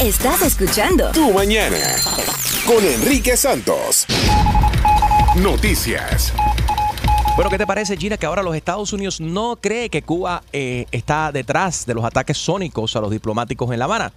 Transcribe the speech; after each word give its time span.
Estás 0.00 0.42
escuchando 0.42 1.10
Tu 1.12 1.32
mañana 1.32 1.76
con 2.66 2.84
Enrique 2.84 3.36
Santos. 3.36 4.06
Noticias. 5.42 6.32
Bueno, 7.34 7.50
¿qué 7.50 7.58
te 7.58 7.66
parece, 7.66 7.96
Gina, 7.96 8.16
que 8.16 8.26
ahora 8.26 8.42
los 8.42 8.54
Estados 8.54 8.92
Unidos 8.92 9.20
no 9.20 9.56
cree 9.60 9.90
que 9.90 10.02
Cuba 10.02 10.42
eh, 10.52 10.86
está 10.92 11.32
detrás 11.32 11.84
de 11.86 11.94
los 11.94 12.04
ataques 12.04 12.38
sónicos 12.38 12.94
a 12.94 13.00
los 13.00 13.10
diplomáticos 13.10 13.72
en 13.72 13.78
La 13.80 13.86
Habana? 13.86 14.12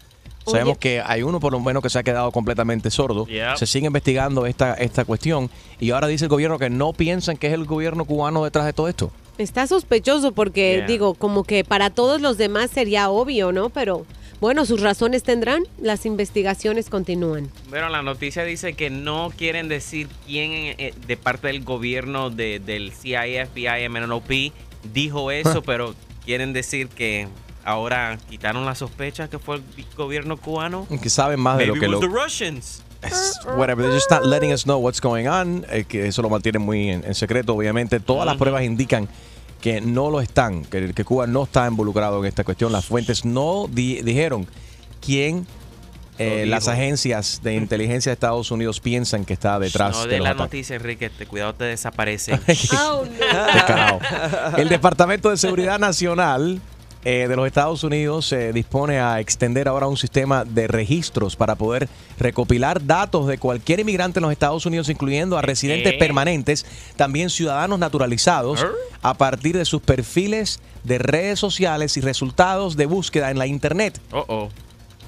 Oye. 0.46 0.52
Sabemos 0.60 0.78
que 0.78 1.02
hay 1.04 1.24
uno 1.24 1.40
por 1.40 1.52
lo 1.52 1.60
menos 1.60 1.82
que 1.82 1.90
se 1.90 1.98
ha 2.00 2.04
quedado 2.04 2.32
completamente 2.32 2.92
sordo. 2.92 3.26
Yep. 3.26 3.58
Se 3.58 3.66
sigue 3.66 3.88
investigando 3.88 4.46
esta, 4.46 4.74
esta 4.76 5.04
cuestión 5.06 5.50
y 5.80 5.92
ahora 5.92 6.08
dice 6.08 6.26
el 6.26 6.30
gobierno 6.30 6.60
que 6.60 6.70
no 6.70 6.94
piensan 6.94 7.38
que 7.38 7.48
es 7.48 7.54
el 7.54 7.66
gobierno 7.66 8.06
cubano 8.06 8.44
detrás 8.44 8.66
de 8.66 8.74
todo 8.74 8.88
esto. 8.88 9.12
Está 9.38 9.66
sospechoso 9.66 10.32
porque, 10.32 10.76
Yeah. 10.78 10.88
digo, 10.88 11.14
como 11.16 11.44
que 11.44 11.64
para 11.64 11.90
todos 11.90 12.22
los 12.22 12.38
demás 12.38 12.70
sería 12.72 13.10
obvio, 13.10 13.52
¿no? 13.52 13.70
Pero 13.70 14.06
bueno, 14.42 14.66
sus 14.66 14.82
razones 14.82 15.24
tendrán, 15.24 15.64
las 15.80 16.06
investigaciones 16.06 16.90
continúan. 16.90 17.50
Bueno, 17.70 17.88
la 17.90 18.02
noticia 18.02 18.44
dice 18.44 18.74
que 18.74 18.90
no 18.90 19.32
quieren 19.38 19.70
decir 19.70 20.10
quién 20.26 20.52
eh, 20.78 20.94
de 21.08 21.16
parte 21.18 21.48
del 21.48 21.64
gobierno 21.64 22.30
de- 22.32 22.60
del 22.60 22.92
CIA, 22.92 23.46
FBI, 23.46 23.88
MNOP 23.88 24.52
dijo 24.94 25.32
eso, 25.32 25.62
pero 25.62 25.96
quieren 26.26 26.52
decir 26.54 26.88
que 26.90 27.28
ahora 27.64 28.18
quitaron 28.30 28.66
la 28.66 28.74
sospecha 28.76 29.30
que 29.30 29.38
fue 29.38 29.58
el 29.58 29.64
gobierno 29.96 30.36
cubano. 30.38 30.88
Que 31.02 31.10
saben 31.10 31.40
más 31.40 31.58
de 31.60 31.68
Maybe 31.68 31.76
lo 31.76 31.80
que 31.80 31.86
it 31.86 31.92
was 31.94 32.02
lo... 32.02 32.08
the 32.10 32.24
Russians. 32.24 32.84
Es- 33.04 33.40
Whatever, 33.58 33.84
they're 33.86 33.94
just 33.96 34.10
not 34.12 34.26
letting 34.26 34.52
us 34.54 34.64
know 34.64 34.78
what's 34.80 35.00
going 35.02 35.28
on, 35.28 35.66
eh, 35.72 35.86
que 35.88 36.08
eso 36.08 36.22
lo 36.22 36.30
mantiene 36.30 36.60
muy 36.60 36.90
en, 36.90 37.04
en 37.04 37.14
secreto, 37.16 37.54
obviamente. 37.56 38.00
Todas 38.00 38.26
las 38.26 38.38
pruebas 38.38 38.64
indican 38.64 39.08
que 39.62 39.80
no 39.82 40.10
lo 40.10 40.20
están, 40.22 40.66
que, 40.66 40.94
que 40.94 41.04
Cuba 41.06 41.28
no 41.28 41.44
está 41.44 41.68
involucrado 41.68 42.20
en 42.20 42.26
esta 42.26 42.44
cuestión. 42.44 42.72
Las 42.72 42.86
fuentes 42.86 43.24
no 43.26 43.68
di- 43.70 44.02
dijeron 44.02 44.48
quién 45.00 45.46
eh, 46.18 46.46
las 46.48 46.68
agencias 46.68 47.40
de 47.42 47.56
inteligencia 47.56 48.10
de 48.12 48.14
Estados 48.14 48.52
Unidos 48.52 48.80
piensan 48.80 49.24
que 49.26 49.34
está 49.34 49.58
detrás 49.60 49.96
no 49.96 50.06
de 50.08 50.20
la 50.20 50.30
ataques. 50.32 50.38
noticia, 50.46 50.76
Enrique, 50.76 51.10
te, 51.10 51.26
cuidado 51.26 51.54
te 51.56 51.64
desaparecen. 51.66 52.40
Oh, 52.80 53.04
Descarado. 53.06 54.00
El 54.58 54.70
Departamento 54.70 55.30
de 55.30 55.38
Seguridad 55.38 55.80
Nacional 55.80 56.60
eh, 57.04 57.26
de 57.28 57.36
los 57.36 57.48
Estados 57.48 57.84
Unidos 57.84 58.28
se 58.28 58.54
dispone 58.54 59.00
a 59.00 59.20
extender 59.20 59.68
ahora 59.68 59.88
un 59.88 59.98
sistema 59.98 60.46
de 60.46 60.68
registros 60.68 61.36
para 61.36 61.56
poder 61.56 61.90
recopilar 62.20 62.86
datos 62.86 63.26
de 63.26 63.40
cualquier 63.40 63.80
inmigrante 63.80 64.20
en 64.20 64.24
los 64.24 64.32
Estados 64.32 64.66
Unidos, 64.68 64.88
incluyendo 64.90 65.38
a 65.38 65.42
residentes 65.42 65.94
permanentes, 65.94 66.66
también 66.98 67.32
ciudadanos 67.32 67.80
naturalizados, 67.80 68.66
a 69.02 69.16
partir 69.16 69.58
de 69.58 69.66
sus 69.66 69.82
perfiles 69.82 70.60
de 70.84 71.00
redes 71.00 71.40
sociales 71.40 71.98
y 71.98 72.02
resultados 72.02 72.78
de 72.78 72.86
búsqueda 72.86 73.32
en 73.32 73.40
la 73.40 73.48
Internet. 73.48 74.00
Oh, 74.12 74.26
oh. 74.28 74.50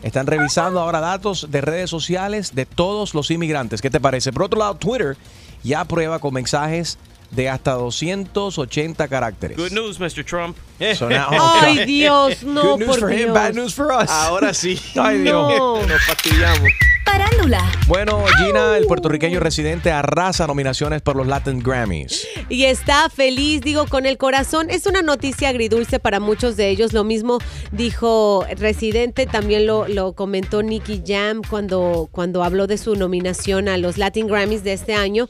Están 0.02 0.27
revisando 0.27 0.81
ahora 0.81 0.99
datos 0.99 1.47
de 1.49 1.61
redes 1.61 1.89
sociales 1.89 2.55
de 2.55 2.66
todos 2.66 3.14
los 3.14 3.31
inmigrantes. 3.31 3.81
¿Qué 3.81 3.89
te 3.89 4.02
parece? 4.02 4.33
Por 4.33 4.44
otro 4.44 4.59
lado, 4.59 4.75
Twitter 4.75 5.16
ya 5.64 5.86
prueba 5.86 6.19
con 6.19 6.33
mensajes 6.33 6.97
de 7.36 7.50
hasta 7.50 7.73
280 7.73 9.08
caracteres. 9.08 9.58
Good 9.58 9.72
news, 9.72 10.00
Mr. 10.00 10.23
Trump. 10.26 10.58
So 10.98 11.08
now- 11.09 11.30
Ay, 11.62 11.86
Dios, 11.86 12.44
no, 12.44 12.62
Good 12.72 12.80
news 12.80 12.89
por 12.89 13.00
for 13.00 13.12
him, 13.12 13.17
Dios. 13.20 13.34
bad 13.34 13.53
news 13.56 13.73
for 13.73 13.92
us. 13.92 14.09
Ahora 14.09 14.53
sí. 14.53 14.78
Ay, 15.00 15.20
Dios. 15.20 15.58
No. 15.58 15.81
Nos 15.86 16.04
fastidiamos. 16.06 16.70
Parándula. 17.06 17.64
Bueno, 17.88 18.23
Gina, 18.38 18.76
el 18.78 18.86
puertorriqueño 18.86 19.39
residente, 19.39 19.92
arrasa 19.92 20.48
nominaciones 20.48 21.02
por 21.02 21.16
los 21.16 21.28
Latin 21.28 21.59
Grammys. 21.61 22.28
Y 22.50 22.64
está 22.66 23.09
feliz, 23.09 23.61
digo, 23.61 23.86
con 23.88 24.06
el 24.06 24.17
corazón. 24.17 24.70
Es 24.70 24.86
una 24.88 25.02
noticia 25.02 25.50
agridulce 25.50 26.00
para 26.00 26.20
muchos 26.20 26.58
de 26.58 26.70
ellos. 26.70 26.92
Lo 26.92 27.04
mismo 27.04 27.39
dijo 27.72 28.45
Residente, 28.58 29.26
también 29.26 29.67
lo, 29.67 29.88
lo 29.88 30.14
comentó 30.14 30.64
Nicky 30.64 31.04
Jam 31.06 31.42
cuando, 31.48 32.08
cuando 32.11 32.44
habló 32.44 32.67
de 32.67 32.78
su 32.78 32.95
nominación 32.95 33.67
a 33.70 33.78
los 33.78 33.98
Latin 33.98 34.28
Grammys 34.28 34.64
de 34.64 34.73
este 34.73 34.95
año. 34.95 35.30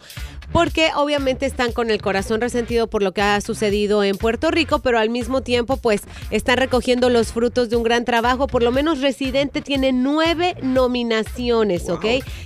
Porque 0.53 0.91
obviamente 0.95 1.47
están 1.47 1.71
con 1.71 1.89
el 1.89 2.01
corazón 2.01 2.39
resentido 2.39 2.87
por 2.87 3.01
lo 3.01 3.11
que 3.11 3.21
ha 3.21 3.41
sucedido 3.41 4.03
en 4.03 4.17
Puerto 4.17 4.51
Rico, 4.51 4.79
pero 4.79 4.99
al 4.99 5.09
mismo 5.09 5.41
tiempo, 5.41 5.77
pues 5.77 6.03
están 6.29 6.57
recogiendo 6.57 7.09
los 7.09 7.33
frutos 7.33 7.69
de 7.71 7.75
un 7.75 7.83
gran 7.83 8.05
trabajo. 8.05 8.45
Por 8.47 8.61
lo 8.61 8.71
menos 8.71 9.01
Residente 9.01 9.61
tiene 9.61 9.91
nueve 9.91 10.55
nominaciones, 10.61 11.89
¿ok? 11.89 12.05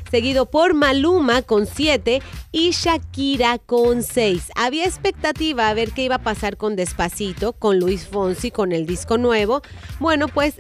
Seguido 0.10 0.46
por 0.46 0.74
Maluma 0.74 1.42
con 1.42 1.68
siete 1.68 2.22
y 2.54 2.72
Shakira 2.72 3.60
con 3.60 4.04
seis. 4.04 4.52
Había 4.56 4.86
expectativa 4.86 5.68
a 5.68 5.74
ver 5.74 5.92
qué 5.92 6.04
iba 6.04 6.16
a 6.16 6.24
pasar 6.24 6.56
con 6.56 6.78
Despacito, 6.78 7.52
con 7.54 7.78
Luis 7.78 8.08
Fonsi, 8.08 8.52
con 8.52 8.72
el 8.72 8.86
disco 8.86 9.18
nuevo. 9.18 9.62
Bueno, 10.00 10.30
pues 10.30 10.56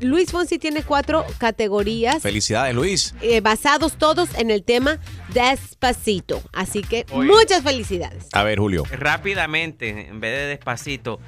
Luis 0.00 0.30
Fonsi 0.30 0.58
tiene 0.58 0.82
cuatro 0.82 1.24
categorías. 1.38 2.22
Felicidades, 2.22 2.74
Luis. 2.74 3.14
eh, 3.20 3.40
basados 3.40 3.96
todos 3.96 4.28
en 4.38 4.50
el 4.50 4.62
tema 4.62 5.00
Despacito. 5.34 6.42
Así 6.52 6.80
que 6.82 7.04
Oye. 7.12 7.28
muchas 7.28 7.62
felicidades. 7.62 8.28
A 8.32 8.42
ver, 8.44 8.58
Julio. 8.58 8.84
Rápidamente, 8.90 10.08
en 10.08 10.20
vez 10.20 10.38
de 10.38 10.46
despacito, 10.46 11.20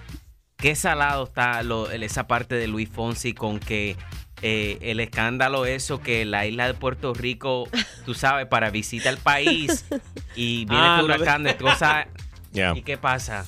qué 0.56 0.74
salado 0.74 1.24
está 1.24 1.62
lo- 1.62 1.90
esa 1.90 2.26
parte 2.26 2.54
de 2.54 2.66
Luis 2.68 2.88
Fonsi 2.88 3.34
con 3.34 3.58
que 3.58 3.96
eh, 4.42 4.78
el 4.82 5.00
escándalo 5.00 5.64
eso 5.66 6.00
que 6.00 6.24
la 6.24 6.46
isla 6.46 6.66
de 6.66 6.74
Puerto 6.74 7.14
Rico, 7.14 7.68
tú 8.04 8.14
sabes, 8.14 8.46
para 8.46 8.70
visita 8.70 9.08
el 9.10 9.16
país 9.18 9.84
y 10.36 10.66
viene 10.66 10.84
Ah, 10.86 11.00
huracán 11.02 11.42
de 11.42 11.56
cosas. 11.56 12.06
Yeah. 12.52 12.74
¿Y 12.76 12.82
qué 12.82 12.96
pasa? 12.96 13.44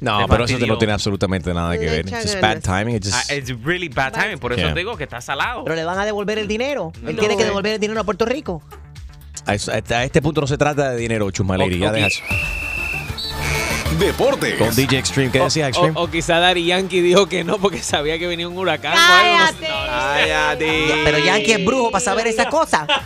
No, 0.00 0.18
Te 0.22 0.28
pero 0.28 0.44
eso 0.44 0.58
no 0.66 0.76
tiene 0.78 0.92
absolutamente 0.92 1.54
nada 1.54 1.78
que 1.78 1.86
ver. 1.86 2.06
It's 2.06 2.22
just 2.22 2.40
bad 2.40 2.60
timing. 2.60 2.96
It's 2.96 3.12
Ah, 3.12 3.18
just- 3.20 3.30
it's 3.32 3.64
really 3.64 3.88
bad 3.88 4.12
timing, 4.12 4.38
por 4.38 4.52
eso 4.52 4.60
Yeah. 4.62 4.74
te 4.74 4.80
digo 4.80 4.96
que 4.96 5.04
está 5.04 5.20
salado. 5.20 5.64
Pero 5.64 5.76
le 5.76 5.84
van 5.84 5.98
a 5.98 6.04
devolver 6.04 6.38
el 6.38 6.46
dinero. 6.48 6.92
Él 7.06 7.14
No. 7.16 7.20
tiene 7.20 7.36
que 7.36 7.44
devolver 7.44 7.74
el 7.74 7.80
dinero 7.80 8.00
a 8.00 8.04
Puerto 8.04 8.26
Rico. 8.26 8.62
A, 9.46 9.54
eso- 9.54 9.72
a 9.72 10.04
este 10.04 10.22
punto 10.22 10.40
no 10.40 10.46
se 10.46 10.56
trata 10.58 10.90
de 10.90 10.96
dinero, 10.96 11.30
Chusmaleri. 11.30 11.78
Ya 11.78 11.88
Ok. 11.88 11.94
dejas. 11.94 12.22
Deportes. 13.98 14.54
Con 14.58 14.74
DJ 14.74 14.98
Extreme. 14.98 15.30
¿Qué 15.30 15.38
decías, 15.38 15.68
Extreme? 15.68 15.92
O, 15.96 16.04
o 16.04 16.10
quizá 16.10 16.38
Dari 16.40 16.64
Yankee 16.66 17.00
dijo 17.00 17.26
que 17.26 17.44
no 17.44 17.58
porque 17.58 17.80
sabía 17.80 18.18
que 18.18 18.26
venía 18.26 18.48
un 18.48 18.58
huracán. 18.58 18.92
o 18.94 18.98
algo, 18.98 19.60
no. 19.60 19.68
¡Cállate! 19.86 20.86
Pero 21.04 21.18
Yankee 21.18 21.52
es 21.52 21.64
brujo 21.64 21.90
para 21.92 22.04
saber 22.04 22.26
esa 22.26 22.48
cosa. 22.48 22.86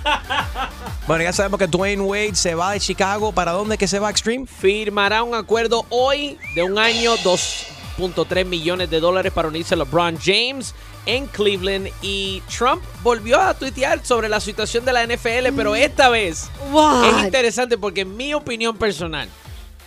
Bueno, 1.09 1.25
ya 1.25 1.33
sabemos 1.33 1.59
que 1.59 1.67
Dwayne 1.67 2.03
Wade 2.03 2.35
se 2.35 2.55
va 2.55 2.73
de 2.73 2.81
Chicago. 2.81 3.33
¿Para 3.33 3.53
dónde 3.53 3.79
que 3.79 3.89
se 3.89 3.99
va, 3.99 4.11
Extreme? 4.11 4.45
Firmará 4.47 5.23
un 5.23 5.35
acuerdo 5.35 5.87
hoy 5.89 6.37
de 6.55 6.63
un 6.63 6.79
año, 6.79 7.17
2.3 7.17 8.45
millones 8.45 8.91
de 8.91 9.01
dólares 9.01 9.33
para 9.33 9.49
unirse 9.49 9.73
a 9.73 9.79
LeBron 9.79 10.19
James 10.23 10.75
en 11.09 11.27
Cleveland. 11.27 11.89
Y 12.03 12.43
Trump 12.57 12.83
volvió 13.03 13.41
a 13.41 13.55
tuitear 13.55 14.05
sobre 14.05 14.29
la 14.29 14.39
situación 14.41 14.85
de 14.85 14.93
la 14.93 15.03
NFL, 15.05 15.53
pero 15.57 15.75
esta 15.75 16.09
vez 16.11 16.49
What? 16.71 17.05
es 17.19 17.25
interesante 17.25 17.77
porque 17.79 18.03
en 18.03 18.17
mi 18.17 18.35
opinión 18.35 18.77
personal, 18.77 19.29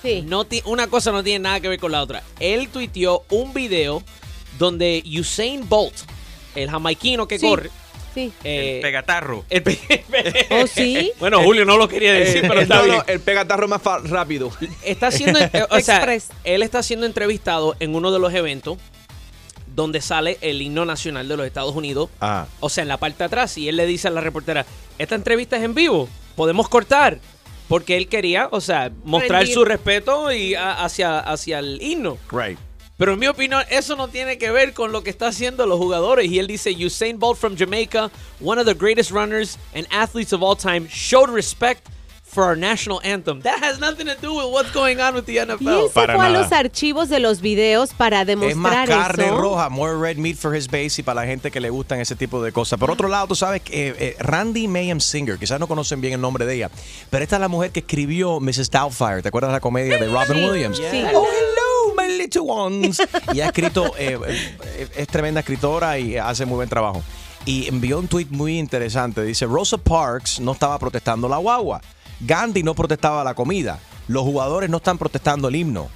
Sí. 0.02 0.24
no 0.24 0.46
una 0.66 0.88
cosa 0.88 1.12
no 1.12 1.24
tiene 1.24 1.40
nada 1.44 1.60
que 1.60 1.70
ver 1.70 1.80
con 1.80 1.92
la 1.92 2.02
otra. 2.02 2.24
Él 2.40 2.68
tuiteó 2.70 3.24
un 3.30 3.54
video 3.54 4.04
donde 4.58 5.04
Usain 5.20 5.70
Bolt, 5.70 5.94
el 6.56 6.70
jamaiquino 6.70 7.28
que 7.28 7.38
Sí. 7.38 7.48
corre, 7.48 7.70
Sí. 8.16 8.34
eh, 8.44 8.76
El 8.78 8.82
pegatarro. 8.82 9.46
el 9.52 9.62
pe- 9.62 9.80
¿Oh, 10.50 10.66
sí? 10.68 11.12
bueno, 11.20 11.42
Julio 11.44 11.66
no 11.66 11.78
lo 11.78 11.88
quería 11.88 12.14
decir, 12.14 12.42
pero 12.42 12.62
está 12.62 12.78
no, 12.78 12.84
bien. 12.84 12.96
no, 12.98 13.04
el 13.08 13.20
pegatarro 13.20 13.68
más 13.68 13.82
rápido. 14.10 14.52
Está 14.84 15.12
siendo, 15.12 15.40
eh, 15.40 15.50
o 15.70 15.80
sea, 15.80 15.98
Express. 15.98 16.30
él 16.44 16.64
está 16.64 16.82
siendo 16.82 17.06
entrevistado 17.06 17.76
en 17.80 17.94
uno 17.96 18.12
de 18.12 18.18
los 18.20 18.34
eventos 18.34 18.78
donde 19.76 20.02
sale 20.02 20.38
el 20.42 20.62
himno 20.62 20.86
nacional 20.86 21.28
de 21.28 21.38
los 21.38 21.46
Estados 21.46 21.76
Unidos, 21.76 22.10
Ah. 22.20 22.48
o 22.60 22.70
sea, 22.70 22.82
en 22.84 22.88
la 22.88 22.98
parte 22.98 23.20
de 23.20 23.26
atrás, 23.26 23.58
y 23.58 23.68
él 23.70 23.78
le 23.78 23.86
dice 23.86 24.08
a 24.08 24.12
la 24.12 24.22
reportera, 24.22 24.66
esta 24.98 25.16
entrevista 25.16 25.58
es 25.58 25.64
en 25.64 25.74
vivo, 25.74 26.08
podemos 26.36 26.68
cortar, 26.70 27.20
porque 27.68 27.96
él 27.98 28.08
quería, 28.08 28.50
o 28.52 28.60
sea, 28.62 28.92
mostrar 29.06 29.40
Rendir. 29.42 29.54
su 29.54 29.64
respeto 29.66 30.32
y 30.32 30.56
a- 30.56 30.84
hacia, 30.84 31.20
hacia 31.20 31.60
el 31.60 31.82
himno. 31.82 32.18
Right. 32.32 32.60
Pero 32.98 33.14
en 33.14 33.20
mi 33.20 33.28
opinión, 33.28 33.64
eso 33.72 33.96
no 33.96 34.10
tiene 34.10 34.38
que 34.38 34.52
ver 34.52 34.74
con 34.74 34.92
lo 34.92 35.02
que 35.02 35.10
está 35.10 35.28
haciendo 35.30 35.66
los 35.66 35.80
jugadores. 35.80 36.30
Y 36.30 36.38
él 36.38 36.46
dice, 36.46 36.70
Usain 36.86 37.18
Bolt 37.18 37.40
from 37.40 37.56
Jamaica, 37.58 38.12
one 38.40 38.62
of 38.62 38.68
the 38.68 38.76
greatest 38.76 39.10
runners 39.10 39.58
and 39.74 39.88
athletes 39.90 40.34
of 40.34 40.44
all 40.44 40.56
time, 40.56 40.88
showed 40.88 41.30
respect 41.32 41.88
for 42.34 42.44
our 42.46 42.56
national 42.56 43.02
anthem. 43.04 43.42
That 43.42 43.62
has 43.62 43.80
nothing 43.80 44.06
to 44.08 44.16
do 44.22 44.34
with 44.34 44.46
what's 44.54 44.72
going 44.74 45.00
on 45.02 45.14
with 45.16 45.26
the 45.26 45.34
Y 45.34 45.40
él 45.40 45.48
NFL. 45.58 45.88
se 45.88 45.94
Para 45.94 46.16
fue 46.16 46.26
a 46.26 46.30
los 46.30 46.52
archivos 46.52 47.10
de 47.10 47.20
los 47.20 47.42
videos 47.42 47.94
para 47.94 48.22
Es 48.22 48.28
demostrar 48.28 48.56
más 48.56 48.88
carne 48.88 49.26
eso. 49.26 49.38
roja, 49.38 49.70
more 49.70 49.98
red 49.98 50.18
meat 50.18 50.38
for 50.38 50.56
his 50.56 50.68
base 50.68 51.00
y 51.02 51.04
para 51.04 51.22
la 51.22 51.28
gente 51.28 51.52
que 51.52 51.60
le 51.60 51.70
gustan 51.70 52.00
ese 52.00 52.16
tipo 52.16 52.42
de 52.42 52.52
cosas. 52.52 52.80
Por 52.80 52.90
otro 52.90 53.08
lado, 53.10 53.28
tú 53.28 53.36
sabes 53.36 53.62
que 53.62 53.90
eh, 53.90 53.96
eh, 54.00 54.16
Randy 54.20 54.68
Mayhem 54.68 55.00
Singer, 55.02 55.38
quizás 55.38 55.60
no 55.60 55.68
conocen 55.68 56.00
bien 56.00 56.14
el 56.14 56.22
nombre 56.22 56.46
de 56.46 56.56
ella, 56.56 56.72
pero 57.10 57.24
esta 57.24 57.36
es 57.36 57.42
la 57.42 57.48
mujer 57.50 57.72
que 57.72 57.82
escribió 57.82 58.40
Mrs. 58.40 58.70
Doubtfire. 58.72 59.22
¿Te 59.22 59.28
acuerdas 59.28 59.50
de 59.50 59.58
la 59.58 59.60
comedia 59.60 59.98
de 59.98 60.08
Robin 60.08 60.44
Williams? 60.50 60.78
Sí. 60.78 61.04
Oh, 61.14 61.26
hello, 61.28 61.96
my 61.98 62.18
little 62.18 62.42
ones. 62.42 63.02
Y 63.34 63.42
ha 63.42 63.48
escrito, 63.48 63.94
eh, 63.98 64.18
es 64.96 65.08
tremenda 65.08 65.42
escritora 65.42 66.00
y 66.00 66.16
hace 66.18 66.46
muy 66.46 66.56
buen 66.56 66.70
trabajo. 66.70 67.04
Y 67.46 67.68
envió 67.68 67.98
un 68.00 68.08
tweet 68.08 68.28
muy 68.30 68.58
interesante. 68.60 69.24
Dice, 69.24 69.46
Rosa 69.48 69.78
Parks 69.78 70.40
no 70.40 70.52
estaba 70.52 70.78
protestando 70.80 71.28
la 71.28 71.38
guagua. 71.38 71.82
Gandhi 72.26 72.64
no 72.64 72.74
protestaba 72.76 73.24
la 73.24 73.34
comida. 73.34 73.80
Los 74.08 74.24
jugadores 74.24 74.70
no 74.70 74.78
están 74.78 74.98
protestando 74.98 75.48
el 75.48 75.56
himno. 75.56 75.90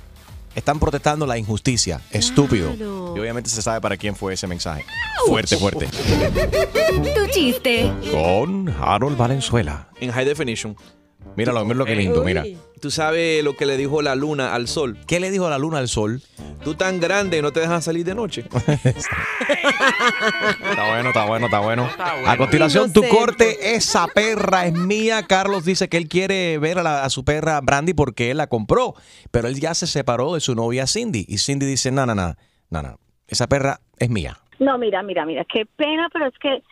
están 0.55 0.79
protestando 0.79 1.25
la 1.25 1.37
injusticia. 1.37 1.99
Estúpido. 2.11 2.69
Claro. 2.75 3.13
Y 3.15 3.19
obviamente 3.19 3.49
se 3.49 3.61
sabe 3.61 3.81
para 3.81 3.97
quién 3.97 4.15
fue 4.15 4.33
ese 4.33 4.47
mensaje. 4.47 4.85
Fuerte, 5.27 5.57
fuerte. 5.57 5.87
Tu 7.15 7.27
chiste. 7.31 7.91
Con 8.11 8.69
Harold 8.79 9.17
Valenzuela. 9.17 9.89
En 9.99 10.11
high 10.11 10.25
definition. 10.25 10.75
Míralo, 11.35 11.63
mira 11.65 11.77
lo 11.77 11.85
que 11.85 11.95
lindo, 11.95 12.23
mira. 12.23 12.43
Tú 12.81 12.91
sabes 12.91 13.43
lo 13.43 13.55
que 13.55 13.65
le 13.65 13.77
dijo 13.77 14.01
la 14.01 14.15
luna 14.15 14.53
al 14.53 14.67
sol. 14.67 14.97
¿Qué 15.07 15.19
le 15.19 15.31
dijo 15.31 15.49
la 15.49 15.57
luna 15.57 15.79
al 15.79 15.87
sol? 15.87 16.21
Tú 16.63 16.75
tan 16.75 16.99
grande 16.99 17.41
no 17.41 17.51
te 17.51 17.59
dejan 17.59 17.81
salir 17.81 18.05
de 18.05 18.13
noche. 18.15 18.45
Está 20.69 20.89
bueno, 20.89 21.09
está 21.09 21.25
bueno, 21.25 21.45
está 21.45 21.59
bueno. 21.61 21.89
A 22.25 22.37
continuación, 22.37 22.91
tu 22.93 23.03
corte, 23.07 23.75
esa 23.75 24.07
perra 24.07 24.65
es 24.65 24.73
mía. 24.73 25.23
Carlos 25.27 25.65
dice 25.65 25.87
que 25.89 25.97
él 25.97 26.07
quiere 26.07 26.57
ver 26.57 26.79
a, 26.79 26.83
la- 26.83 27.03
a 27.03 27.09
su 27.09 27.23
perra 27.23 27.59
Brandy 27.61 27.93
porque 27.93 28.31
él 28.31 28.37
la 28.37 28.47
compró, 28.47 28.93
pero 29.31 29.47
él 29.47 29.59
ya 29.59 29.73
se 29.73 29.87
separó 29.87 30.33
de 30.33 30.39
su 30.39 30.55
novia 30.55 30.87
Cindy. 30.87 31.25
Y 31.27 31.37
Cindy 31.37 31.65
dice, 31.65 31.91
no, 31.91 32.05
no, 32.05 32.15
no, 32.15 32.35
no, 32.69 32.81
no, 32.81 32.99
esa 33.27 33.47
perra 33.47 33.79
es 33.99 34.09
mía. 34.09 34.37
No, 34.59 34.77
mira, 34.77 35.03
mira, 35.03 35.25
mira, 35.25 35.45
qué 35.51 35.65
pena, 35.75 36.09
pero 36.11 36.27
es 36.27 36.33
que 36.41 36.63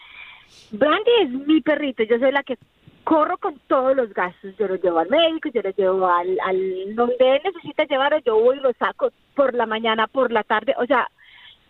Brandy 0.71 1.11
es 1.23 1.29
mi 1.47 1.61
perrito, 1.61 2.03
yo 2.03 2.17
soy 2.19 2.31
la 2.31 2.43
que 2.43 2.57
corro 3.03 3.37
con 3.37 3.59
todos 3.67 3.95
los 3.95 4.13
gastos, 4.13 4.55
yo 4.57 4.67
lo 4.67 4.75
llevo 4.75 4.99
al 4.99 5.09
médico, 5.09 5.49
yo 5.53 5.61
lo 5.61 5.71
llevo 5.71 6.07
al, 6.07 6.37
al 6.43 6.95
donde 6.95 7.35
él 7.35 7.41
necesita 7.43 7.83
llevarlo, 7.85 8.19
yo 8.19 8.39
voy 8.39 8.57
y 8.57 8.61
lo 8.61 8.71
saco 8.73 9.11
por 9.35 9.53
la 9.53 9.65
mañana, 9.65 10.07
por 10.07 10.31
la 10.31 10.43
tarde, 10.43 10.73
o 10.77 10.85
sea, 10.85 11.09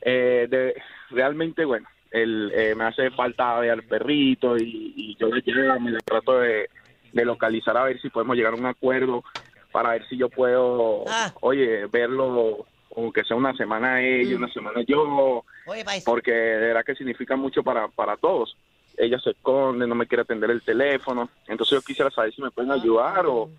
eh, 0.00 0.48
de- 0.50 0.74
realmente, 1.10 1.64
bueno, 1.64 1.86
el, 2.22 2.52
eh, 2.54 2.74
me 2.74 2.84
hace 2.84 3.10
falta 3.10 3.58
ver 3.60 3.70
al 3.72 3.82
perrito 3.82 4.56
y, 4.58 4.92
y 4.96 5.16
yo 5.18 5.28
le 5.28 5.42
llamo 5.44 5.88
y 5.88 5.92
le 5.92 5.98
trato 6.00 6.38
de, 6.40 6.68
de 7.12 7.24
localizar 7.24 7.76
a 7.76 7.84
ver 7.84 8.00
si 8.00 8.08
podemos 8.10 8.36
llegar 8.36 8.52
a 8.52 8.56
un 8.56 8.66
acuerdo 8.66 9.22
para 9.72 9.90
ver 9.90 10.06
si 10.08 10.16
yo 10.16 10.28
puedo, 10.28 11.04
Ah. 11.08 11.32
oye, 11.40 11.86
verlo 11.86 12.66
como 12.88 13.12
que 13.12 13.24
sea 13.24 13.36
una 13.36 13.54
semana 13.54 14.00
ella, 14.02 14.36
una 14.36 14.48
semana 14.50 14.80
yo, 14.86 15.44
Oye, 15.66 15.84
porque 16.04 16.32
de 16.32 16.66
verdad 16.68 16.84
que 16.84 16.94
significa 16.94 17.36
mucho 17.36 17.62
para, 17.62 17.88
para 17.88 18.16
todos. 18.16 18.56
Ella 18.96 19.18
se 19.18 19.30
esconde, 19.30 19.86
no 19.86 19.94
me 19.94 20.06
quiere 20.06 20.22
atender 20.22 20.50
el 20.50 20.62
teléfono, 20.62 21.28
entonces 21.46 21.76
yo 21.78 21.82
quisiera 21.82 22.10
saber 22.10 22.32
si 22.32 22.40
me 22.40 22.50
pueden 22.50 22.70
ayudar 22.72 23.26
o, 23.26 23.50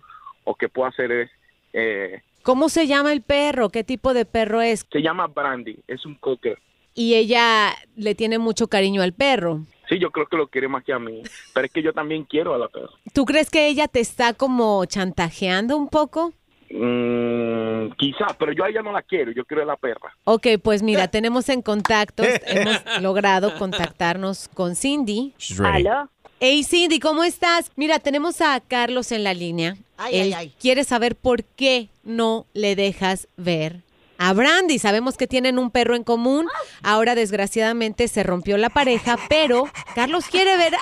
o 0.42 0.54
qué 0.56 0.68
puedo 0.68 0.88
hacer. 0.88 1.30
Eh, 1.72 2.20
¿Cómo 2.42 2.68
se 2.68 2.88
llama 2.88 3.12
el 3.12 3.22
perro? 3.22 3.68
¿Qué 3.68 3.84
tipo 3.84 4.12
de 4.12 4.24
perro 4.24 4.60
es? 4.60 4.84
se 4.90 5.00
llama 5.02 5.28
Brandy, 5.28 5.78
es 5.86 6.04
un 6.04 6.16
cocker. 6.16 6.58
Y 6.98 7.14
ella 7.14 7.76
le 7.94 8.16
tiene 8.16 8.38
mucho 8.38 8.66
cariño 8.66 9.02
al 9.02 9.12
perro. 9.12 9.60
Sí, 9.88 10.00
yo 10.00 10.10
creo 10.10 10.26
que 10.26 10.36
lo 10.36 10.48
quiere 10.48 10.66
más 10.66 10.82
que 10.82 10.92
a 10.92 10.98
mí, 10.98 11.22
pero 11.54 11.66
es 11.66 11.72
que 11.72 11.80
yo 11.80 11.92
también 11.92 12.24
quiero 12.24 12.52
a 12.54 12.58
la 12.58 12.66
perra. 12.66 12.90
¿Tú 13.12 13.24
crees 13.24 13.50
que 13.50 13.68
ella 13.68 13.86
te 13.86 14.00
está 14.00 14.34
como 14.34 14.84
chantajeando 14.84 15.76
un 15.76 15.88
poco? 15.88 16.32
Mm, 16.68 17.92
quizás, 17.96 18.32
pero 18.36 18.50
yo 18.50 18.64
a 18.64 18.68
ella 18.68 18.82
no 18.82 18.90
la 18.90 19.02
quiero, 19.02 19.30
yo 19.30 19.44
quiero 19.44 19.62
a 19.62 19.66
la 19.66 19.76
perra. 19.76 20.12
Ok, 20.24 20.48
pues 20.60 20.82
mira, 20.82 21.06
tenemos 21.08 21.48
en 21.50 21.62
contacto, 21.62 22.24
hemos 22.44 22.82
logrado 23.00 23.56
contactarnos 23.58 24.48
con 24.52 24.74
Cindy. 24.74 25.34
¿Aló? 25.62 26.10
Hey 26.40 26.64
Cindy, 26.64 26.98
¿cómo 26.98 27.22
estás? 27.22 27.70
Mira, 27.76 28.00
tenemos 28.00 28.40
a 28.40 28.60
Carlos 28.60 29.12
en 29.12 29.22
la 29.22 29.34
línea. 29.34 29.76
Ay, 29.98 30.16
Él 30.16 30.22
ay, 30.26 30.32
ay. 30.34 30.52
quiere 30.58 30.82
saber 30.82 31.14
por 31.14 31.44
qué 31.44 31.90
no 32.02 32.44
le 32.54 32.74
dejas 32.74 33.28
ver 33.36 33.82
a 34.18 34.32
Brandy. 34.34 34.78
Sabemos 34.78 35.16
que 35.16 35.26
tienen 35.26 35.58
un 35.58 35.70
perro 35.70 35.94
en 35.94 36.04
común. 36.04 36.46
Ahora, 36.82 37.14
desgraciadamente, 37.14 38.08
se 38.08 38.22
rompió 38.22 38.56
la 38.58 38.68
pareja, 38.68 39.16
pero 39.28 39.64
Carlos 39.94 40.26
quiere 40.28 40.56
ver 40.56 40.74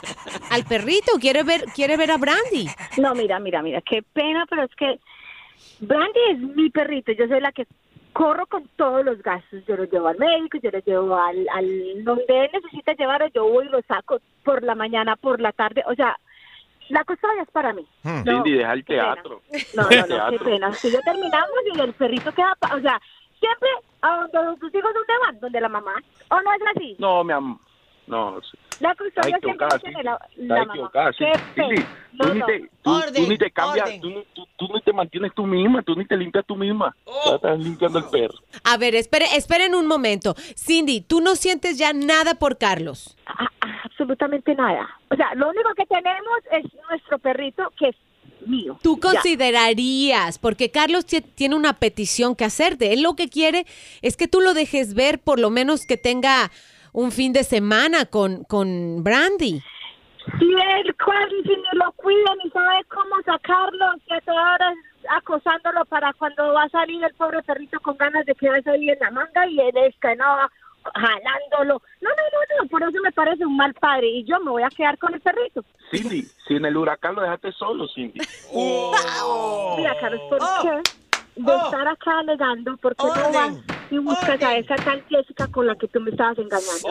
al 0.50 0.64
perrito, 0.64 1.12
quiere 1.20 1.42
ver, 1.42 1.64
quiere 1.74 1.96
ver 1.96 2.10
a 2.10 2.16
Brandy. 2.16 2.66
No, 2.96 3.14
mira, 3.14 3.38
mira, 3.38 3.62
mira, 3.62 3.80
qué 3.82 4.02
pena, 4.12 4.46
pero 4.48 4.64
es 4.64 4.74
que 4.76 4.98
Brandy 5.80 6.20
es 6.32 6.38
mi 6.38 6.70
perrito, 6.70 7.12
yo 7.12 7.26
soy 7.28 7.40
la 7.40 7.52
que 7.52 7.66
corro 8.12 8.46
con 8.46 8.66
todos 8.76 9.04
los 9.04 9.22
gastos, 9.22 9.62
yo 9.66 9.76
lo 9.76 9.84
llevo 9.84 10.08
al 10.08 10.16
médico, 10.16 10.56
yo 10.62 10.70
lo 10.70 10.78
llevo 10.78 11.16
al, 11.16 11.46
al 11.52 12.02
donde 12.02 12.24
él 12.46 12.50
necesita 12.54 12.94
llevarlo, 12.94 13.26
yo 13.34 13.44
voy 13.46 13.66
y 13.66 13.68
lo 13.68 13.82
saco 13.82 14.20
por 14.42 14.62
la 14.62 14.74
mañana, 14.74 15.16
por 15.16 15.38
la 15.38 15.52
tarde, 15.52 15.82
o 15.86 15.94
sea, 15.94 16.18
la 16.88 17.04
custodia 17.04 17.42
es 17.42 17.50
para 17.50 17.74
mí. 17.74 17.84
No, 18.04 18.22
Cindy, 18.24 18.52
deja 18.52 18.72
el 18.72 18.84
qué 18.84 18.94
pena. 18.94 19.14
teatro. 19.14 19.42
No, 19.74 19.88
Deja 19.88 20.06
no, 20.06 20.14
el 20.14 20.18
no, 20.20 20.24
qué 20.30 20.30
teatro. 20.38 20.44
pena. 20.44 20.72
Si 20.72 20.90
yo 20.90 21.00
terminamos 21.00 21.50
y 21.74 21.80
el 21.80 21.92
perrito 21.92 22.32
queda, 22.32 22.56
pa- 22.58 22.74
o 22.76 22.80
sea, 22.80 22.98
siempre 23.40 23.68
a 24.02 24.26
donde 24.32 24.58
tus 24.60 24.74
hijos 24.74 24.90
dónde 24.94 25.12
van, 25.26 25.40
donde 25.40 25.60
la 25.60 25.68
mamá, 25.68 25.94
¿o 26.30 26.40
no 26.40 26.52
es 26.52 26.60
así? 26.76 26.96
No, 26.98 27.24
mi 27.24 27.32
amor, 27.32 27.58
no, 28.06 28.40
sí. 28.42 28.56
La 28.78 28.94
custodia 28.94 29.38
siempre 29.40 29.66
la 29.70 29.78
tiene 29.78 30.02
la, 30.02 30.18
Cindy. 30.34 30.48
la 30.48 30.64
mamá. 30.66 30.90
Cindy, 31.16 31.32
pena. 31.54 31.88
tú, 32.12 32.26
No, 32.26 32.34
ni 32.34 32.40
no. 32.40 32.46
te, 32.46 32.70
tú, 32.82 33.26
ni 33.26 33.38
te 33.38 33.50
cambias, 33.50 34.00
tú, 34.02 34.08
ni- 34.10 34.24
tú- 34.34 34.46
tú 34.58 34.68
ni 34.74 34.80
te 34.82 34.92
mantienes 34.92 35.32
tú 35.34 35.46
misma, 35.46 35.82
tú 35.82 35.94
ni 35.96 36.04
te 36.04 36.14
limpias 36.16 36.44
tú 36.46 36.56
misma. 36.56 36.94
Estás 37.34 37.58
limpiando 37.58 37.98
el 38.00 38.04
perro. 38.10 38.34
A 38.64 38.76
ver, 38.76 38.94
espere, 38.94 39.24
esperen 39.34 39.74
un 39.74 39.86
momento. 39.86 40.34
Cindy, 40.56 41.00
¿tú 41.00 41.20
no 41.22 41.36
sientes 41.36 41.78
ya 41.78 41.94
nada 41.94 42.34
por 42.34 42.58
Carlos? 42.58 43.16
a- 43.24 43.44
a- 43.44 43.80
absolutamente 43.84 44.54
nada. 44.54 44.86
O 45.10 45.16
sea, 45.16 45.34
lo 45.34 45.48
único 45.48 45.74
que 45.74 45.86
tenemos 45.86 46.38
es 46.52 46.64
nuestro 46.90 47.18
perrito 47.18 47.72
que 47.78 47.88
es 47.88 47.96
mío. 48.46 48.78
¿Tú 48.82 48.96
Ya. 48.96 49.12
considerarías, 49.12 50.38
porque 50.38 50.70
Carlos 50.70 51.06
ti- 51.06 51.20
tiene 51.20 51.54
una 51.54 51.74
petición 51.74 52.34
que 52.36 52.44
hacerte, 52.44 52.92
él 52.92 53.02
lo 53.02 53.14
que 53.16 53.28
quiere 53.28 53.66
es 54.02 54.16
que 54.16 54.28
tú 54.28 54.40
lo 54.40 54.54
dejes 54.54 54.94
ver, 54.94 55.18
por 55.18 55.38
lo 55.38 55.50
menos 55.50 55.86
que 55.86 55.96
tenga 55.96 56.50
un 56.92 57.12
fin 57.12 57.32
de 57.32 57.44
semana 57.44 58.06
con, 58.06 58.44
con 58.44 59.02
Brandy. 59.04 59.60
Si 60.38 60.44
él 60.44 60.96
casi 60.96 61.42
si 61.44 61.50
ni 61.50 61.78
lo 61.78 61.92
cuida 61.92 62.34
ni 62.42 62.50
sabe 62.50 62.82
cómo 62.88 63.14
sacarlo, 63.24 63.86
que 64.08 64.20
todas 64.24 64.60
acosándolo 65.10 65.84
para 65.84 66.12
cuando 66.14 66.52
va 66.52 66.64
a 66.64 66.68
salir 66.70 67.02
el 67.04 67.14
pobre 67.14 67.40
perrito 67.44 67.78
con 67.80 67.96
ganas 67.96 68.26
de 68.26 68.34
quedarse 68.34 68.70
ahí 68.70 68.90
en 68.90 68.98
la 68.98 69.10
manga 69.12 69.46
y 69.48 69.60
él 69.60 69.76
está 69.86 70.14
no 70.16 70.24
jalándolo. 70.94 71.82
No, 72.00 72.10
no, 72.10 72.16
no, 72.16 72.62
no, 72.62 72.68
por 72.68 72.82
eso 72.82 73.00
me 73.02 73.12
parece 73.12 73.44
un 73.46 73.56
mal 73.56 73.74
padre 73.74 74.08
y 74.08 74.24
yo 74.24 74.38
me 74.40 74.50
voy 74.50 74.62
a 74.62 74.68
quedar 74.68 74.96
con 74.98 75.14
el 75.14 75.20
perrito. 75.20 75.64
Cindy, 75.90 76.22
si 76.46 76.56
en 76.56 76.64
el 76.64 76.76
huracán 76.76 77.14
lo 77.14 77.22
dejaste 77.22 77.52
solo, 77.52 77.86
Cindy. 77.88 78.20
Mira, 79.76 79.94
Carlos, 80.00 80.20
¿por 80.28 80.38
qué? 80.62 80.82
De 81.36 81.54
estar 81.54 81.86
acá 81.86 82.18
alegando, 82.20 82.76
¿por 82.78 82.96
qué 82.96 83.04
no 83.04 83.12
vas 83.32 83.50
Orden. 83.50 83.64
y 83.90 83.98
buscas 83.98 84.42
a 84.42 84.56
esa 84.56 84.74
tal 84.76 85.04
Jessica 85.06 85.46
con 85.48 85.66
la 85.66 85.74
que 85.76 85.86
tú 85.88 86.00
me 86.00 86.10
estabas 86.10 86.38
engañando? 86.38 86.88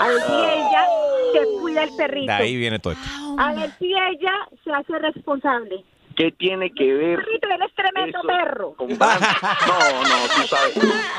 A 0.00 0.08
ver 0.08 0.20
si 0.22 0.32
ella 0.32 0.86
se 1.32 1.60
cuida 1.60 1.82
el 1.84 1.90
perrito. 1.94 2.26
De 2.26 2.32
ahí 2.32 2.56
viene 2.56 2.78
todo 2.78 2.94
esto. 2.94 3.06
A 3.38 3.52
ver 3.54 3.70
si 3.78 3.92
ella 3.92 4.32
se 4.64 4.72
hace 4.72 4.98
responsable. 4.98 5.84
¿Qué 6.16 6.32
tiene 6.32 6.72
que 6.72 6.94
ver 6.94 7.18
Perrito, 7.18 7.48
él 7.48 7.60
es 7.62 7.74
tremendo 7.74 8.18
eso 8.18 8.26
perro. 8.26 8.72
con? 8.72 8.88
No, 8.88 8.96
no, 8.96 10.24
tú 10.34 10.42
sabes. 10.48 10.78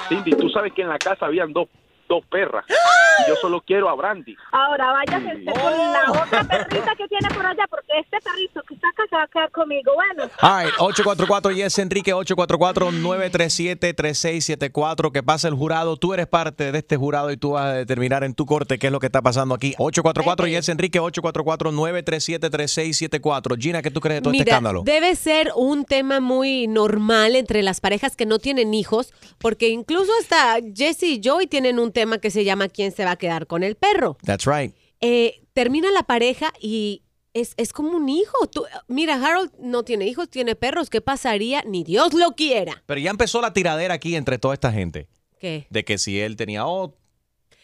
Cindy, 0.09 0.31
tú 0.31 0.49
sabes 0.49 0.73
que 0.73 0.81
en 0.81 0.89
la 0.89 0.97
casa 0.97 1.27
habían 1.27 1.53
dos, 1.53 1.67
dos 2.07 2.23
perras. 2.29 2.65
y 2.67 3.27
yo 3.29 3.35
solo 3.37 3.61
quiero 3.61 3.89
a 3.89 3.95
Brandy. 3.95 4.35
Ahora 4.51 4.91
váyase 4.93 5.35
usted 5.37 5.53
con 5.53 5.93
la 5.93 6.11
otra 6.11 6.43
perrita 6.43 6.95
que 6.95 7.07
tiene 7.07 7.29
por 7.33 7.45
allá, 7.45 7.65
porque 7.69 7.99
este 7.99 8.17
perrito 8.21 8.61
que 8.67 8.73
está 8.75 8.87
acá 8.89 9.03
se 9.09 9.15
va 9.15 9.23
a 9.23 9.27
quedar 9.27 9.49
conmigo. 9.51 9.91
Bueno, 9.95 10.29
All 10.41 10.65
right, 10.65 10.73
844 10.79 11.51
yes 11.51 11.79
Enrique 11.79 12.13
844-937-3674 12.13 15.11
que 15.11 15.23
pasa 15.23 15.47
el 15.47 15.53
jurado 15.55 15.97
tú 15.97 16.13
eres 16.13 16.27
parte 16.27 16.71
de 16.71 16.77
este 16.79 16.97
jurado 16.97 17.31
y 17.31 17.37
tú 17.37 17.51
vas 17.51 17.65
a 17.65 17.73
determinar 17.73 18.23
en 18.23 18.33
tu 18.33 18.45
corte 18.45 18.77
qué 18.79 18.87
es 18.87 18.93
lo 18.93 18.99
que 18.99 19.05
está 19.07 19.21
pasando 19.21 19.53
aquí 19.55 19.73
844 19.77 20.47
yes 20.47 20.69
Enrique 20.69 20.99
844-937-3674 21.01 23.59
Gina 23.61 23.81
¿qué 23.81 23.91
tú 23.91 23.99
crees 24.01 24.19
de 24.19 24.23
todo 24.23 24.33
este 24.33 24.43
escándalo? 24.49 24.81
debe 24.83 25.15
ser 25.15 25.51
un 25.55 25.85
tema 25.85 26.19
muy 26.19 26.67
normal 26.67 27.35
entre 27.35 27.63
las 27.63 27.79
parejas 27.81 28.15
que 28.15 28.25
no 28.25 28.39
tienen 28.39 28.73
hijos, 28.73 29.13
porque 29.37 29.69
incluso 29.69 30.11
hasta 30.21 30.57
Jesse 30.75 31.03
y 31.03 31.21
Joey 31.23 31.47
tienen 31.47 31.79
un 31.79 31.91
tema 31.97 32.19
que 32.19 32.29
se 32.31 32.43
llama 32.43 32.67
¿Quién 32.69 32.91
se 32.91 33.03
va 33.05 33.11
a 33.11 33.15
quedar 33.17 33.47
con 33.47 33.63
el 33.63 33.75
perro? 33.75 34.17
That's 34.23 34.45
right 34.45 34.73
Eh, 35.01 35.41
termina 35.53 35.89
la 35.91 36.03
pareja 36.03 36.53
y 36.61 37.01
es, 37.33 37.53
es 37.57 37.71
como 37.73 37.91
un 37.97 38.07
hijo. 38.09 38.47
Tú- 38.51 38.65
mira, 38.87 39.15
Harold 39.15 39.51
no 39.59 39.83
tiene 39.83 40.05
hijos, 40.07 40.29
tiene 40.29 40.55
perros. 40.55 40.89
¿Qué 40.89 41.01
pasaría? 41.01 41.61
Ni 41.65 41.83
Dios 41.83 42.13
lo 42.13 42.31
quiera. 42.35 42.83
pero 42.85 42.99
ya 42.99 43.09
empezó 43.11 43.41
la 43.41 43.53
tiradera 43.53 43.93
aquí 43.95 44.15
entre 44.15 44.37
toda 44.37 44.53
esta 44.53 44.71
gente 44.71 45.07
¿Qué? 45.39 45.65
de 45.69 45.83
que 45.85 45.97
si 45.97 46.19
él 46.19 46.35
tenía 46.35 46.65
otro 46.67 46.97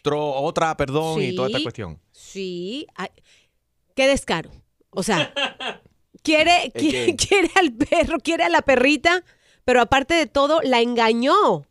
otra 0.05 0.75
perdón 0.77 1.21
y 1.21 1.33
toda 1.35 1.47
esta 1.47 1.61
cuestión 1.61 1.99
Sí. 2.11 2.87
ay, 2.95 3.09
qué 3.95 4.07
descaro. 4.07 4.49
O 4.89 5.01
sea, 5.03 5.33
quiere 6.23 6.71
al 7.55 7.71
perro, 7.73 8.17
quiere 8.19 8.43
a 8.43 8.49
la 8.49 8.61
perrita, 8.61 9.23
pero 9.65 9.81
aparte 9.81 10.13
de 10.13 10.25
todo, 10.27 10.61
la 10.61 10.81
engañó. 10.81 11.65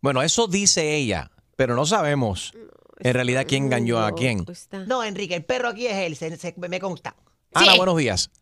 bueno 0.00 0.22
eso 0.22 0.46
dice 0.46 0.96
ella 0.96 1.30
pero 1.62 1.76
no 1.76 1.86
sabemos 1.86 2.52
en 2.98 3.14
realidad 3.14 3.44
quién 3.46 3.66
engañó 3.66 4.00
a 4.00 4.10
quién 4.16 4.44
No, 4.88 5.04
Enrique, 5.04 5.36
el 5.36 5.44
perro 5.44 5.68
aquí 5.68 5.86
es 5.86 5.94
él, 5.94 6.16
se- 6.16 6.36
se- 6.36 6.54
me 6.56 6.80
consta. 6.80 7.14
Ana 7.54 7.76
buenos 7.76 7.96
días 7.96 8.32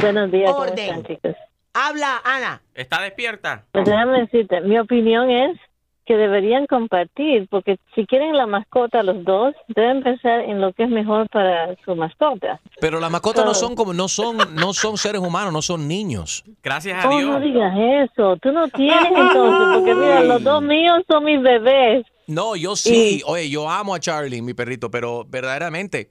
Buenos 0.00 0.32
días, 0.32 0.50
¿cómo 0.50 0.62
Orden. 0.62 0.78
están, 0.78 1.02
chicos? 1.04 1.34
Habla, 1.74 2.22
Ana. 2.24 2.62
¿Está 2.74 3.02
despierta? 3.02 3.66
Pues 3.72 3.84
déjame 3.84 4.20
decirte, 4.20 4.62
mi 4.62 4.78
opinión 4.78 5.28
es 5.30 5.58
que 6.06 6.16
deberían 6.16 6.66
compartir, 6.66 7.48
porque 7.50 7.78
si 7.94 8.06
quieren 8.06 8.36
la 8.36 8.46
mascota 8.46 9.02
los 9.02 9.24
dos, 9.24 9.54
deben 9.68 10.02
pensar 10.02 10.40
en 10.40 10.60
lo 10.60 10.72
que 10.72 10.84
es 10.84 10.88
mejor 10.88 11.28
para 11.28 11.74
su 11.84 11.96
mascota. 11.96 12.60
pero 12.80 13.00
las 13.00 13.10
mascotas 13.10 13.44
no 13.44 13.54
son 13.54 13.74
como 13.74 13.92
no 13.92 14.06
son 14.08 14.36
no 14.54 14.72
son 14.72 14.96
seres 14.96 15.20
humanos 15.20 15.52
no 15.52 15.62
son 15.62 15.88
niños 15.88 16.44
Gracias 16.62 17.04
Oh, 17.04 17.20
no 17.20 17.40
digas 17.40 17.74
eso, 17.76 18.36
tú 18.38 18.52
no 18.52 18.68
tienes 18.68 19.04
entonces, 19.14 19.68
porque 19.74 19.94
mira, 19.94 20.22
los 20.22 20.42
dos 20.42 20.62
míos 20.74 21.02
son 21.08 21.24
mis 21.24 21.42
bebés. 21.42 22.06
No, 22.28 22.56
yo 22.56 22.74
sí. 22.74 23.22
Oye, 23.26 23.48
yo 23.50 23.68
amo 23.70 23.94
a 23.94 24.00
Charlie, 24.00 24.42
mi 24.42 24.52
perrito, 24.54 24.90
pero 24.90 25.24
verdaderamente, 25.28 26.08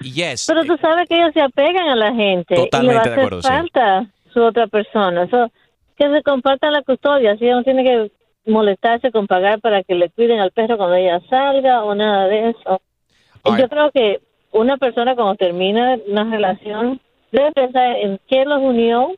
yes. 0.00 0.46
Pero 0.46 0.64
tú 0.64 0.76
sabes 0.80 1.08
que 1.08 1.16
ellos 1.16 1.32
se 1.34 1.40
apegan 1.40 1.88
a 1.88 1.96
la 1.96 2.12
gente 2.14 2.54
y 2.54 2.56
le 2.56 2.62
va 2.62 2.64
Totalmente 2.70 2.98
a 2.98 3.02
de 3.02 3.10
hacer 3.10 3.18
acuerdo, 3.24 3.42
sí. 3.42 3.48
falta 3.48 4.06
su 4.32 4.40
otra 4.42 4.66
persona. 4.68 5.28
So, 5.30 5.50
que 5.96 6.08
se 6.10 6.22
compartan 6.22 6.72
la 6.72 6.82
custodia, 6.82 7.32
así 7.32 7.44
ella 7.44 7.56
no 7.56 7.64
tiene 7.64 7.82
que 7.84 8.10
molestarse 8.46 9.10
con 9.12 9.26
pagar 9.26 9.60
para 9.60 9.82
que 9.82 9.94
le 9.94 10.10
cuiden 10.10 10.40
al 10.40 10.50
perro 10.52 10.76
cuando 10.76 10.96
ella 10.96 11.20
salga 11.30 11.84
o 11.84 11.94
nada 11.94 12.26
de 12.26 12.50
eso. 12.50 12.80
Yo 13.58 13.68
creo 13.68 13.90
que 13.90 14.20
una 14.52 14.76
persona 14.76 15.14
cuando 15.14 15.34
termina 15.36 15.96
una 16.06 16.24
relación 16.24 17.00
debe 17.30 17.52
pensar 17.52 17.96
en 17.96 18.20
qué 18.28 18.44
los 18.44 18.60
unió 18.60 19.12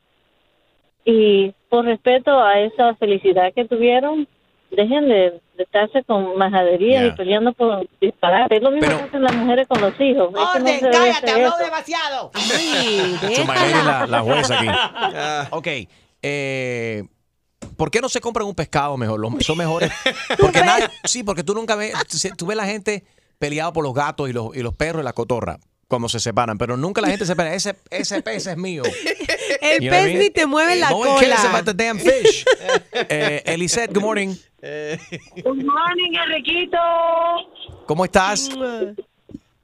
y 1.03 1.53
por 1.69 1.85
respeto 1.85 2.39
a 2.39 2.59
esa 2.59 2.95
felicidad 2.95 3.53
que 3.53 3.65
tuvieron, 3.65 4.27
dejen 4.71 5.07
de, 5.07 5.39
de 5.57 5.63
estarse 5.63 6.03
con 6.03 6.37
majaderías 6.37 7.01
Yeah. 7.03 7.13
y 7.13 7.15
peleando 7.15 7.53
por 7.53 7.87
disparar. 8.01 8.51
Es 8.51 8.61
lo 8.61 8.71
mismo 8.71 8.87
que 8.97 9.03
hacen 9.03 9.23
las 9.23 9.35
mujeres 9.35 9.67
con 9.67 9.81
los 9.81 9.93
hijos. 9.99 10.29
Es 10.29 10.35
que 10.53 10.59
no 10.59 10.65
Orden, 10.65 10.91
cállate, 10.91 11.31
habló 11.31 11.51
demasiado. 11.63 12.31
Chumaleri, 13.35 13.73
la, 13.85 14.07
la 14.07 14.21
jueza 14.21 14.59
aquí. 14.59 14.67
ok. 15.51 15.67
eh, 16.21 17.03
¿Por 17.75 17.91
qué 17.91 18.01
no 18.01 18.09
se 18.09 18.21
compran 18.21 18.47
un 18.47 18.55
pescado 18.55 18.97
mejor? 18.97 19.19
Los- 19.19 19.33
son 19.45 19.57
mejores. 19.57 19.91
Porque 20.39 20.59
nadie- 20.61 20.89
sí, 21.03 21.23
porque 21.23 21.43
tú 21.43 21.53
nunca 21.53 21.75
ves, 21.75 21.93
tú 22.37 22.45
ves 22.47 22.57
la 22.57 22.65
gente 22.65 23.03
peleado 23.39 23.73
por 23.73 23.83
los 23.83 23.93
gatos 23.93 24.29
y 24.29 24.33
los, 24.33 24.55
y 24.55 24.61
los 24.61 24.73
perros 24.73 25.01
y 25.01 25.05
la 25.05 25.13
cotorra 25.13 25.59
cuando 25.87 26.09
se 26.09 26.19
separan, 26.19 26.57
pero 26.57 26.77
nunca 26.77 26.99
la 27.01 27.09
gente 27.09 27.25
se 27.25 27.35
pelea. 27.35 27.53
Ese, 27.53 27.75
ese 27.91 28.21
pez 28.23 28.47
es 28.47 28.57
mío. 28.57 28.81
El 29.61 29.81
You 29.81 29.89
know 29.89 29.99
what 29.99 30.03
I 30.03 30.03
pez 30.03 30.05
mean? 30.05 30.19
ni 30.19 30.29
te 30.31 30.45
mueve 30.47 30.75
la 30.77 30.89
no 30.89 30.97
one 30.97 31.19
cares 31.19 31.37
cola. 31.41 31.49
about 31.49 31.65
the 31.65 31.73
damn 31.73 31.99
fish. 31.99 32.43
Eh, 32.93 33.43
Elisette, 33.45 33.93
good 33.93 34.01
morning. 34.03 34.29
Good 34.61 35.63
morning, 35.63 36.13
Enriquito. 36.25 36.77
¿Cómo 37.85 38.03
estás? 38.05 38.49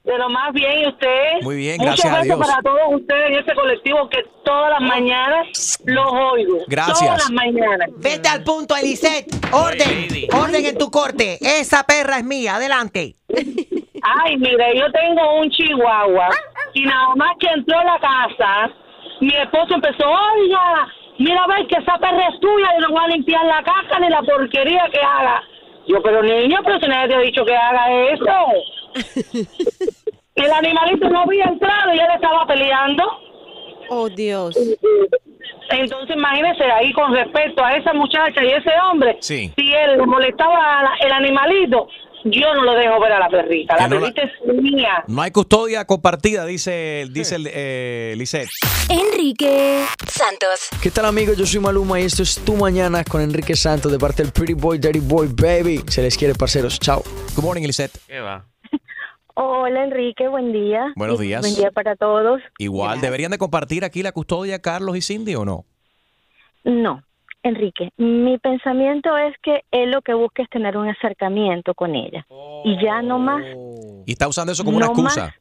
De 0.04 0.18
lo 0.18 0.28
más 0.30 0.52
bien, 0.52 0.80
¿y 0.80 0.88
usted? 0.88 1.42
Muy 1.42 1.56
bien, 1.56 1.76
Muchos 1.78 2.04
gracias 2.04 2.14
a 2.14 2.22
Dios. 2.22 2.38
para 2.40 2.60
todos 2.62 2.80
ustedes 3.00 3.26
en 3.28 3.34
este 3.38 3.54
colectivo 3.54 4.08
que 4.08 4.18
todas 4.44 4.70
las 4.70 4.80
mañanas 4.80 5.78
los 5.84 6.12
oigo. 6.12 6.58
Gracias. 6.66 6.98
Todas 6.98 7.18
las 7.20 7.30
mañanas. 7.30 7.88
Vete 7.98 8.28
al 8.28 8.42
punto, 8.42 8.74
Elisette. 8.74 9.26
Orden, 9.52 10.08
orden 10.34 10.66
en 10.66 10.76
tu 10.76 10.90
corte. 10.90 11.38
Esa 11.40 11.84
perra 11.84 12.18
es 12.18 12.24
mía, 12.24 12.56
adelante. 12.56 13.14
Ay, 14.02 14.36
mire, 14.38 14.76
yo 14.76 14.90
tengo 14.90 15.38
un 15.38 15.48
chihuahua 15.50 16.30
y 16.74 16.84
nada 16.84 17.14
más 17.14 17.30
que 17.38 17.46
entró 17.46 17.78
a 17.78 17.84
la 17.84 17.98
casa, 18.00 18.70
mi 19.20 19.32
esposo 19.36 19.74
empezó, 19.74 20.04
oiga, 20.04 20.88
mira, 21.18 21.46
ve 21.46 21.66
que 21.68 21.76
esa 21.80 21.96
perra 21.98 22.26
es 22.28 22.40
tuya 22.40 22.66
y 22.76 22.80
no 22.80 22.90
voy 22.90 23.04
a 23.04 23.08
limpiar 23.08 23.44
la 23.44 23.62
caca 23.62 24.00
ni 24.00 24.08
la 24.08 24.22
porquería 24.22 24.82
que 24.92 24.98
haga. 24.98 25.42
Yo, 25.86 26.02
pero 26.02 26.22
niño, 26.22 26.58
pero 26.64 26.80
si 26.80 26.86
nadie 26.88 27.08
te 27.08 27.14
ha 27.14 27.18
dicho 27.20 27.44
que 27.44 27.54
haga 27.56 27.92
eso. 28.10 28.34
El 30.34 30.50
animalito 30.52 31.08
no 31.08 31.22
había 31.22 31.44
entrado 31.44 31.94
y 31.94 31.98
él 31.98 32.06
estaba 32.14 32.46
peleando. 32.46 33.04
Oh, 33.90 34.08
Dios. 34.08 34.56
Entonces, 35.70 36.16
imagínese 36.16 36.64
ahí 36.64 36.92
con 36.92 37.12
respecto 37.14 37.62
a 37.64 37.72
esa 37.76 37.92
muchacha 37.92 38.42
y 38.42 38.48
ese 38.48 38.70
hombre, 38.90 39.16
Sí. 39.20 39.52
si 39.56 39.72
él 39.72 39.98
le 39.98 40.06
molestaba 40.06 40.80
a 40.80 40.82
la- 40.82 40.94
el 41.06 41.12
animalito, 41.12 41.88
yo 42.24 42.54
no 42.54 42.62
lo 42.62 42.74
dejo 42.74 43.00
ver 43.00 43.12
a 43.12 43.18
la 43.18 43.28
perrita. 43.28 43.76
La 43.76 43.88
perrita 43.88 44.22
es 44.22 44.30
mía. 44.54 45.04
No 45.08 45.22
hay 45.22 45.30
custodia 45.30 45.84
compartida, 45.86 46.44
dice, 46.46 47.06
dice 47.10 47.36
eh, 47.46 48.14
Lisette. 48.16 48.48
Enrique 48.88 49.84
Santos. 50.06 50.68
¿Qué 50.82 50.90
tal 50.90 51.06
amigos? 51.06 51.36
Yo 51.36 51.46
soy 51.46 51.60
Maluma 51.60 52.00
y 52.00 52.04
esto 52.04 52.22
es 52.22 52.38
Tu 52.44 52.54
Mañana 52.54 53.02
con 53.04 53.20
Enrique 53.20 53.56
Santos 53.56 53.90
de 53.90 53.98
parte 53.98 54.22
del 54.22 54.32
Pretty 54.32 54.54
Boy, 54.54 54.78
Dirty 54.78 55.00
Boy, 55.00 55.28
Baby. 55.28 55.80
Se 55.88 56.02
les 56.02 56.16
quiere, 56.16 56.34
parceros. 56.34 56.78
Chao. 56.78 57.02
Good 57.34 57.44
morning, 57.44 57.62
Lisette. 57.66 57.92
¿Qué 58.06 58.20
va? 58.20 58.44
Hola 59.34 59.84
Enrique, 59.84 60.28
buen 60.28 60.52
día. 60.52 60.92
Buenos 60.96 61.18
días. 61.18 61.40
Buen 61.40 61.54
día 61.54 61.70
para 61.70 61.96
todos. 61.96 62.40
Igual, 62.58 63.00
¿deberían 63.00 63.30
de 63.30 63.38
compartir 63.38 63.84
aquí 63.84 64.02
la 64.02 64.12
custodia 64.12 64.60
Carlos 64.60 64.96
y 64.96 65.00
Cindy 65.02 65.34
o 65.34 65.44
no? 65.44 65.64
No, 66.64 67.02
Enrique, 67.42 67.90
mi 67.96 68.38
pensamiento 68.38 69.16
es 69.16 69.34
que 69.42 69.62
él 69.70 69.90
lo 69.90 70.02
que 70.02 70.14
busca 70.14 70.42
es 70.42 70.50
tener 70.50 70.76
un 70.76 70.88
acercamiento 70.88 71.74
con 71.74 71.94
ella. 71.94 72.26
Y 72.64 72.76
ya 72.84 73.02
no 73.02 73.18
más, 73.18 73.42
Y 74.06 74.12
está 74.12 74.28
usando 74.28 74.52
eso 74.52 74.64
como 74.64 74.76
una 74.76 74.86
excusa. 74.86 75.34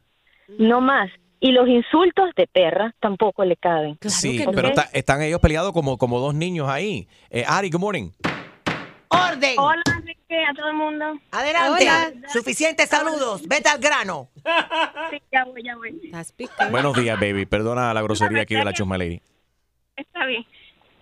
no 0.57 0.81
más. 0.81 1.09
Y 1.43 1.51
los 1.53 1.67
insultos 1.67 2.29
de 2.37 2.45
perra 2.47 2.93
tampoco 2.99 3.43
le 3.43 3.55
caben. 3.57 3.97
sí, 4.07 4.43
pero 4.53 4.67
está- 4.69 4.89
están 4.93 5.21
ellos 5.23 5.39
peleados 5.41 5.73
como, 5.73 5.97
como 5.97 6.19
dos 6.19 6.35
niños 6.35 6.69
ahí. 6.69 7.07
Eh, 7.31 7.43
Ari, 7.47 7.69
good 7.71 7.79
morning. 7.79 8.11
Orden. 9.11 9.55
Hola, 9.57 9.81
Enrique, 9.97 10.45
a 10.45 10.53
todo 10.53 10.67
el 10.69 10.73
mundo. 10.75 11.19
Adelante. 11.31 11.83
Hola. 11.83 12.11
Suficientes 12.31 12.89
saludos. 12.89 13.47
Vete 13.47 13.69
al 13.69 13.79
grano. 13.79 14.29
Sí, 14.35 15.21
ya 15.31 15.43
voy, 15.45 15.63
ya 15.63 15.75
voy. 15.75 16.11
Buenos 16.71 16.95
días, 16.95 17.19
baby. 17.19 17.45
Perdona 17.45 17.93
la 17.93 18.01
grosería 18.01 18.43
aquí 18.43 18.55
de 18.55 18.63
la 18.65 18.73
Chusma 18.73 18.97
Lady. 18.97 19.21
Está 19.95 20.25
bien. 20.25 20.45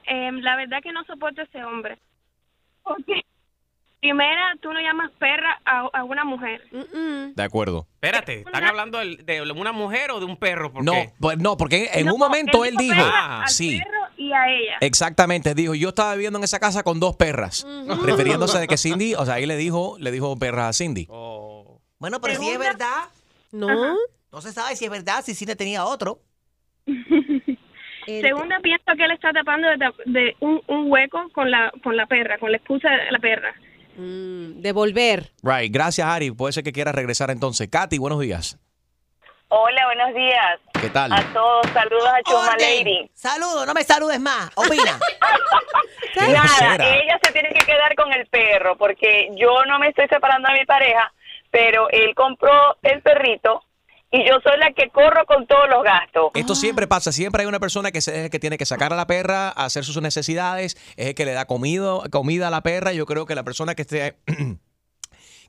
Eh, 0.08 0.32
la 0.42 0.56
verdad 0.56 0.80
que 0.82 0.92
no 0.92 1.04
soporto 1.06 1.42
a 1.42 1.44
ese 1.44 1.64
hombre. 1.64 2.00
Porque, 2.84 3.22
primera, 4.02 4.56
tú 4.62 4.74
no 4.74 4.80
llamas 4.80 5.12
perra 5.20 5.62
a, 5.64 5.82
a 5.94 6.04
una 6.04 6.24
mujer. 6.26 6.64
De 6.72 7.44
acuerdo. 7.44 7.86
Espérate, 8.02 8.40
¿están 8.40 8.64
hablando 8.64 8.98
de, 8.98 9.52
una 9.56 9.72
mujer 9.72 10.10
o 10.12 10.20
de 10.20 10.26
un 10.26 10.38
perro? 10.38 10.72
¿Por 10.74 10.84
No, 10.84 10.94
qué? 10.94 11.12
pues 11.20 11.38
no, 11.38 11.56
porque 11.58 11.92
en 11.94 12.08
No, 12.08 12.14
un 12.16 12.20
momento 12.20 12.66
él 12.66 12.76
dijo 12.78 12.96
al 13.04 13.48
sí, 13.50 13.80
perro 13.80 13.99
y 14.20 14.34
a 14.34 14.48
ella. 14.50 14.78
exactamente, 14.82 15.56
dijo, 15.56 15.74
yo 15.74 15.90
estaba 15.90 16.14
viviendo 16.14 16.38
en 16.38 16.44
esa 16.44 16.60
casa 16.60 16.84
con 16.84 17.00
dos 17.00 17.16
perras, 17.16 17.66
refiriéndose 18.04 18.60
de 18.60 18.68
que 18.68 18.78
Cindy, 18.78 19.16
o 19.16 19.26
sea, 19.26 19.36
ahí 19.36 19.46
le 19.46 19.56
dijo, 19.58 19.96
le 19.98 20.12
dijo 20.12 20.38
perra 20.38 20.68
a 20.68 20.74
Cindy. 20.74 21.08
Bueno, 21.08 22.22
pero 22.22 22.40
si 22.40 22.50
es 22.50 22.60
verdad. 22.60 23.10
No. 23.52 23.96
No 24.32 24.42
se 24.42 24.52
sabe 24.52 24.76
si 24.76 24.86
es 24.86 24.92
verdad, 24.92 25.24
si 25.26 25.34
Cine 25.34 25.56
tenía 25.56 25.86
otro. 25.86 26.20
Segunda, 28.06 28.60
pienso 28.62 28.86
que 28.98 29.06
él 29.06 29.12
está 29.12 29.32
tapando 29.32 29.68
de, 29.68 29.78
de 30.06 30.36
un, 30.40 30.62
un 30.68 30.92
hueco 30.92 31.30
con 31.32 31.50
la, 31.50 31.72
con 31.84 31.96
la 31.96 32.06
perra, 32.06 32.38
con 32.40 32.52
la 32.52 32.58
excusa 32.58 32.90
de 32.90 33.12
la 33.12 33.20
perra. 33.20 33.54
Mm, 33.98 34.62
devolver. 34.62 35.32
Right, 35.44 35.72
gracias 35.72 36.08
Ari, 36.08 36.32
puede 36.32 36.54
ser 36.54 36.64
que 36.64 36.72
quieras 36.72 36.96
regresar 36.96 37.32
entonces. 37.32 37.68
Katy, 37.70 37.98
buenos 37.98 38.20
días. 38.20 38.58
Hola, 39.52 39.86
buenos 39.86 40.14
días 40.14 40.60
¿Qué 40.80 40.90
tal? 40.90 41.12
a 41.12 41.34
todos. 41.34 41.66
Saludos 41.74 42.08
a 42.08 42.22
Chuma 42.24 42.50
Orden. 42.54 42.86
Lady. 42.86 43.12
Saludos, 43.16 43.66
no 43.66 43.74
me 43.74 43.84
saludes 43.84 44.20
más. 44.20 44.50
Opina. 44.56 45.00
Nada, 46.16 46.32
grosera. 46.44 46.96
ella 46.96 47.20
se 47.24 47.32
tiene 47.32 47.50
que 47.50 47.66
quedar 47.66 47.96
con 47.96 48.14
el 48.14 48.28
perro 48.28 48.78
porque 48.78 49.30
yo 49.36 49.64
no 49.68 49.80
me 49.80 49.88
estoy 49.88 50.08
separando 50.08 50.50
de 50.52 50.60
mi 50.60 50.66
pareja, 50.66 51.12
pero 51.52 51.90
él 51.90 52.14
compró 52.16 52.78
el 52.84 53.02
perrito 53.02 53.64
y 54.12 54.28
yo 54.28 54.36
soy 54.44 54.58
la 54.60 54.72
que 54.74 54.90
corro 54.90 55.26
con 55.26 55.46
todos 55.48 55.68
los 55.70 55.84
gastos. 55.84 56.32
Esto 56.36 56.54
siempre 56.56 56.88
pasa, 56.88 57.12
siempre 57.12 57.42
hay 57.42 57.48
una 57.48 57.60
persona 57.60 57.92
que 57.92 58.02
se- 58.02 58.12
es 58.18 58.24
el 58.26 58.30
que 58.30 58.40
tiene 58.40 58.58
que 58.58 58.66
sacar 58.66 58.92
a 58.94 58.96
la 58.96 59.06
perra, 59.08 59.50
hacer 59.50 59.84
sus 59.84 60.02
necesidades, 60.02 60.76
es 60.98 61.08
el 61.08 61.16
que 61.16 61.26
le 61.26 61.34
da 61.34 61.46
comido, 61.46 62.04
comida 62.12 62.48
a 62.48 62.52
la 62.52 62.62
perra. 62.62 62.92
Yo 62.94 63.06
creo 63.06 63.26
que 63.26 63.36
la 63.36 63.44
persona 63.44 63.76
que 63.76 63.82
esté 63.84 64.18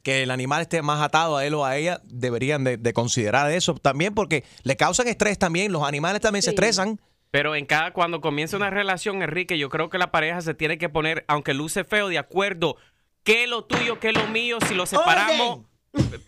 que 0.03 0.23
el 0.23 0.31
animal 0.31 0.63
esté 0.63 0.83
más 0.83 1.01
atado 1.03 1.37
a 1.37 1.45
él 1.45 1.55
o 1.55 1.65
a 1.65 1.77
ella, 1.77 2.01
deberían 2.05 2.65
de, 2.65 2.77
de 2.77 2.93
considerar 2.93 3.51
eso 3.51 3.75
también 3.75 4.15
porque 4.15 4.45
le 4.63 4.77
causan 4.77 5.09
estrés 5.09 5.39
también, 5.39 5.73
los 5.73 5.83
animales 5.83 6.21
también 6.21 6.43
se 6.43 6.51
estresan. 6.51 7.01
Pero 7.31 7.55
en 7.55 7.65
cada, 7.67 7.93
cuando 7.93 8.21
comienza 8.21 8.57
una 8.57 8.71
relación, 8.71 9.23
Enrique, 9.23 9.57
yo 9.57 9.69
creo 9.69 9.89
que 9.89 9.99
la 9.99 10.11
pareja 10.11 10.41
se 10.41 10.55
tiene 10.55 10.79
que 10.79 10.89
poner, 10.89 11.25
aunque 11.29 11.55
luce 11.55 11.85
feo, 11.85 12.09
de 12.09 12.19
acuerdo. 12.19 12.77
¿Qué 13.23 13.45
es 13.45 13.49
lo 13.51 13.65
tuyo, 13.65 14.01
qué 14.01 14.09
es 14.09 14.15
lo 14.15 14.27
mío? 14.29 14.59
Si 14.67 14.75
lo 14.75 14.85
separamos. 14.87 15.61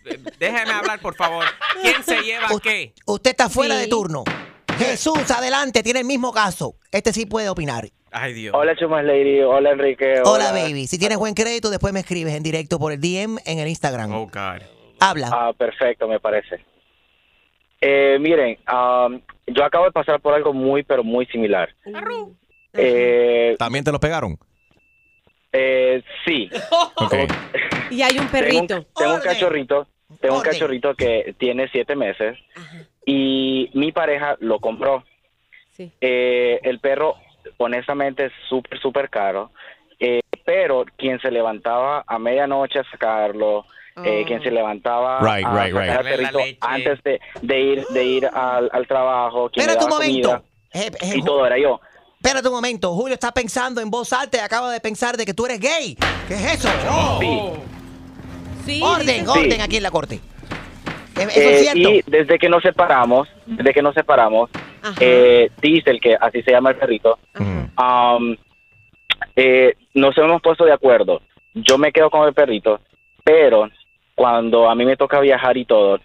Eh, 0.05 0.23
Déjeme 0.39 0.71
hablar, 0.71 0.99
por 1.01 1.15
favor. 1.15 1.45
¿Quién 1.81 2.03
se 2.03 2.21
lleva 2.21 2.47
qué? 2.61 2.93
Usted 3.05 3.31
está 3.31 3.49
fuera 3.49 3.75
Sí. 3.75 3.81
de 3.81 3.87
turno. 3.87 4.23
Jesús, 4.77 5.29
adelante, 5.31 5.83
tiene 5.83 5.99
el 6.01 6.05
mismo 6.05 6.31
caso. 6.31 6.77
Este 6.91 7.11
sí 7.13 7.25
puede 7.25 7.49
opinar. 7.49 7.89
Ay, 8.13 8.33
Dios. 8.33 8.53
Hola, 8.55 8.75
Chumas 8.75 9.03
Lady. 9.03 9.41
Hola, 9.41 9.71
Enrique. 9.71 10.21
Hola, 10.23 10.51
baby. 10.51 10.85
Si 10.87 10.99
tienes 10.99 11.17
buen 11.17 11.33
crédito, 11.33 11.69
después 11.69 11.93
me 11.93 11.99
escribes 12.01 12.33
en 12.35 12.43
directo 12.43 12.77
por 12.79 12.91
el 12.93 13.01
DM 13.01 13.39
en 13.45 13.59
el 13.59 13.67
Instagram. 13.67 14.11
Oh, 14.13 14.27
God. 14.27 14.61
Habla. 14.99 15.29
Ah, 15.31 15.51
perfecto, 15.57 16.07
me 16.07 16.19
parece. 16.19 16.63
Eh, 17.81 18.17
miren, 18.19 18.57
am, 18.65 19.19
yo 19.47 19.65
acabo 19.65 19.85
de 19.85 19.91
pasar 19.91 20.21
por 20.21 20.33
algo 20.33 20.53
muy, 20.53 20.83
pero 20.83 21.03
muy 21.03 21.25
similar. 21.25 21.69
Eh, 22.73 23.55
¿También 23.59 23.83
te 23.83 23.91
lo 23.91 23.99
pegaron? 23.99 24.37
eh, 25.51 26.01
sí. 26.25 26.49
Y 27.91 28.01
hay 28.01 28.17
un 28.17 28.27
perrito. 28.27 28.67
Tengo, 28.67 28.85
tengo 28.95 29.13
un 29.15 29.21
cachorrito, 29.21 29.87
tengo 30.21 30.37
un 30.37 30.41
cachorrito 30.41 30.95
que 30.95 31.35
tiene 31.37 31.67
siete 31.69 31.95
meses 31.95 32.37
y 33.05 33.69
mi 33.73 33.91
pareja 33.91 34.35
lo 34.39 34.59
compró. 34.59 35.03
Sí. 35.73 35.91
Eh, 36.01 36.59
el 36.63 36.79
perro, 36.79 37.15
honestamente, 37.57 38.25
es 38.25 38.31
súper, 38.49 38.79
súper 38.79 39.09
caro. 39.09 39.51
eh, 39.99 40.19
pero 40.45 40.83
quien 40.97 41.19
se 41.21 41.31
levantaba 41.31 42.03
a 42.05 42.19
medianoche 42.19 42.79
a 42.79 42.83
sacarlo, 42.91 43.65
eh, 44.03 44.23
quien 44.27 44.41
se 44.43 44.51
levantaba 44.51 45.19
Right, 45.21 45.45
a 45.45 45.63
right, 45.63 45.73
sacar 45.73 46.03
right. 46.05 46.15
perrito 46.17 46.39
antes 46.61 47.03
de, 47.03 47.21
de 47.41 47.59
ir 47.61 47.85
de 47.87 48.03
ir 48.03 48.25
al, 48.33 48.69
al 48.73 48.85
trabajo, 48.87 49.49
quien 49.49 49.69
un 49.69 49.75
daba 49.75 49.89
momento. 49.89 50.29
comida, 50.29 50.43
Eh, 50.73 50.91
eh, 51.01 51.13
y 51.15 51.21
todo 51.23 51.45
era 51.45 51.57
yo. 51.57 51.79
Espérate 52.21 52.47
un 52.47 52.55
momento. 52.55 52.93
Julio 52.93 53.13
está 53.13 53.31
pensando 53.31 53.79
en 53.81 53.89
voz 53.91 54.11
alta 54.13 54.37
y 54.37 54.39
acaba 54.41 54.71
de 54.71 54.79
pensar 54.81 55.15
de 55.15 55.25
que 55.25 55.33
tú 55.33 55.45
eres 55.45 55.59
gay. 55.59 55.95
¿Qué 56.27 56.33
es 56.33 56.53
eso? 56.55 56.69
Sí. 58.65 58.81
orden, 58.81 59.27
orden 59.27 59.51
Sí. 59.51 59.61
aquí 59.61 59.77
en 59.77 59.83
la 59.83 59.91
corte. 59.91 60.19
Eso 61.15 61.29
es 61.29 61.61
cierto. 61.61 61.89
Y 61.89 62.01
desde 62.07 62.39
que 62.39 62.49
nos 62.49 62.63
separamos, 62.63 63.27
desde 63.45 63.73
que 63.73 63.81
nos 63.81 63.93
separamos, 63.93 64.49
eh, 64.99 65.49
Diesel, 65.61 65.99
que 66.01 66.15
así 66.19 66.41
se 66.43 66.51
llama 66.51 66.71
el 66.71 66.77
perrito, 66.77 67.19
um, 67.39 68.35
eh, 69.35 69.73
nos 69.93 70.17
hemos 70.17 70.41
puesto 70.41 70.65
de 70.65 70.73
acuerdo. 70.73 71.21
Yo 71.53 71.77
me 71.77 71.91
quedo 71.91 72.09
con 72.09 72.27
el 72.27 72.33
perrito, 72.33 72.79
pero 73.23 73.69
cuando 74.15 74.69
a 74.69 74.75
mí 74.75 74.85
me 74.85 74.97
toca 74.97 75.19
viajar 75.19 75.57
y 75.57 75.65
todo, 75.65 75.99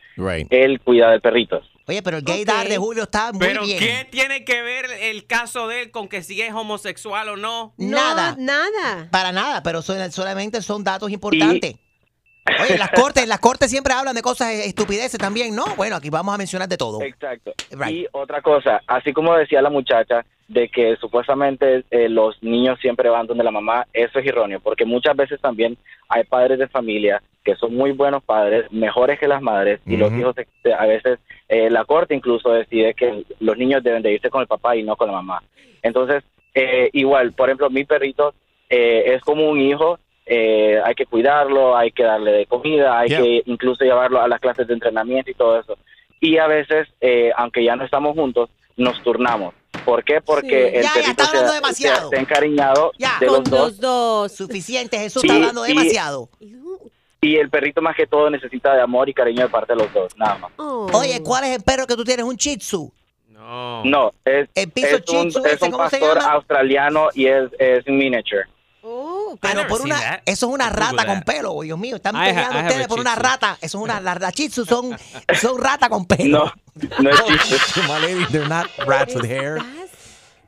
él 0.50 0.80
cuida 0.80 1.10
del 1.10 1.20
perrito. 1.20 1.60
Oye, 1.86 2.02
pero 2.02 2.18
el 2.18 2.22
gaydar 2.22 2.68
de 2.68 2.76
Julio 2.76 3.04
está 3.04 3.32
muy 3.32 3.40
Pero 3.46 3.62
bien. 3.64 3.78
¿qué 3.78 4.06
tiene 4.10 4.44
que 4.44 4.60
ver 4.60 4.84
el 5.00 5.26
caso 5.26 5.68
de 5.68 5.82
él 5.82 5.90
con 5.90 6.06
que 6.06 6.22
si 6.22 6.40
es 6.42 6.52
homosexual 6.52 7.30
o 7.30 7.36
no? 7.38 7.72
Nada. 7.78 8.36
nada. 8.38 9.08
Para 9.10 9.32
nada, 9.32 9.62
pero 9.62 9.80
son- 9.80 10.12
solamente 10.12 10.60
son 10.60 10.84
datos 10.84 11.10
importantes. 11.10 11.76
Oye, 12.62 12.78
las 12.78 12.90
cortes, 12.90 13.26
las 13.28 13.40
cortes 13.40 13.70
siempre 13.70 13.92
hablan 13.92 14.14
de 14.14 14.22
cosas 14.22 14.52
estupideces 14.52 15.18
también, 15.18 15.54
¿no? 15.54 15.64
Bueno, 15.76 15.96
aquí 15.96 16.10
vamos 16.10 16.34
a 16.34 16.38
mencionar 16.38 16.68
de 16.68 16.76
todo. 16.76 17.00
Exacto. 17.02 17.52
Y 17.90 18.06
otra 18.12 18.40
cosa, 18.42 18.80
así 18.86 19.12
como 19.12 19.34
decía 19.36 19.62
la 19.62 19.70
muchacha, 19.70 20.24
de 20.48 20.68
que 20.70 20.96
supuestamente 20.96 21.84
eh, 21.90 22.08
los 22.08 22.42
niños 22.42 22.78
siempre 22.80 23.10
van 23.10 23.26
donde 23.26 23.44
la 23.44 23.50
mamá, 23.50 23.86
eso 23.92 24.18
es 24.18 24.26
erróneo, 24.26 24.60
porque 24.60 24.86
muchas 24.86 25.14
veces 25.14 25.38
también 25.40 25.76
hay 26.08 26.24
padres 26.24 26.58
de 26.58 26.68
familia 26.68 27.22
que 27.44 27.54
son 27.56 27.74
muy 27.74 27.92
buenos 27.92 28.22
padres, 28.24 28.70
mejores 28.72 29.18
que 29.18 29.28
las 29.28 29.42
madres, 29.42 29.80
y 29.86 29.96
los 29.96 30.10
hijos, 30.12 30.34
se- 30.62 30.72
a 30.72 30.86
veces, 30.86 31.18
eh, 31.48 31.68
la 31.70 31.84
corte 31.84 32.14
incluso 32.14 32.50
decide 32.50 32.94
que 32.94 33.24
los 33.40 33.56
niños 33.58 33.82
deben 33.82 34.02
de 34.02 34.12
irse 34.12 34.30
con 34.30 34.40
el 34.42 34.46
papá 34.46 34.74
y 34.76 34.82
no 34.82 34.96
con 34.96 35.08
la 35.08 35.14
mamá. 35.14 35.42
Entonces, 35.82 36.24
eh, 36.54 36.88
igual, 36.92 37.32
por 37.32 37.48
ejemplo, 37.48 37.68
mi 37.70 37.84
perrito 37.84 38.34
eh, 38.70 39.14
es 39.14 39.22
como 39.22 39.48
un 39.48 39.60
hijo, 39.60 39.98
eh, 40.28 40.80
hay 40.84 40.94
que 40.94 41.06
cuidarlo, 41.06 41.76
hay 41.76 41.90
que 41.90 42.02
darle 42.04 42.32
de 42.32 42.46
comida, 42.46 42.98
hay 42.98 43.08
Yeah. 43.08 43.22
que 43.22 43.42
incluso 43.46 43.84
llevarlo 43.84 44.20
a 44.20 44.28
las 44.28 44.40
clases 44.40 44.66
de 44.68 44.74
entrenamiento 44.74 45.30
y 45.30 45.34
todo 45.34 45.58
eso. 45.58 45.76
Y 46.20 46.38
a 46.38 46.46
veces, 46.46 46.86
eh, 47.00 47.30
aunque 47.36 47.64
ya 47.64 47.76
no 47.76 47.84
estamos 47.84 48.14
juntos, 48.14 48.50
nos 48.76 49.02
turnamos. 49.02 49.54
¿Por 49.84 50.04
qué? 50.04 50.20
Porque 50.20 50.48
Sí. 50.70 50.76
el 50.76 50.82
Ya, 50.82 50.88
ya, 50.88 50.92
perrito 50.94 51.10
está 51.10 51.24
hablando 51.28 51.48
se, 51.50 51.54
demasiado. 51.56 52.00
se- 52.02 52.08
se 52.10 52.16
ha 52.16 52.20
encariñado 52.20 52.92
Ya, 52.98 53.16
de 53.20 53.26
con 53.26 53.36
los 53.38 53.50
dos. 53.50 53.80
dos. 53.80 54.32
Suficiente, 54.32 54.98
Jesús 54.98 55.22
Sí, 55.22 55.28
está 55.28 55.36
hablando 55.38 55.64
y- 55.66 55.68
demasiado. 55.70 56.28
Y 57.20 57.36
el 57.36 57.50
perrito 57.50 57.80
más 57.82 57.96
que 57.96 58.06
todo 58.06 58.30
necesita 58.30 58.74
de 58.74 58.80
amor 58.82 59.08
y 59.08 59.14
cariño 59.14 59.42
de 59.42 59.48
parte 59.48 59.72
de 59.72 59.78
los 59.82 59.92
dos, 59.92 60.16
nada 60.16 60.36
más. 60.38 60.52
Oye, 60.58 61.20
¿cuál 61.24 61.44
es 61.44 61.56
el 61.56 61.62
perro 61.62 61.86
que 61.86 61.96
tú 61.96 62.04
tienes? 62.04 62.24
¿Un 62.24 62.36
Shih 62.36 62.58
Tzu? 62.58 62.92
No. 63.28 63.82
No, 63.84 64.10
es, 64.24 64.48
El 64.54 64.70
piso 64.70 64.96
es 64.96 65.08
un, 65.08 65.28
es 65.28 65.62
un 65.62 65.70
¿cómo 65.70 65.88
se 65.88 65.98
pastor 65.98 66.18
australiano 66.18 67.08
y 67.14 67.26
es, 67.26 67.50
es 67.58 67.86
miniature. 67.86 68.44
Pero 69.40 69.66
por 69.66 69.82
una, 69.82 70.22
eso 70.24 70.46
es 70.46 70.52
una 70.54 70.70
rata 70.70 71.06
con 71.06 71.22
pelo, 71.22 71.52
oh, 71.52 71.62
Dios 71.62 71.78
mío. 71.78 71.96
Están 71.96 72.14
peleando 72.14 72.60
ustedes 72.60 72.88
por 72.88 73.00
una 73.00 73.14
rata. 73.14 73.58
Eso 73.60 73.78
es 73.78 73.84
una, 73.84 74.00
las 74.00 74.34
Tzu 74.34 74.64
son, 74.64 74.96
son 75.40 75.60
rata 75.60 75.88
con 75.88 76.06
pelo. 76.06 76.52
No, 76.74 77.00
no 77.00 77.10
es 77.10 77.16
Tzu. 77.72 77.82
My 77.82 77.98
lady, 78.00 78.24
they're 78.30 78.48
not 78.48 78.66
rats 78.86 79.14
with 79.14 79.24
hair. 79.24 79.58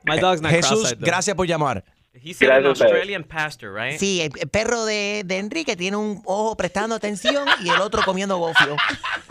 My 0.04 0.18
dog's 0.18 0.40
not 0.40 0.50
Jesús, 0.52 0.94
gracias 0.98 1.36
por 1.36 1.46
llamar. 1.46 1.84
He 2.22 2.34
said 2.34 2.50
an 2.50 2.66
Australian 2.66 3.24
pastor, 3.24 3.72
right? 3.74 3.98
Sí, 3.98 4.20
el, 4.20 4.30
el 4.38 4.48
perro 4.48 4.84
de, 4.84 5.22
de 5.24 5.38
Enrique 5.38 5.74
tiene 5.76 5.96
un 5.96 6.20
ojo 6.26 6.56
prestando 6.56 6.94
atención 6.94 7.46
y 7.64 7.68
el 7.70 7.80
otro 7.80 8.02
comiendo 8.04 8.36
gofio. 8.38 8.76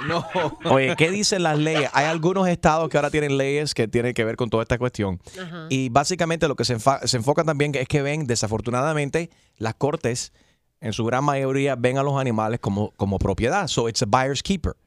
No. 0.07 0.25
Oye, 0.63 0.95
¿qué 0.95 1.11
dicen 1.11 1.43
las 1.43 1.59
leyes? 1.59 1.89
Hay 1.91 2.05
algunos 2.05 2.47
estados 2.47 2.87
que 2.87 2.95
ahora 2.97 3.11
tienen 3.11 3.35
leyes 3.37 3.73
que 3.73 3.85
tienen 3.89 4.13
que 4.13 4.23
ver 4.23 4.37
con 4.37 4.49
toda 4.49 4.63
esta 4.63 4.77
cuestión. 4.77 5.19
Y 5.67 5.89
básicamente 5.89 6.47
lo 6.47 6.55
que 6.55 6.63
se, 6.63 6.77
enfa- 6.77 7.05
se 7.05 7.17
enfoca 7.17 7.43
también 7.43 7.73
es 7.75 7.85
que 7.89 8.01
ven, 8.01 8.25
desafortunadamente, 8.25 9.29
las 9.57 9.73
cortes, 9.75 10.31
en 10.79 10.93
su 10.93 11.03
gran 11.03 11.25
mayoría, 11.25 11.75
ven 11.75 11.97
a 11.97 12.03
los 12.03 12.17
animales 12.17 12.61
como, 12.61 12.91
como 12.91 13.19
propiedad. 13.19 13.67
So 13.67 13.89
it's 13.89 14.01
a 14.01 14.05
buyer's 14.05 14.41
keeper. 14.41 14.77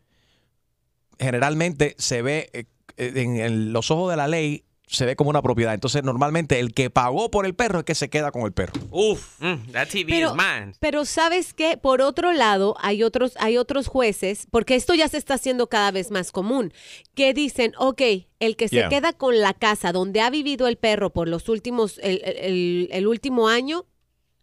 Generalmente 1.18 1.94
se 1.98 2.22
ve 2.22 2.48
eh, 2.54 2.64
eh, 2.96 3.12
en, 3.16 3.36
en 3.36 3.72
los 3.74 3.90
ojos 3.90 4.10
de 4.10 4.16
la 4.16 4.28
ley, 4.28 4.64
se 4.92 5.06
ve 5.06 5.16
como 5.16 5.30
una 5.30 5.42
propiedad. 5.42 5.74
Entonces, 5.74 6.04
normalmente 6.04 6.60
el 6.60 6.74
que 6.74 6.90
pagó 6.90 7.30
por 7.30 7.46
el 7.46 7.54
perro 7.54 7.80
es 7.80 7.84
que 7.84 7.94
se 7.94 8.10
queda 8.10 8.30
con 8.30 8.42
el 8.42 8.52
perro. 8.52 8.74
Uf, 8.90 9.40
mm, 9.40 9.72
that 9.72 9.88
TV 9.88 10.10
Pero- 10.12 10.28
is 10.30 10.34
mine. 10.34 10.72
Pero 10.80 11.04
sabes 11.04 11.54
qué, 11.54 11.76
por 11.76 12.00
otro 12.02 12.32
lado, 12.32 12.76
hay 12.80 13.02
otros, 13.02 13.32
hay 13.38 13.56
otros 13.56 13.88
jueces, 13.88 14.46
porque 14.50 14.74
esto 14.74 14.94
ya 14.94 15.08
se 15.08 15.16
está 15.16 15.34
haciendo 15.34 15.68
cada 15.68 15.90
vez 15.90 16.10
más 16.10 16.30
común, 16.30 16.72
que 17.14 17.32
dicen, 17.34 17.72
ok, 17.78 18.02
el 18.38 18.56
que 18.56 18.68
se 18.68 18.76
Yeah. 18.76 18.88
queda 18.88 19.12
con 19.12 19.38
la 19.40 19.54
casa 19.54 19.92
donde 19.92 20.20
ha 20.20 20.30
vivido 20.30 20.66
el 20.68 20.76
perro 20.76 21.10
por 21.10 21.28
los 21.28 21.48
últimos, 21.48 21.98
el- 22.02 22.22
el- 22.24 22.88
el 22.92 23.06
último 23.06 23.48
año, 23.48 23.86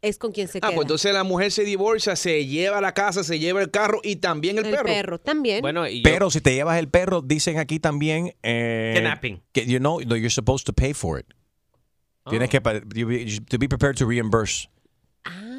es 0.02 0.18
con 0.18 0.32
quien 0.32 0.48
se 0.48 0.60
Ah, 0.60 0.68
queda. 0.68 0.76
pues 0.76 0.86
entonces 0.86 1.14
la 1.14 1.24
mujer 1.24 1.52
se 1.52 1.64
divorcia, 1.64 2.16
se 2.16 2.46
lleva 2.46 2.80
la 2.82 2.94
casa, 2.94 3.24
se 3.24 3.38
lleva 3.40 3.62
el 3.62 3.70
carro 3.72 4.00
y 4.04 4.18
también 4.18 4.58
el, 4.58 4.66
el 4.66 4.72
perro. 4.72 4.86
perro 4.86 5.20
también. 5.20 5.62
Bueno, 5.62 5.88
y 5.88 5.98
yo- 5.98 6.04
Pero 6.04 6.32
si 6.32 6.42
te 6.42 6.54
llevas 6.54 6.80
el 6.80 6.88
perro, 6.90 7.22
dicen 7.22 7.58
aquí 7.58 7.80
también 7.80 8.34
eh, 8.44 8.94
Kidnapping. 8.96 9.42
que 9.52 9.66
you 9.66 9.80
know 9.80 10.00
that 10.00 10.16
you're 10.16 10.30
supposed 10.30 10.66
to 10.66 10.74
pay 10.74 10.94
for 10.94 11.20
it. 11.20 11.26
Tienes 12.30 12.48
Oh. 12.48 12.52
que 12.52 12.60
be- 12.60 13.26
you- 13.26 13.42
to 13.46 13.58
be 13.58 13.68
prepared 13.68 13.96
to 13.98 14.06
reimburse. 14.06 14.70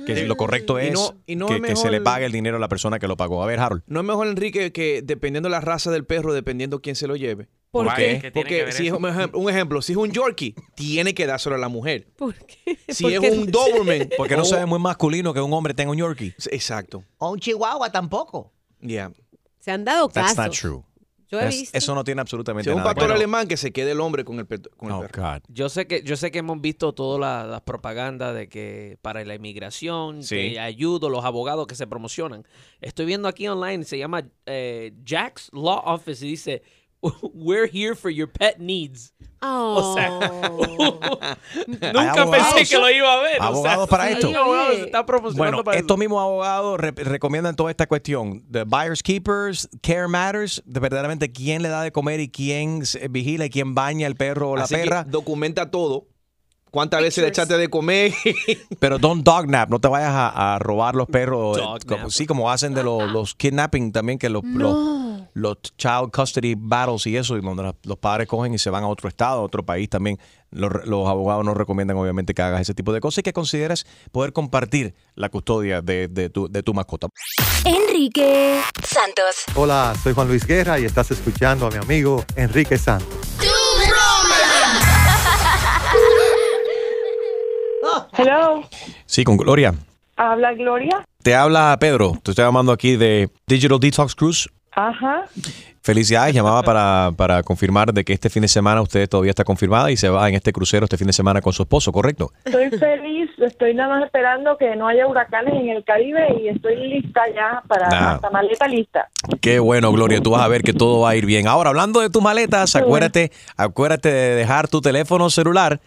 Que 0.07 0.25
lo 0.27 0.37
correcto 0.37 0.81
Y 0.81 0.87
es 0.87 0.93
no- 0.95 1.15
y 1.27 1.37
no 1.37 1.47
que, 1.47 1.57
es 1.57 1.61
que 1.63 1.77
se 1.77 1.91
le 1.91 2.01
pague 2.01 2.25
el 2.25 2.33
dinero 2.33 2.57
a 2.57 2.61
la 2.61 2.69
persona 2.69 2.99
que 2.99 3.07
lo 3.07 3.17
pagó. 3.19 3.43
A 3.43 3.47
ver, 3.47 3.61
Harold. 3.61 3.83
No 3.87 4.01
es 4.01 4.07
mejor, 4.07 4.27
Enrique, 4.27 4.73
que 4.73 5.03
dependiendo 5.03 5.49
la 5.51 5.61
raza 5.61 5.91
del 5.91 6.05
perro, 6.07 6.33
dependiendo 6.33 6.81
quién 6.81 6.97
se 6.97 7.07
lo 7.07 7.17
lleve. 7.17 7.49
¿Por 7.71 7.87
¿Por 7.87 7.95
qué? 7.95 8.03
qué? 8.03 8.13
¿Qué 8.15 8.21
tiene 8.21 8.33
Porque 8.33 8.57
que 8.59 8.65
ver 8.65 8.73
si 8.73 8.87
es 8.89 8.93
un 8.93 9.07
ejemplo, 9.07 9.39
un 9.39 9.49
ejemplo, 9.49 9.81
si 9.83 9.93
es 9.93 9.97
un 9.99 10.11
Yorkie, 10.11 10.55
tiene 10.75 11.15
que 11.15 11.25
dárselo 11.27 11.55
a 11.55 11.59
la 11.59 11.69
mujer. 11.69 12.09
¿Por 12.17 12.35
qué? 12.35 12.77
Si 12.89 13.05
¿Por 13.05 13.13
es 13.13 13.21
qué 13.21 13.31
un? 13.31 13.47
Doberman. 13.51 14.09
Porque 14.17 14.37
no 14.37 14.45
se 14.45 14.57
ve 14.57 14.67
muy 14.67 14.79
masculino 14.81 15.33
que 15.33 15.41
un 15.41 15.53
hombre 15.53 15.73
tenga 15.73 15.91
un 15.93 15.97
Yorkie. 15.99 16.35
Exacto. 16.51 17.05
O 17.19 17.31
un 17.31 17.39
chihuahua 17.39 17.91
tampoco. 17.93 18.53
Yeah. 18.81 19.13
Se 19.61 19.71
han 19.71 19.85
dado 19.85 20.09
That's 20.09 20.35
casos. 20.35 20.47
not 20.47 20.57
true. 20.57 20.83
Yo 21.31 21.39
he 21.39 21.47
Es- 21.47 21.61
visto. 21.61 21.79
eso 21.79 21.95
no 21.95 22.03
tiene 22.03 22.21
absolutamente 22.23 22.65
Si 22.65 22.71
es 22.71 22.75
un 22.75 22.83
nada. 22.83 22.93
pastor 22.93 23.13
alemán, 23.13 23.47
que 23.47 23.57
se 23.57 23.73
quede 23.73 23.93
el 23.93 24.01
hombre 24.01 24.25
con 24.25 24.41
el, 24.41 24.49
con 24.49 24.89
el 24.89 24.95
Oh, 24.97 25.01
perro. 25.03 25.23
God. 25.23 25.43
Yo 25.47 25.69
sé 25.69 25.87
que 25.87 26.03
yo 26.03 26.17
sé 26.17 26.33
que 26.33 26.41
hemos 26.41 26.61
visto 26.61 26.93
todas 26.93 27.21
la- 27.21 27.45
las 27.49 27.61
propagandas 27.61 28.35
de 28.35 28.49
que 28.49 28.99
para 29.01 29.25
la 29.25 29.37
inmigración, 29.37 30.25
Sí. 30.25 30.35
que 30.55 30.59
ayudo, 30.59 31.09
los 31.09 31.25
abogados 31.25 31.69
que 31.69 31.77
se 31.77 31.87
promocionan. 31.87 32.45
Estoy 32.81 33.07
viendo 33.07 33.29
aquí 33.29 33.47
online, 33.47 33.85
se 33.85 33.97
llama 33.97 34.25
eh, 34.47 34.93
Jack's 35.05 35.51
Law 35.53 35.83
Office 35.85 36.27
y 36.27 36.31
dice 36.31 36.63
we're 37.35 37.67
here 37.67 37.95
for 37.95 38.11
your 38.11 38.29
pet 38.29 38.59
needs. 38.59 39.13
Oh. 39.43 39.77
O 39.77 39.95
sea, 39.95 40.11
nunca 41.67 42.13
abogados. 42.13 42.31
pensé 42.55 42.69
que 42.69 42.79
lo 42.79 42.91
iba 42.91 43.13
a 43.13 43.23
ver. 43.23 43.37
o 43.37 43.41
sea, 43.41 43.47
Abogados 43.47 43.89
para 43.89 44.11
esto. 44.11 44.29
abogados, 44.37 44.77
se 44.77 44.83
está 44.85 45.03
Bueno, 45.35 45.65
para 45.65 45.79
estos 45.79 45.97
mismos 45.99 46.21
abogados 46.23 46.79
re- 46.79 46.91
recomiendan 46.93 47.57
toda 47.57 47.71
esta 47.71 47.87
cuestión. 47.87 48.43
The 48.51 48.65
buyers 48.65 49.03
keepers, 49.03 49.69
care 49.83 50.09
matters, 50.09 50.63
de 50.67 50.81
verdaderamente 50.81 51.33
quién 51.33 51.63
le 51.63 51.69
da 51.71 51.83
de 51.83 51.91
comer 51.93 52.21
y 52.21 52.29
quién 52.29 52.85
se- 52.85 53.09
vigila 53.09 53.47
y 53.47 53.51
quién 53.51 53.75
baña 53.75 54.07
el 54.07 54.15
perro 54.17 54.51
o 54.51 54.57
la 54.57 54.65
Así 54.65 54.75
que 54.75 54.83
perra. 54.83 55.05
documenta 55.05 55.71
todo. 55.71 56.07
¿Cuántas 56.71 57.01
veces 57.01 57.23
le 57.23 57.29
echaste 57.31 57.57
de 57.57 57.69
comer? 57.69 58.13
Pero 58.79 58.99
don't 58.99 59.25
dognap, 59.25 59.71
no 59.71 59.81
te 59.81 59.89
vayas 59.89 60.11
a, 60.13 60.55
a 60.55 60.59
robar 60.61 60.95
los 60.95 61.09
perros. 61.09 61.57
eh, 61.59 61.61
Dognap. 61.63 61.85
como, 61.89 62.11
sí, 62.11 62.27
como 62.27 62.51
hacen 62.51 62.75
de 62.75 62.85
los, 62.85 63.11
los 63.11 63.35
kidnapping 63.35 63.91
también, 63.91 64.19
que 64.21 64.29
los, 64.29 64.45
los, 64.45 65.10
los 65.35 65.59
child 65.77 66.11
custody 66.13 66.55
battles 66.57 67.07
y 67.07 67.17
eso, 67.17 67.37
y 67.37 67.41
donde 67.41 67.75
los, 67.85 67.99
padres 67.99 68.27
cogen 68.29 68.55
y 68.55 68.59
se 68.59 68.71
van 68.71 68.85
a 68.85 68.89
otro 68.89 69.09
estado, 69.09 69.41
a 69.41 69.43
otro 69.43 69.65
país 69.65 69.89
también. 69.89 70.19
Los, 70.51 70.85
los 70.87 71.09
abogados 71.09 71.45
no 71.45 71.55
recomiendan 71.55 71.97
obviamente 71.97 72.35
que 72.35 72.43
hagas 72.43 72.63
ese 72.63 72.75
tipo 72.75 72.93
de 72.93 73.01
cosas 73.01 73.19
y 73.19 73.23
que 73.23 73.33
consideres 73.33 73.87
poder 74.11 74.33
compartir 74.33 74.95
la 75.15 75.29
custodia 75.29 75.81
de, 75.81 76.09
de 76.09 76.31
tu, 76.31 76.49
de 76.51 76.63
tu 76.63 76.75
mascota. 76.75 77.09
Enrique 77.65 78.61
Santos. 78.83 79.45
Hola, 79.55 79.95
soy 80.03 80.15
Juan 80.15 80.29
Luis 80.29 80.47
Guerra 80.47 80.79
y 80.81 80.85
estás 80.85 81.11
escuchando 81.11 81.67
a 81.67 81.71
mi 81.71 81.77
amigo 81.77 82.25
Enrique 82.37 82.79
Santos. 82.79 83.09
Hello, 88.17 88.63
Sí, 89.07 89.25
con 89.25 89.37
Gloria. 89.37 89.75
habla 90.17 90.53
Gloria. 90.55 91.05
Te 91.23 91.35
habla 91.35 91.77
Pedro, 91.81 92.13
te 92.23 92.31
estoy 92.33 92.45
llamando 92.45 92.73
aquí 92.73 92.97
de 92.97 93.31
Digital 93.47 93.81
Detox 93.81 94.15
Cruise. 94.15 94.49
Ajá. 94.73 95.25
Felicidades, 95.83 96.35
llamaba 96.35 96.63
para, 96.63 97.11
para 97.17 97.43
confirmar 97.43 97.93
de 97.93 98.05
que 98.05 98.13
este 98.13 98.29
fin 98.31 98.43
de 98.43 98.49
semana 98.49 98.83
usted 98.83 99.09
todavía 99.09 99.31
está 99.31 99.45
confirmada 99.45 99.91
y 99.91 99.97
se 99.97 100.09
va 100.11 100.29
en 100.29 100.35
este 100.35 100.53
crucero 100.53 100.85
este 100.85 100.97
fin 100.99 101.07
de 101.07 101.13
semana 101.13 101.41
con 101.41 101.53
su 101.53 101.63
esposo, 101.63 101.91
¿correcto? 101.91 102.31
Estoy 102.45 102.69
feliz, 102.71 103.31
estoy 103.39 103.75
nada 103.75 103.97
más 103.97 104.05
esperando 104.05 104.57
que 104.59 104.77
no 104.77 104.87
haya 104.87 105.07
huracanes 105.07 105.55
en 105.55 105.71
el 105.71 105.83
Caribe 105.85 106.21
y 106.43 106.49
estoy 106.49 106.77
lista 106.77 107.23
ya 107.35 107.63
para 107.67 107.89
Ah. 107.91 108.15
hasta 108.15 108.31
maleta 108.31 108.69
lista. 108.69 109.09
Qué 109.41 109.59
bueno, 109.59 109.91
Gloria, 109.91 110.21
tú 110.21 110.33
vas 110.33 110.43
a 110.43 110.49
ver 110.49 110.63
que 110.63 110.73
todo 110.75 111.01
va 111.01 111.11
a 111.11 111.17
ir 111.17 111.25
bien. 111.27 111.49
Ahora, 111.49 111.71
hablando 111.71 112.01
de 112.01 112.11
tus 112.11 112.23
maletas, 112.23 112.77
acuérdate, 112.77 113.33
acuérdate 113.57 114.13
de 114.13 114.35
dejar 114.37 114.69
tu 114.69 114.81
teléfono 114.83 115.31
celular 115.31 115.81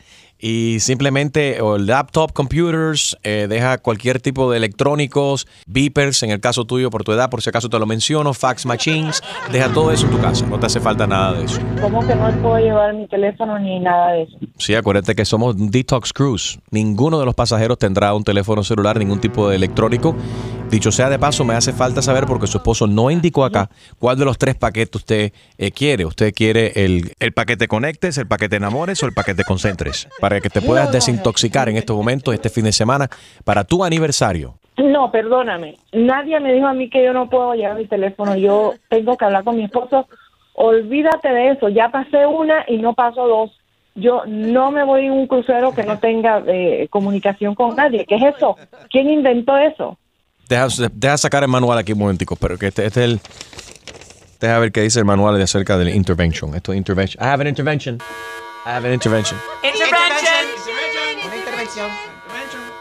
y 0.43 0.81
simplemente 0.81 1.61
o 1.61 1.77
laptop, 1.77 2.33
computers, 2.33 3.17
eh, 3.23 3.47
deja 3.47 3.77
cualquier 3.77 4.19
tipo 4.19 4.51
de 4.51 4.57
electrónicos, 4.57 5.47
beepers, 5.67 6.21
en 6.23 6.31
el 6.31 6.41
caso 6.41 6.65
tuyo 6.65 6.89
por 6.89 7.05
tu 7.05 7.13
edad, 7.13 7.29
por 7.29 7.41
si 7.41 7.49
acaso 7.49 7.69
te 7.69 7.79
lo 7.79 7.85
menciono, 7.85 8.33
fax 8.33 8.65
machines, 8.65 9.23
deja 9.53 9.71
todo 9.71 9.89
eso 9.89 10.05
en 10.05 10.11
tu 10.11 10.19
casa, 10.19 10.45
no 10.45 10.59
te 10.59 10.65
hace 10.65 10.81
falta 10.81 11.07
nada 11.07 11.31
de 11.31 11.45
eso. 11.45 11.61
¿Cómo 11.79 12.05
que 12.05 12.13
no 12.13 12.29
puedo 12.41 12.57
llevar 12.57 12.93
mi 12.93 13.07
teléfono 13.07 13.57
ni 13.57 13.79
nada 13.79 14.11
de 14.11 14.23
eso? 14.23 14.37
Sí, 14.57 14.75
acuérdate 14.75 15.15
que 15.15 15.23
somos 15.23 15.55
Detox 15.57 16.11
Cruise. 16.11 16.59
Ninguno 16.71 17.21
de 17.21 17.25
los 17.25 17.35
pasajeros 17.35 17.77
tendrá 17.77 18.13
un 18.13 18.25
teléfono 18.25 18.65
celular, 18.65 18.99
ningún 18.99 19.21
tipo 19.21 19.47
de 19.47 19.55
electrónico. 19.55 20.13
Dicho 20.73 20.91
sea 20.91 21.07
de 21.07 21.19
paso, 21.19 21.45
me 21.45 21.53
hace 21.53 21.71
falta 21.71 22.01
saber 22.01 22.25
porque 22.25 22.47
su 22.47 22.57
esposo 22.57 22.87
no 22.87 23.11
indicó 23.11 23.45
acá 23.45 23.69
cuál 23.99 24.17
de 24.17 24.25
los 24.25 24.39
tres 24.39 24.55
paquetes 24.55 24.95
usted 24.95 25.31
eh, 25.59 25.69
quiere. 25.69 26.03
¿Usted 26.03 26.33
quiere 26.33 26.71
el, 26.83 27.11
el 27.19 27.31
paquete 27.31 27.67
Conectes, 27.67 28.17
el 28.17 28.27
paquete 28.27 28.55
Enamores 28.55 29.03
o 29.03 29.05
el 29.05 29.13
paquete 29.13 29.43
Concentres? 29.43 30.09
Para 30.19 30.41
que 30.41 30.49
te 30.49 30.61
puedas 30.61 30.91
desintoxicar 30.91 31.69
en 31.69 31.77
estos 31.77 31.95
momentos, 31.95 32.33
este 32.33 32.49
fin 32.49 32.63
de 32.63 32.71
semana, 32.71 33.07
para 33.45 33.65
tu 33.65 33.83
aniversario. 33.83 34.55
No, 34.77 35.11
perdóname. 35.11 35.75
Nadie 35.91 36.39
me 36.39 36.51
dijo 36.51 36.65
a 36.65 36.73
mí 36.73 36.89
que 36.89 37.05
yo 37.05 37.13
no 37.13 37.29
puedo 37.29 37.53
llevar 37.53 37.77
mi 37.77 37.85
teléfono. 37.85 38.35
Yo 38.35 38.73
tengo 38.89 39.15
que 39.15 39.25
hablar 39.25 39.43
con 39.43 39.55
mi 39.55 39.65
esposo. 39.65 40.07
Olvídate 40.55 41.29
de 41.29 41.51
eso. 41.51 41.69
Ya 41.69 41.89
pasé 41.89 42.25
una 42.25 42.65
y 42.67 42.77
no 42.77 42.95
paso 42.95 43.27
dos. 43.27 43.51
Yo 43.93 44.23
no 44.25 44.71
me 44.71 44.83
voy 44.83 45.05
en 45.05 45.11
un 45.11 45.27
crucero 45.27 45.71
que 45.71 45.83
no 45.83 45.99
tenga 45.99 46.41
eh, 46.47 46.87
comunicación 46.89 47.53
con 47.53 47.75
nadie. 47.75 48.07
¿Qué 48.07 48.15
es 48.15 48.35
eso? 48.35 48.57
¿Quién 48.89 49.11
inventó 49.11 49.55
eso? 49.55 49.99
Deja, 50.49 50.67
deja 50.93 51.17
sacar 51.17 51.43
el 51.43 51.49
manual 51.49 51.77
aquí 51.77 51.93
un 51.93 51.99
momentico, 51.99 52.35
pero 52.35 52.57
que 52.57 52.67
este, 52.67 52.85
este 52.85 53.03
es 53.03 53.09
el... 53.11 53.19
Deja 54.39 54.59
ver 54.59 54.71
qué 54.71 54.81
dice 54.81 54.99
el 54.99 55.05
manual 55.05 55.37
de 55.37 55.43
acerca 55.43 55.77
del 55.77 55.89
intervention. 55.89 56.53
Esto 56.53 56.73
es 56.73 56.77
intervention. 56.77 57.23
I 57.23 57.27
have 57.29 57.41
an 57.41 57.47
intervention. 57.47 57.95
I 58.65 58.69
have 58.69 58.85
an 58.87 58.93
intervention. 58.93 59.39
Una 59.63 61.35
intervención. 61.37 61.87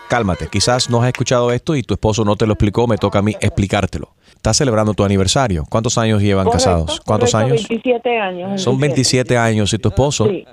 Cálmate, 0.09 0.49
quizás 0.49 0.91
no 0.91 1.01
has 1.03 1.09
escuchado 1.09 1.53
esto 1.53 1.75
y 1.75 1.83
tu 1.83 1.95
esposo 1.95 2.25
no 2.25 2.37
te 2.37 2.47
lo 2.47 2.53
explicó, 2.53 2.87
me 2.87 2.99
toca 2.99 3.21
a 3.21 3.23
mí 3.23 3.35
explicártelo. 3.41 4.13
Estás 4.35 4.59
celebrando 4.59 4.93
tu 4.93 5.05
aniversario. 5.05 5.65
¿Cuántos 5.71 5.97
años 5.97 6.21
llevan 6.21 6.45
Correcto, 6.45 6.65
casados? 6.65 7.01
¿Cuántos 7.01 7.31
correcto, 7.33 7.55
años? 7.55 7.69
27 7.69 8.19
años. 8.21 8.61
Son 8.63 8.79
27 8.79 9.39
años 9.39 9.73
y 9.73 9.79
tu 9.79 9.89
esposo 9.89 10.27
Sí. 10.27 10.45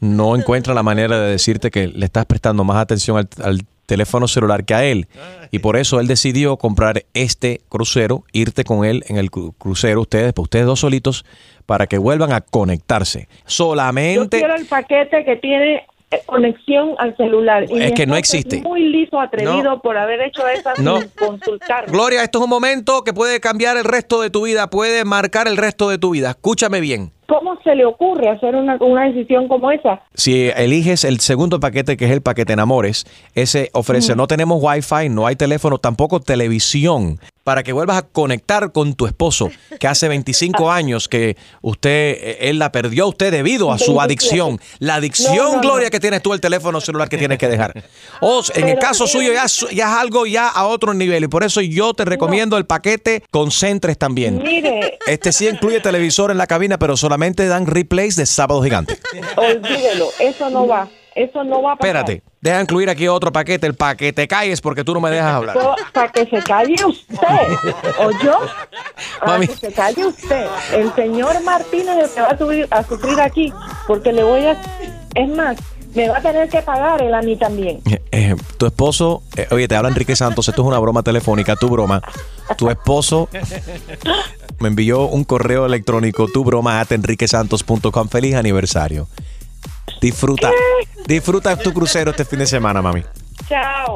no 0.00 0.34
encuentra 0.36 0.72
la 0.72 0.82
manera 0.82 1.18
de 1.20 1.32
decirte 1.32 1.70
que 1.70 1.88
le 1.88 2.06
estás 2.06 2.24
prestando 2.24 2.64
más 2.64 2.76
atención 2.78 3.18
al, 3.18 3.28
al 3.44 3.60
teléfono 3.86 4.28
celular 4.28 4.64
que 4.64 4.74
a 4.74 4.84
él. 4.84 5.06
Y 5.50 5.58
por 5.58 5.76
eso 5.76 6.00
él 6.00 6.06
decidió 6.06 6.56
comprar 6.56 7.04
este 7.14 7.60
crucero, 7.68 8.24
irte 8.32 8.64
con 8.64 8.84
él 8.84 9.04
en 9.08 9.16
el 9.18 9.30
cru- 9.30 9.54
crucero, 9.58 10.00
ustedes, 10.02 10.32
pues 10.32 10.44
ustedes 10.44 10.66
dos 10.66 10.80
solitos, 10.80 11.24
para 11.66 11.86
que 11.86 11.98
vuelvan 11.98 12.32
a 12.32 12.40
conectarse. 12.40 13.28
Yo 13.30 13.36
Solamente... 13.46 14.38
quiero 14.38 14.54
el 14.54 14.66
paquete 14.66 15.24
que 15.24 15.36
tiene 15.36 15.86
eh, 16.10 16.20
conexión 16.26 16.90
al 16.98 17.16
celular. 17.16 17.64
Y 17.70 17.80
Es 17.82 17.92
que 17.92 18.06
no 18.06 18.16
existe. 18.16 18.60
muy 18.62 18.82
liso, 18.90 19.18
atrevido 19.20 19.62
No. 19.62 19.80
por 19.80 19.96
haber 19.96 20.20
hecho 20.22 20.46
eso 20.48 20.70
No. 20.82 21.00
sin 21.00 21.08
consultar. 21.10 21.90
Gloria, 21.90 22.22
esto 22.22 22.38
es 22.38 22.44
un 22.44 22.50
momento 22.50 23.02
que 23.04 23.12
puede 23.12 23.40
cambiar 23.40 23.76
el 23.76 23.84
resto 23.84 24.20
de 24.20 24.30
tu 24.30 24.44
vida, 24.44 24.68
puede 24.70 25.04
marcar 25.04 25.48
el 25.48 25.56
resto 25.56 25.88
de 25.88 25.98
tu 25.98 26.10
vida. 26.10 26.30
Escúchame 26.30 26.80
bien. 26.80 27.10
¿Cómo 27.32 27.58
se 27.64 27.74
le 27.74 27.86
ocurre 27.86 28.28
hacer 28.28 28.54
una, 28.54 28.76
una 28.80 29.04
decisión 29.08 29.48
como 29.48 29.70
esa? 29.70 30.02
Si 30.14 30.50
eliges 30.54 31.04
el 31.04 31.18
segundo 31.20 31.60
paquete, 31.60 31.96
que 31.96 32.04
es 32.04 32.10
el 32.10 32.20
paquete 32.20 32.52
Enamores, 32.52 33.06
ese 33.34 33.70
ofrece, 33.72 34.14
no 34.14 34.26
tenemos 34.26 34.58
wifi, 34.60 35.08
no 35.08 35.26
hay 35.26 35.36
teléfono, 35.36 35.78
tampoco 35.78 36.20
televisión, 36.20 37.18
para 37.44 37.62
que 37.62 37.72
vuelvas 37.72 37.96
a 37.96 38.02
conectar 38.02 38.70
con 38.70 38.94
tu 38.94 39.06
esposo, 39.06 39.50
que 39.80 39.88
hace 39.88 40.08
25 40.08 40.70
años 40.72 41.08
que 41.08 41.36
usted, 41.62 41.90
eh, 42.20 42.36
él 42.42 42.58
la 42.58 42.70
perdió 42.70 43.04
a 43.04 43.08
usted 43.08 43.32
debido 43.32 43.72
a 43.72 43.78
su 43.78 43.94
27. 43.96 44.02
adicción. 44.04 44.60
La 44.78 44.96
adicción, 44.96 45.34
No, 45.36 45.42
no, 45.44 45.54
no. 45.56 45.60
Gloria, 45.62 45.88
que 45.90 45.98
tienes 46.00 46.22
tú 46.22 46.34
el 46.34 46.40
teléfono 46.40 46.80
celular 46.82 47.08
que 47.08 47.16
tienes 47.18 47.38
que 47.38 47.48
dejar. 47.48 47.72
O 48.20 48.42
en 48.54 48.68
el 48.68 48.78
caso 48.78 49.06
suyo 49.06 49.32
ya, 49.32 49.44
es- 49.44 49.66
ya 49.72 49.86
es 49.90 49.98
algo 49.98 50.26
ya 50.26 50.48
a 50.48 50.66
otro 50.66 50.92
nivel 50.92 51.24
y 51.24 51.28
por 51.28 51.42
eso 51.44 51.60
yo 51.62 51.94
te 51.94 52.04
recomiendo 52.04 52.58
el 52.58 52.66
paquete 52.66 53.22
Concentres 53.30 53.96
también. 53.96 54.40
Mire, 54.42 54.98
Este 55.06 55.32
sí 55.32 55.48
incluye 55.48 55.80
televisor 55.80 56.30
en 56.30 56.38
la 56.38 56.46
cabina, 56.46 56.78
pero 56.78 56.96
solamente 56.96 57.21
dan 57.30 57.66
replays 57.66 58.16
de 58.16 58.26
Sábado 58.26 58.62
Gigante. 58.62 58.98
olvídelo, 59.36 60.08
eso 60.18 60.50
no 60.50 60.66
va, 60.66 60.88
eso 61.14 61.44
no 61.44 61.62
va 61.62 61.72
a 61.72 61.76
pasar. 61.76 61.96
Espérate, 61.96 62.22
deja 62.40 62.60
incluir 62.60 62.90
aquí 62.90 63.08
otro 63.08 63.32
paquete, 63.32 63.66
el 63.66 63.74
paquete 63.74 64.26
calles 64.26 64.60
porque 64.60 64.84
tú 64.84 64.94
no 64.94 65.00
me 65.00 65.10
dejas 65.10 65.34
hablar. 65.34 65.56
Para 65.92 66.10
que 66.10 66.26
se 66.26 66.42
calle 66.42 66.76
usted, 66.84 67.26
¿o 67.98 68.10
yo? 68.22 68.40
Para 69.24 69.40
que 69.40 69.54
se 69.54 69.72
calle 69.72 70.06
usted. 70.06 70.46
El 70.74 70.92
señor 70.94 71.42
Martínez 71.42 72.12
que 72.14 72.20
va 72.20 72.28
a, 72.28 72.38
subir, 72.38 72.68
a 72.70 72.82
sufrir 72.82 73.20
aquí, 73.20 73.52
porque 73.86 74.12
le 74.12 74.22
voy 74.22 74.44
a... 74.46 74.60
Es 75.14 75.28
más, 75.28 75.56
me 75.94 76.08
va 76.08 76.18
a 76.18 76.22
tener 76.22 76.48
que 76.48 76.62
pagar 76.62 77.02
él 77.02 77.14
a 77.14 77.20
mí 77.20 77.36
también. 77.36 77.82
Eh, 78.10 78.34
tu 78.56 78.66
esposo, 78.66 79.22
eh, 79.36 79.46
oye, 79.50 79.68
te 79.68 79.76
habla 79.76 79.90
Enrique 79.90 80.16
Santos, 80.16 80.48
esto 80.48 80.62
es 80.62 80.68
una 80.68 80.78
broma 80.78 81.02
telefónica, 81.02 81.56
tu 81.56 81.68
broma. 81.68 82.02
Tu 82.56 82.70
esposo 82.70 83.28
me 84.60 84.68
envió 84.68 85.06
un 85.06 85.24
correo 85.24 85.66
electrónico, 85.66 86.26
tu 86.28 86.44
broma 86.44 86.80
at 86.80 86.92
enriquesantos.com. 86.92 88.08
Feliz 88.08 88.34
aniversario. 88.34 89.08
Disfruta, 90.00 90.50
disfruta 91.06 91.56
tu 91.56 91.72
crucero 91.72 92.10
este 92.10 92.24
fin 92.24 92.40
de 92.40 92.46
semana, 92.46 92.82
mami. 92.82 93.02
Chao. 93.48 93.94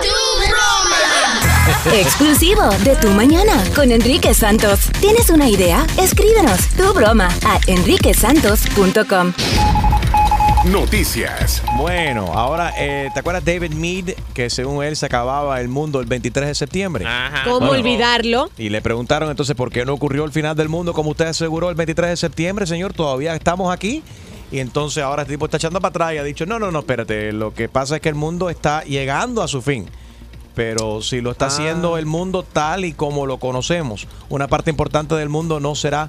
Exclusivo 1.92 2.69
de 2.85 2.97
Tu 2.97 3.09
Mañana 3.11 3.62
con 3.75 3.90
Enrique 3.90 4.35
Santos. 4.35 4.90
¿Tienes 5.01 5.31
una 5.31 5.49
idea? 5.49 5.85
Escríbenos 5.99 6.69
tu 6.77 6.92
broma 6.92 7.29
a 7.45 7.59
enriquesantos.com. 7.66 9.33
Noticias. 10.73 11.63
Bueno, 11.77 12.33
ahora, 12.35 12.73
eh, 12.77 13.09
¿te 13.15 13.21
acuerdas 13.21 13.45
David 13.45 13.73
Mead 13.73 14.17
que 14.35 14.51
según 14.51 14.83
él 14.83 14.97
se 14.97 15.07
acababa 15.07 15.61
el 15.61 15.69
mundo 15.69 16.01
el 16.01 16.07
23 16.07 16.49
de 16.49 16.55
septiembre? 16.57 17.07
¿Cómo 17.45 17.67
Bueno, 17.67 17.73
olvidarlo? 17.73 18.51
Y 18.59 18.71
le 18.71 18.83
preguntaron 18.83 19.31
entonces 19.31 19.55
por 19.55 19.71
qué 19.71 19.85
no 19.85 19.95
ocurrió 19.95 20.25
el 20.25 20.33
final 20.33 20.57
del 20.57 20.69
mundo 20.69 20.93
como 20.93 21.11
usted 21.11 21.27
aseguró 21.27 21.71
el 21.71 21.77
23 21.77 22.11
de 22.11 22.17
septiembre, 22.17 22.67
señor. 22.67 22.95
Todavía 22.95 23.37
estamos 23.37 23.73
aquí. 23.73 24.03
Y 24.51 24.59
entonces 24.59 25.05
ahora 25.05 25.23
este 25.23 25.35
tipo 25.35 25.45
está 25.45 25.57
echando 25.57 25.81
para 25.81 25.91
atrás 25.91 26.15
y 26.15 26.19
ha 26.19 26.25
dicho, 26.25 26.47
no, 26.47 26.59
no, 26.59 26.73
no, 26.73 26.81
espérate, 26.81 27.33
lo 27.33 27.55
que 27.55 27.69
pasa 27.69 27.97
es 27.97 28.03
que 28.03 28.09
el 28.09 28.15
mundo 28.15 28.51
está 28.51 28.83
llegando 28.83 29.43
a 29.43 29.49
su 29.49 29.63
fin. 29.63 29.87
Pero 30.55 31.01
si 31.01 31.21
lo 31.21 31.31
está 31.31 31.47
haciendo 31.47 31.97
el 31.97 32.07
mundo 32.07 32.43
tal 32.43 32.85
y 32.85 32.93
como 32.93 33.27
lo 33.27 33.39
conocemos, 33.39 34.09
una 34.31 34.49
parte 34.49 34.71
importante 34.71 35.15
del 35.15 35.29
mundo 35.29 35.61
no 35.61 35.75
será 35.75 36.09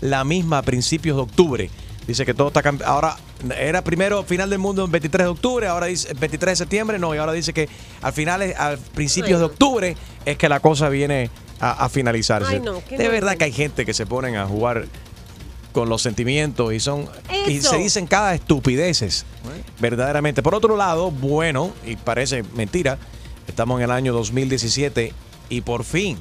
la 0.00 0.24
misma 0.24 0.58
a 0.58 0.62
principios 0.62 1.16
de 1.16 1.22
octubre. 1.22 1.70
Dice 2.06 2.26
que 2.26 2.34
todo 2.34 2.48
está 2.48 2.62
cambiando. 2.62 2.92
Ahora, 2.92 3.16
era 3.58 3.82
primero 3.82 4.22
final 4.24 4.50
del 4.50 4.58
mundo 4.58 4.84
el 4.84 4.90
23 4.90 5.26
de 5.26 5.30
octubre, 5.30 5.66
ahora 5.66 5.86
dice 5.86 6.10
el 6.10 6.18
23 6.18 6.52
de 6.52 6.56
septiembre, 6.56 6.98
no, 6.98 7.14
y 7.14 7.18
ahora 7.18 7.32
dice 7.32 7.52
que 7.52 7.68
al 8.02 8.12
final, 8.12 8.42
al 8.58 8.78
principios 8.78 9.38
de 9.40 9.46
octubre, 9.46 9.96
es 10.24 10.36
que 10.36 10.48
la 10.48 10.60
cosa 10.60 10.88
viene 10.88 11.30
a, 11.60 11.84
a 11.84 11.88
finalizarse. 11.88 12.54
Ay, 12.54 12.60
no, 12.60 12.82
de 12.88 13.08
verdad 13.08 13.36
que 13.36 13.44
hay 13.44 13.52
gente 13.52 13.86
que 13.86 13.94
se 13.94 14.06
ponen 14.06 14.36
a 14.36 14.46
jugar 14.46 14.86
con 15.74 15.88
los 15.88 16.02
sentimientos 16.02 16.72
y 16.72 16.78
son 16.78 17.08
y 17.48 17.60
se 17.60 17.76
dicen 17.76 18.06
cada 18.06 18.32
estupideces, 18.34 19.26
verdaderamente. 19.80 20.42
Por 20.42 20.54
otro 20.54 20.76
lado, 20.76 21.10
bueno, 21.10 21.72
y 21.84 21.96
parece 21.96 22.44
mentira, 22.54 22.96
estamos 23.48 23.78
en 23.78 23.84
el 23.84 23.90
año 23.90 24.14
2017 24.14 25.12
y 25.48 25.60
por 25.62 25.84
fin, 25.84 26.16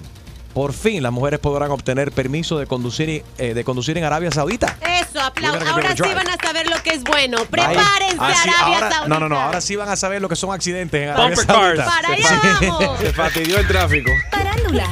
por 0.54 0.74
fin 0.74 1.02
las 1.04 1.12
mujeres 1.12 1.40
podrán 1.40 1.72
obtener 1.72 2.12
permiso 2.12 2.58
de 2.58 2.68
conducir 2.68 3.10
y- 3.10 3.24
eh, 3.38 3.54
de 3.54 3.64
conducir 3.64 3.98
en 3.98 4.04
Arabia 4.04 4.32
Saudita. 4.32 4.78
Eso, 4.82 5.20
aplausos. 5.22 5.68
Ahora 5.68 5.92
sí 5.92 6.02
drive. 6.04 6.16
van 6.16 6.30
a 6.30 6.38
saber 6.38 6.70
lo 6.70 6.82
que 6.84 6.90
es 6.92 7.04
bueno. 7.04 7.38
Prepárense, 7.46 8.18
Así- 8.20 8.50
Arabia 8.50 8.54
ahora- 8.76 8.80
Saudita. 8.92 9.08
No, 9.08 9.20
no, 9.20 9.30
no, 9.30 9.40
ahora 9.40 9.62
sí 9.62 9.76
van 9.76 9.90
a 9.90 9.96
saber 9.96 10.22
lo 10.22 10.30
que 10.30 10.36
son 10.36 10.54
accidentes 10.54 11.02
en 11.04 11.10
Arabia. 11.10 11.36
Saudita. 11.36 11.86
Para 11.86 12.10
allá 12.14 12.40
vamos. 12.62 13.00
Se 13.00 13.14
fastidió 13.14 13.58
el 13.60 13.68
tráfico. 13.68 14.12
Parándula. 14.32 14.88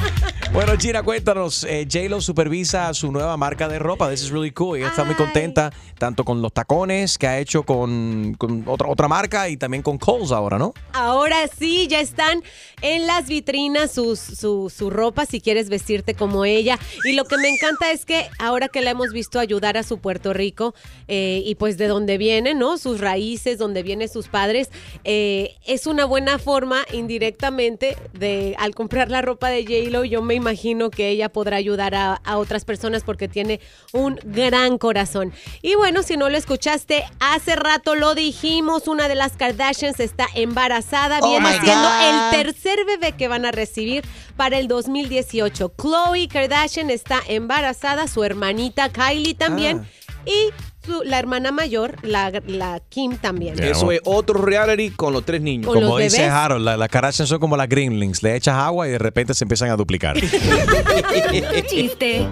Bueno, 0.52 0.74
Gina, 0.78 1.02
cuéntanos. 1.02 1.64
Eh, 1.64 1.88
J-Lo 1.90 2.20
supervisa 2.20 2.92
su 2.92 3.10
nueva 3.10 3.38
marca 3.38 3.68
de 3.68 3.78
ropa. 3.78 4.10
This 4.10 4.24
is 4.24 4.30
really 4.30 4.50
cool. 4.50 4.76
Ella 4.76 4.88
está 4.88 5.02
muy 5.02 5.14
contenta, 5.14 5.72
tanto 5.96 6.26
con 6.26 6.42
los 6.42 6.52
tacones 6.52 7.16
que 7.16 7.26
ha 7.26 7.38
hecho 7.38 7.62
con, 7.62 8.34
con 8.36 8.64
otra, 8.66 8.86
otra 8.88 9.08
marca 9.08 9.48
y 9.48 9.56
también 9.56 9.82
con 9.82 9.96
Coles 9.96 10.30
ahora, 10.30 10.58
¿no? 10.58 10.74
Ahora 10.92 11.48
sí, 11.58 11.86
ya 11.88 12.00
están 12.00 12.42
en 12.82 13.06
las 13.06 13.28
vitrinas 13.28 13.92
sus, 13.92 14.18
su, 14.18 14.70
su 14.70 14.90
ropa 14.90 15.24
si 15.24 15.40
quieres 15.40 15.70
vestirte 15.70 16.12
como 16.14 16.44
ella. 16.44 16.78
Y 17.04 17.12
lo 17.12 17.24
que 17.24 17.38
me 17.38 17.48
encanta 17.48 17.90
es 17.90 18.04
que 18.04 18.28
ahora 18.38 18.68
que 18.68 18.82
la 18.82 18.90
hemos 18.90 19.10
visto 19.10 19.38
ayudar 19.38 19.78
a 19.78 19.82
su 19.82 20.00
Puerto 20.00 20.34
Rico 20.34 20.74
eh, 21.08 21.42
y 21.46 21.54
pues 21.54 21.78
de 21.78 21.86
donde 21.86 22.18
viene, 22.18 22.52
¿no? 22.52 22.76
Sus 22.76 23.00
raíces, 23.00 23.56
donde 23.56 23.82
vienen 23.82 24.10
sus 24.10 24.28
padres, 24.28 24.68
eh, 25.04 25.54
es 25.66 25.86
una 25.86 26.04
buena 26.04 26.38
forma 26.38 26.84
indirectamente 26.92 27.96
de 28.12 28.54
al 28.58 28.74
comprar 28.74 29.10
la 29.10 29.22
ropa 29.22 29.48
de 29.48 29.62
J-Lo, 29.62 30.04
yo 30.04 30.20
me 30.20 30.41
imagino 30.42 30.90
que 30.90 31.08
ella 31.08 31.28
podrá 31.30 31.56
ayudar 31.56 31.94
a, 31.94 32.14
a 32.24 32.36
otras 32.38 32.64
personas 32.64 33.04
porque 33.04 33.28
tiene 33.28 33.60
un 33.92 34.18
gran 34.24 34.76
corazón. 34.76 35.32
Y 35.62 35.74
bueno, 35.76 36.02
si 36.02 36.16
no 36.16 36.28
lo 36.28 36.36
escuchaste, 36.36 37.04
hace 37.20 37.56
rato 37.56 37.94
lo 37.94 38.14
dijimos, 38.14 38.88
una 38.88 39.08
de 39.08 39.14
las 39.14 39.32
Kardashians 39.36 40.00
está 40.00 40.26
embarazada, 40.34 41.20
Oh 41.22 41.28
viene 41.30 41.50
siendo 41.60 41.88
God. 41.88 42.32
el 42.34 42.42
tercer 42.44 42.84
bebé 42.84 43.12
que 43.12 43.28
van 43.28 43.46
a 43.46 43.52
recibir 43.52 44.04
para 44.36 44.58
el 44.58 44.66
2018. 44.68 45.70
Khloe 45.76 46.28
Kardashian 46.28 46.90
está 46.90 47.20
embarazada, 47.28 48.08
su 48.08 48.24
hermanita 48.24 48.88
Kylie 48.90 49.34
también 49.34 49.86
y 50.26 50.50
su- 50.84 51.02
la 51.04 51.18
hermana 51.18 51.52
mayor, 51.52 51.96
la, 52.02 52.30
la 52.46 52.80
Kim 52.88 53.16
también. 53.16 53.62
Eso 53.62 53.92
es 53.92 54.00
otro 54.04 54.40
reality 54.42 54.90
con 54.90 55.12
los 55.12 55.24
tres 55.24 55.40
niños. 55.40 55.66
Con 55.72 55.82
Como 55.82 55.98
dice. 55.98 56.24
Harold, 56.26 56.64
la- 56.64 56.76
las 56.76 56.88
Kardashians 56.88 57.28
son 57.28 57.38
como 57.38 57.56
las 57.56 57.68
Greenlings. 57.68 58.22
Le 58.22 58.36
echas 58.36 58.54
agua 58.56 58.88
y 58.88 58.90
de 58.92 58.98
repente 58.98 59.34
se 59.34 59.44
empiezan 59.44 59.70
a 59.70 59.76
duplicar. 59.76 60.16
Chiste. 61.66 62.26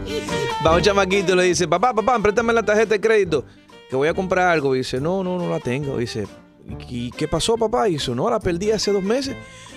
Va 0.65 0.75
un 0.75 0.83
chamaquito 0.83 1.33
y 1.33 1.37
le 1.37 1.43
dice, 1.45 1.67
papá, 1.69 1.95
papá, 1.95 2.19
préstame 2.19 2.53
la 2.53 2.63
tarjeta 2.63 2.95
de 2.95 3.01
crédito, 3.01 3.45
que 3.89 3.97
voy 3.97 4.09
a 4.09 4.15
comprar 4.15 4.49
algo. 4.49 4.75
Y 4.75 4.79
dice, 4.79 5.01
no, 5.01 5.23
no, 5.25 5.39
no 5.39 5.49
la 5.49 5.61
tengo. 5.61 5.97
dice, 5.99 6.27
¿y 6.89 7.11
qué 7.13 7.29
pasó, 7.29 7.57
papá? 7.57 7.89
Y 7.89 7.93
dice, 7.95 8.13
no, 8.15 8.29
la 8.31 8.41
perdí 8.41 8.71
hace 8.71 8.93
dos 8.93 9.03
meses. 9.03 9.35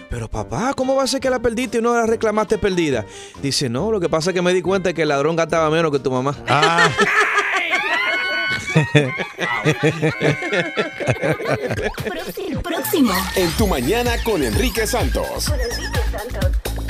Pero 0.09 0.27
papá, 0.29 0.73
¿cómo 0.75 0.95
va 0.95 1.03
a 1.03 1.07
ser 1.07 1.19
que 1.19 1.29
la 1.29 1.39
perdiste 1.39 1.79
y 1.79 1.81
no 1.81 1.93
la 1.95 2.05
reclamaste 2.05 2.59
perdida? 2.59 3.03
Dice, 3.41 3.67
no, 3.69 3.91
lo 3.91 3.99
que 3.99 4.09
pasa 4.09 4.29
es 4.29 4.33
que 4.35 4.41
me 4.43 4.53
di 4.53 4.61
cuenta 4.61 4.89
de 4.89 4.93
que 4.93 5.01
el 5.03 5.09
ladrón 5.09 5.35
gastaba 5.35 5.69
menos 5.71 5.91
que 5.91 5.97
tu 5.99 6.11
mamá. 6.11 6.35
Ah. 6.47 6.87
Próximo. 12.63 13.13
En 13.35 13.49
tu 13.51 13.67
mañana 13.67 14.11
con 14.23 14.43
Enrique 14.43 14.87
Santos. 14.87 15.51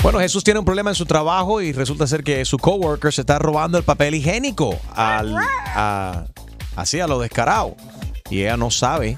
Bueno, 0.01 0.19
Jesús 0.19 0.43
tiene 0.43 0.59
un 0.59 0.65
problema 0.65 0.91
en 0.91 0.95
su 0.95 1.05
trabajo 1.05 1.61
y 1.61 1.71
resulta 1.71 2.05
ser 2.07 2.23
que 2.23 2.43
su 2.45 2.57
coworker 2.57 3.13
se 3.13 3.21
está 3.21 3.39
robando 3.39 3.77
el 3.77 3.83
papel 3.83 4.15
higiénico 4.15 4.77
al, 4.95 5.35
a- 5.75 6.25
así 6.75 6.99
a 6.99 7.07
lo 7.07 7.19
descarado. 7.19 7.75
Y 8.29 8.41
ella 8.41 8.57
no 8.57 8.71
sabe, 8.71 9.17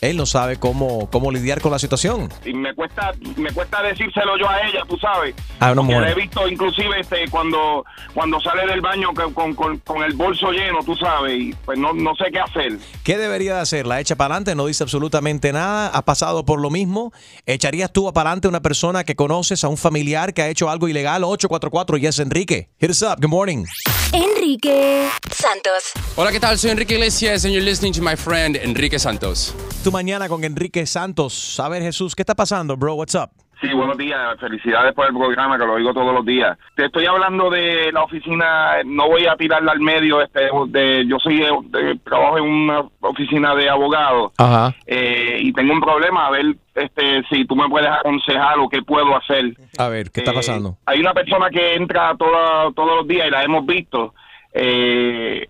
él 0.00 0.16
no 0.16 0.26
sabe 0.26 0.56
cómo, 0.58 1.08
cómo 1.10 1.30
lidiar 1.30 1.60
con 1.60 1.72
la 1.72 1.78
situación. 1.78 2.28
y 2.44 2.52
me 2.54 2.74
cuesta 2.74 3.12
me 3.36 3.50
cuesta 3.52 3.82
decírselo 3.82 4.38
yo 4.38 4.48
a 4.48 4.58
ella, 4.66 4.82
tú 4.88 4.96
sabes. 4.98 5.34
A 5.58 5.72
una 5.72 5.82
Porque 5.82 5.94
mujer. 5.94 6.00
la 6.02 6.10
he 6.10 6.14
visto 6.14 6.48
inclusive 6.48 7.00
este 7.00 7.28
cuando 7.30 7.84
cuando 8.14 8.40
sale 8.40 8.66
del 8.66 8.80
baño 8.80 9.12
con, 9.14 9.32
con, 9.34 9.54
con- 9.54 9.78
con 9.78 10.02
el 10.02 10.14
bolso 10.14 10.50
lleno, 10.52 10.78
tú 10.84 10.94
sabes, 10.96 11.38
y 11.38 11.54
pues 11.64 11.78
no, 11.78 11.92
no 11.92 12.14
sé 12.14 12.24
qué 12.32 12.40
hacer. 12.40 12.78
¿Qué 13.04 13.18
debería 13.18 13.56
de 13.56 13.60
hacer? 13.60 13.86
La 13.86 14.00
echa 14.00 14.16
para 14.16 14.34
adelante, 14.34 14.54
no 14.54 14.66
dice 14.66 14.82
absolutamente 14.84 15.52
nada, 15.52 15.88
ha 15.88 16.02
pasado 16.04 16.44
por 16.44 16.60
lo 16.60 16.70
mismo. 16.70 17.12
¿Echarías 17.46 17.92
tú 17.92 18.10
para 18.12 18.30
adelante 18.30 18.48
a 18.48 18.50
una 18.50 18.60
persona 18.62 19.04
que 19.04 19.14
conoces, 19.16 19.64
a 19.64 19.68
un 19.68 19.76
familiar 19.76 20.32
que 20.34 20.42
ha 20.42 20.48
hecho 20.48 20.70
algo 20.70 20.88
ilegal? 20.88 21.24
844 21.24 21.96
Yes 21.98 22.18
Enrique. 22.20 22.68
Hit 22.80 22.90
us 22.90 23.02
up. 23.02 23.16
Good 23.20 23.28
morning. 23.28 23.64
Enrique 24.12 25.08
Santos. 25.30 25.92
Hola, 26.16 26.32
¿qué 26.32 26.40
tal? 26.40 26.58
Soy 26.58 26.70
Enrique 26.70 26.94
Iglesias 26.94 27.44
and 27.44 27.52
you're 27.54 27.64
listening 27.64 27.92
to 27.92 28.02
my 28.02 28.16
friend 28.16 28.56
Enrique 28.56 28.98
Santos. 28.98 29.54
Tu 29.90 29.94
mañana 29.94 30.28
con 30.28 30.44
Enrique 30.44 30.86
Santos. 30.86 31.58
A 31.58 31.68
ver, 31.68 31.82
Jesús, 31.82 32.14
¿qué 32.14 32.22
está 32.22 32.36
pasando, 32.36 32.76
bro? 32.76 32.94
What's 32.94 33.16
up? 33.16 33.30
Sí, 33.60 33.72
buenos 33.74 33.98
días. 33.98 34.38
Felicidades 34.38 34.94
por 34.94 35.04
el 35.08 35.12
programa, 35.12 35.58
que 35.58 35.66
lo 35.66 35.72
oigo 35.72 35.92
todos 35.92 36.14
los 36.14 36.24
días. 36.24 36.56
Te 36.76 36.84
estoy 36.84 37.06
hablando 37.06 37.50
de 37.50 37.90
la 37.90 38.04
oficina, 38.04 38.84
no 38.84 39.08
voy 39.08 39.26
a 39.26 39.34
tirarla 39.34 39.72
al 39.72 39.80
medio. 39.80 40.22
Este, 40.22 40.42
de, 40.68 41.04
yo 41.08 41.18
soy 41.18 41.38
de- 41.40 41.98
trabajo 42.04 42.38
en 42.38 42.44
una 42.44 42.84
oficina 43.00 43.52
de 43.56 43.68
abogados 43.68 44.30
Ajá. 44.38 44.72
eh, 44.86 45.38
y 45.40 45.52
tengo 45.54 45.72
un 45.72 45.80
problema. 45.80 46.28
A 46.28 46.30
ver 46.30 46.54
este, 46.76 47.24
si 47.28 47.44
tú 47.46 47.56
me 47.56 47.68
puedes 47.68 47.90
aconsejar 47.90 48.60
o 48.60 48.68
qué 48.68 48.82
puedo 48.82 49.16
hacer. 49.16 49.54
A 49.76 49.88
ver, 49.88 50.12
¿qué 50.12 50.20
está 50.20 50.30
Eh, 50.30 50.34
pasando? 50.36 50.76
Hay 50.86 51.00
una 51.00 51.12
persona 51.14 51.50
que 51.50 51.74
entra 51.74 52.14
toda- 52.16 52.70
todos 52.76 52.98
los 52.98 53.08
días 53.08 53.26
y 53.26 53.30
la 53.32 53.42
hemos 53.42 53.66
visto. 53.66 54.14
eh, 54.54 55.46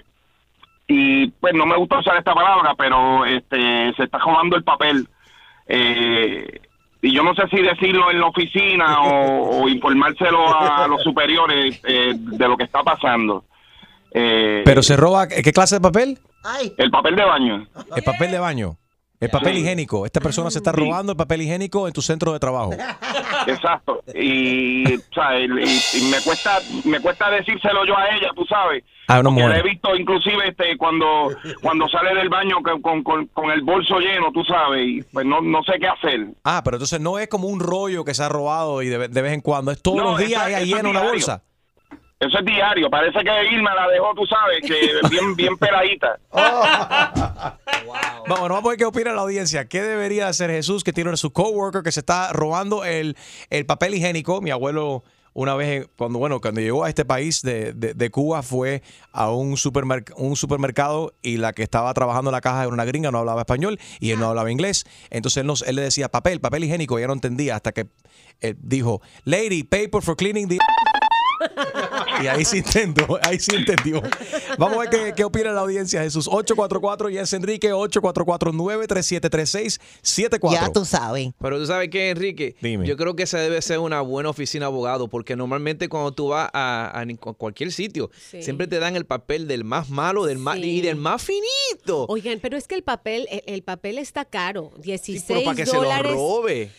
y 0.92 1.28
pues 1.28 1.54
no 1.54 1.66
me 1.66 1.76
gusta 1.76 1.98
usar 2.00 2.16
esta 2.16 2.34
palabra, 2.34 2.74
pero 2.76 3.24
este 3.24 3.92
se 3.96 4.02
está 4.04 4.18
robando 4.18 4.56
el 4.56 4.64
papel. 4.64 5.06
Eh, 5.68 6.60
y 7.02 7.14
yo 7.14 7.22
no 7.22 7.34
sé 7.34 7.42
si 7.48 7.62
decirlo 7.62 8.10
en 8.10 8.20
la 8.20 8.26
oficina 8.26 9.00
o, 9.02 9.62
o 9.62 9.68
informárselo 9.68 10.40
a 10.60 10.86
los 10.88 11.02
superiores 11.02 11.80
eh, 11.84 12.12
de 12.16 12.48
lo 12.48 12.56
que 12.56 12.64
está 12.64 12.82
pasando. 12.82 13.44
Eh, 14.12 14.62
Pero 14.64 14.82
se 14.82 14.96
roba, 14.96 15.28
¿qué 15.28 15.52
clase 15.52 15.76
de 15.76 15.80
papel? 15.80 16.18
el 16.76 16.90
papel 16.90 17.14
de 17.16 17.24
baño. 17.24 17.66
El 17.96 18.02
papel 18.02 18.30
de 18.32 18.38
baño. 18.38 18.76
El 19.20 19.28
papel 19.30 19.58
higiénico. 19.58 20.06
Esta 20.06 20.20
persona 20.20 20.50
se 20.50 20.58
está 20.58 20.72
robando 20.72 21.12
el 21.12 21.16
papel 21.18 21.42
higiénico 21.42 21.86
en 21.86 21.92
tu 21.92 22.00
centro 22.02 22.32
de 22.32 22.40
trabajo. 22.40 22.72
Exacto. 23.46 24.02
Y, 24.14 24.94
o 24.94 25.00
sea, 25.14 25.38
y- 25.38 25.44
y 25.44 26.10
me 26.10 26.20
cuesta 26.24 26.58
me 26.84 27.00
cuesta 27.00 27.30
decírselo 27.30 27.84
yo 27.86 27.96
a 27.96 28.08
ella, 28.16 28.28
tú 28.34 28.44
sabes. 28.46 28.82
A 29.10 29.20
una 29.20 29.30
Porque 29.30 29.48
la 29.48 29.58
he 29.58 29.62
visto 29.62 29.96
inclusive 29.96 30.48
este 30.48 30.76
cuando 30.76 31.30
cuando 31.62 31.88
sale 31.88 32.14
del 32.14 32.28
baño 32.28 32.56
con, 32.62 33.02
con, 33.02 33.26
con- 33.26 33.50
el 33.50 33.62
bolso 33.62 33.98
lleno, 33.98 34.30
tú 34.32 34.44
sabes, 34.44 34.86
y 34.86 35.02
pues 35.02 35.26
no, 35.26 35.40
no 35.40 35.62
sé 35.64 35.72
qué 35.80 35.88
hacer. 35.88 36.26
Ah, 36.44 36.60
pero 36.64 36.76
entonces 36.76 37.00
no 37.00 37.18
es 37.18 37.28
como 37.28 37.48
un 37.48 37.60
rollo 37.60 38.04
que 38.04 38.14
se 38.14 38.22
ha 38.22 38.28
robado 38.28 38.82
y 38.82 38.88
de, 38.88 39.08
de 39.08 39.22
vez 39.22 39.32
en 39.32 39.40
cuando. 39.40 39.70
Es 39.72 39.82
todos 39.82 39.98
No, 39.98 40.04
los 40.12 40.18
días 40.18 40.48
es 40.48 40.66
llena 40.66 40.88
una 40.88 41.02
bolsa. 41.02 41.42
Eso 42.20 42.38
es 42.38 42.44
diario. 42.44 42.90
Parece 42.90 43.18
que 43.20 43.46
Irma 43.50 43.74
la 43.74 43.88
dejó, 43.88 44.12
tú 44.14 44.26
sabes, 44.26 44.60
que 44.60 45.08
bien 45.10 45.34
bien 45.36 45.56
peladita. 45.56 46.18
Vamos, 48.28 48.48
vamos 48.48 48.64
a 48.64 48.68
ver 48.68 48.76
qué 48.78 48.84
opina 48.84 49.12
la 49.12 49.22
audiencia. 49.22 49.64
¿Qué 49.66 49.82
debería 49.82 50.28
hacer 50.28 50.50
Jesús 50.50 50.84
que 50.84 50.92
tiene 50.92 51.10
a 51.10 51.16
su 51.16 51.32
coworker 51.32 51.82
que 51.82 51.90
se 51.92 52.00
está 52.00 52.32
robando 52.32 52.84
el, 52.84 53.16
el 53.48 53.66
papel 53.66 53.94
higiénico? 53.94 54.40
Mi 54.40 54.50
abuelo 54.50 55.02
una 55.32 55.54
vez, 55.54 55.88
cuando 55.96 56.18
bueno, 56.18 56.40
cuando 56.40 56.60
llegó 56.60 56.84
a 56.84 56.88
este 56.88 57.04
país 57.04 57.42
de, 57.42 57.72
de- 57.72 57.94
de 57.94 58.10
Cuba, 58.10 58.42
fue 58.42 58.82
a 59.12 59.30
un, 59.30 59.52
supermerc- 59.56 60.12
un 60.16 60.34
supermercado 60.36 61.12
y 61.22 61.36
la 61.36 61.52
que 61.52 61.62
estaba 61.62 61.92
trabajando 61.94 62.30
en 62.30 62.32
la 62.32 62.40
caja 62.40 62.64
era 62.64 62.72
una 62.72 62.84
gringa, 62.84 63.10
no 63.10 63.18
hablaba 63.18 63.42
español 63.42 63.78
y 64.00 64.10
él 64.10 64.18
no 64.18 64.28
hablaba 64.28 64.50
inglés. 64.50 64.84
Entonces 65.10 65.38
él, 65.42 65.46
nos- 65.46 65.62
él 65.62 65.76
le 65.76 65.82
decía 65.82 66.08
papel, 66.10 66.40
papel 66.40 66.64
higiénico, 66.64 66.98
y 66.98 67.02
ella 67.02 67.08
no 67.08 67.14
entendía 67.14 67.56
hasta 67.56 67.72
que 67.72 67.88
él 68.40 68.56
dijo, 68.60 69.00
lady, 69.24 69.62
paper 69.62 70.02
for 70.02 70.16
cleaning 70.16 70.48
the... 70.48 70.58
Y 72.22 72.26
ahí 72.26 72.44
sí 72.44 72.58
entendió, 72.58 73.18
ahí 73.22 73.38
sí 73.38 73.54
entendió. 73.54 74.02
Vamos 74.58 74.76
a 74.76 74.80
ver 74.80 74.90
qué, 74.90 75.12
qué 75.16 75.24
opina 75.24 75.52
la 75.52 75.60
audiencia, 75.60 76.02
Jesús. 76.02 76.26
844 76.28 77.10
y 77.10 77.18
es 77.18 77.32
Enrique, 77.32 77.72
844-937-3674. 77.72 80.52
Ya 80.52 80.72
tú 80.72 80.84
sabes. 80.84 81.30
Pero 81.40 81.58
tú 81.58 81.66
sabes 81.66 81.88
qué, 81.90 82.10
Enrique, 82.10 82.56
Dime. 82.60 82.86
yo 82.86 82.96
creo 82.96 83.14
que 83.16 83.22
esa 83.24 83.38
debe 83.38 83.60
ser 83.62 83.78
una 83.78 84.00
buena 84.00 84.30
oficina 84.30 84.66
de 84.66 84.72
abogado, 84.72 85.08
porque 85.08 85.36
normalmente 85.36 85.88
cuando 85.88 86.12
tú 86.12 86.28
vas 86.28 86.48
a, 86.52 87.04
cualquier 87.38 87.72
sitio, 87.72 88.10
Sí. 88.30 88.42
siempre 88.42 88.66
te 88.66 88.78
dan 88.78 88.96
el 88.96 89.06
papel 89.06 89.48
del 89.48 89.64
más 89.64 89.90
malo 89.90 90.24
del 90.26 90.38
más, 90.38 90.58
y 90.58 90.80
del 90.80 90.96
más 90.96 91.22
finito. 91.22 92.06
Oigan, 92.08 92.38
pero 92.40 92.56
es 92.56 92.66
que 92.68 92.74
el 92.74 92.82
papel, 92.82 93.26
el, 93.30 93.42
el 93.46 93.62
papel 93.62 93.98
está 93.98 94.24
caro, 94.24 94.72
16 94.78 95.24
Pero 95.26 95.44
para 95.44 95.56
que 95.56 95.66
se 95.66 95.74
lo 95.74 95.82
dólares. 95.82 96.12
robe. 96.12 96.70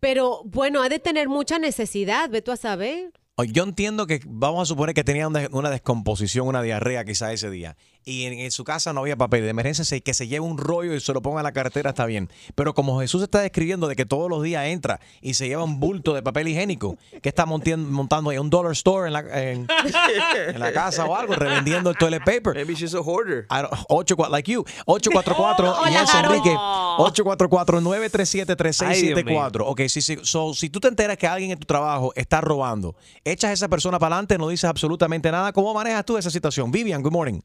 Pero 0.00 0.42
bueno, 0.44 0.82
ha 0.82 0.88
de 0.88 0.98
tener 0.98 1.28
mucha 1.28 1.58
necesidad, 1.58 2.28
ve 2.30 2.42
tú 2.42 2.52
a 2.52 2.56
saber. 2.56 3.12
Yo 3.44 3.64
entiendo 3.64 4.06
que 4.06 4.22
vamos 4.24 4.62
a 4.62 4.64
suponer 4.64 4.94
que 4.94 5.04
tenía 5.04 5.28
una, 5.28 5.70
descomposición, 5.70 6.48
una 6.48 6.62
diarrea 6.62 7.04
quizá 7.04 7.34
ese 7.34 7.50
día. 7.50 7.76
Y 8.08 8.26
en, 8.26 8.34
en 8.34 8.52
su 8.52 8.62
casa 8.62 8.92
no 8.92 9.00
había 9.00 9.16
papel 9.16 9.42
de 9.42 9.48
emergencia, 9.50 9.84
se- 9.84 10.00
que 10.00 10.14
se 10.14 10.28
lleve 10.28 10.46
un 10.46 10.58
rollo 10.58 10.94
y 10.94 11.00
se 11.00 11.12
lo 11.12 11.20
ponga 11.22 11.40
en 11.40 11.44
la 11.44 11.50
cartera 11.52 11.90
está 11.90 12.06
bien. 12.06 12.30
Pero 12.54 12.72
como 12.72 13.00
Jesús 13.00 13.20
está 13.20 13.40
describiendo 13.40 13.88
de 13.88 13.96
que 13.96 14.06
todos 14.06 14.30
los 14.30 14.44
días 14.44 14.64
entra 14.66 15.00
y 15.20 15.34
se 15.34 15.48
lleva 15.48 15.64
un 15.64 15.80
bulto 15.80 16.14
de 16.14 16.22
papel 16.22 16.46
higiénico, 16.46 16.96
que 17.20 17.28
está 17.28 17.46
montien- 17.46 17.84
montando 17.88 18.30
ahí 18.30 18.38
un 18.38 18.48
dollar 18.48 18.70
store 18.72 19.08
en 19.08 19.12
la, 19.12 19.20
en, 19.50 19.66
en 20.54 20.60
la 20.60 20.72
casa 20.72 21.04
o 21.04 21.16
algo, 21.16 21.34
revendiendo 21.34 21.90
el 21.90 21.96
toilet 21.98 22.22
paper. 22.24 22.54
Maybe 22.54 22.74
she's 22.76 22.94
a 22.94 23.00
hoarder. 23.00 23.44
8, 23.88 24.16
like 24.30 24.48
you. 24.52 24.64
844 24.86 25.76
Hola, 25.80 25.90
yes, 25.90 26.14
Harold. 26.14 26.36
Enrique. 26.36 26.54
Oh. 26.56 27.10
844-937-3674. 27.12 29.62
Ok, 29.66 29.80
si, 29.88 30.00
si, 30.00 30.16
so, 30.22 30.54
si 30.54 30.70
tú 30.70 30.78
te 30.78 30.86
enteras 30.88 31.16
que 31.16 31.26
alguien 31.26 31.50
en 31.50 31.58
tu 31.58 31.66
trabajo 31.66 32.12
está 32.14 32.40
robando, 32.40 32.94
echas 33.24 33.50
a 33.50 33.52
esa 33.52 33.66
persona 33.68 33.98
para 33.98 34.14
adelante, 34.14 34.38
no 34.38 34.46
dices 34.48 34.70
absolutamente 34.70 35.28
nada. 35.32 35.52
¿Cómo 35.52 35.74
manejas 35.74 36.04
tú 36.04 36.16
esa 36.16 36.30
situación? 36.30 36.70
Vivian, 36.70 37.02
good 37.02 37.10
morning. 37.12 37.40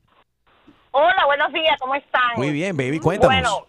Hola, 0.92 1.26
buenos 1.26 1.54
días, 1.54 1.78
¿cómo 1.80 1.96
están? 1.96 2.32
Muy 2.36 2.52
bien, 2.52 2.76
baby, 2.76 3.00
cuéntanos. 3.00 3.34
Bueno, 3.34 3.68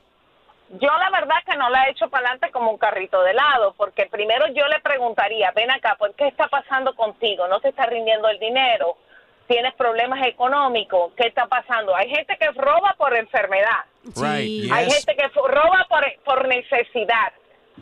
yo 0.80 0.88
la 0.98 1.11
verdad 1.11 1.37
que 1.46 1.56
no 1.56 1.70
la 1.70 1.85
he 1.87 1.90
hecho 1.90 2.08
para 2.08 2.26
adelante 2.28 2.50
como 2.50 2.70
un 2.70 2.78
carrito 2.78 3.22
de 3.22 3.30
helado, 3.30 3.74
porque 3.76 4.06
primero 4.06 4.46
yo 4.48 4.66
le 4.66 4.80
preguntaría, 4.80 5.52
ven 5.54 5.70
acá, 5.70 5.96
¿por 5.98 6.14
qué 6.14 6.26
está 6.28 6.48
pasando 6.48 6.94
contigo? 6.96 7.46
¿No 7.48 7.61
te 7.61 7.68
está 7.68 7.87
rindiendo 7.87 8.28
el 8.28 8.38
dinero? 8.40 8.96
¿Tienes 9.46 9.74
problemas 9.74 10.26
económicos? 10.26 11.12
¿Qué 11.16 11.26
está 11.28 11.46
pasando? 11.46 11.94
Hay 11.94 12.08
gente 12.08 12.37
que 12.38 12.50
roba 12.52 12.94
por 12.96 13.14
enfermedad. 13.16 13.85
Right, 14.16 14.72
Hay 14.72 14.87
yes. 14.87 14.94
gente 15.04 15.16
que 15.16 15.28
roba 15.28 15.87
por, 15.88 16.04
por 16.24 16.48
necesidad. 16.48 17.32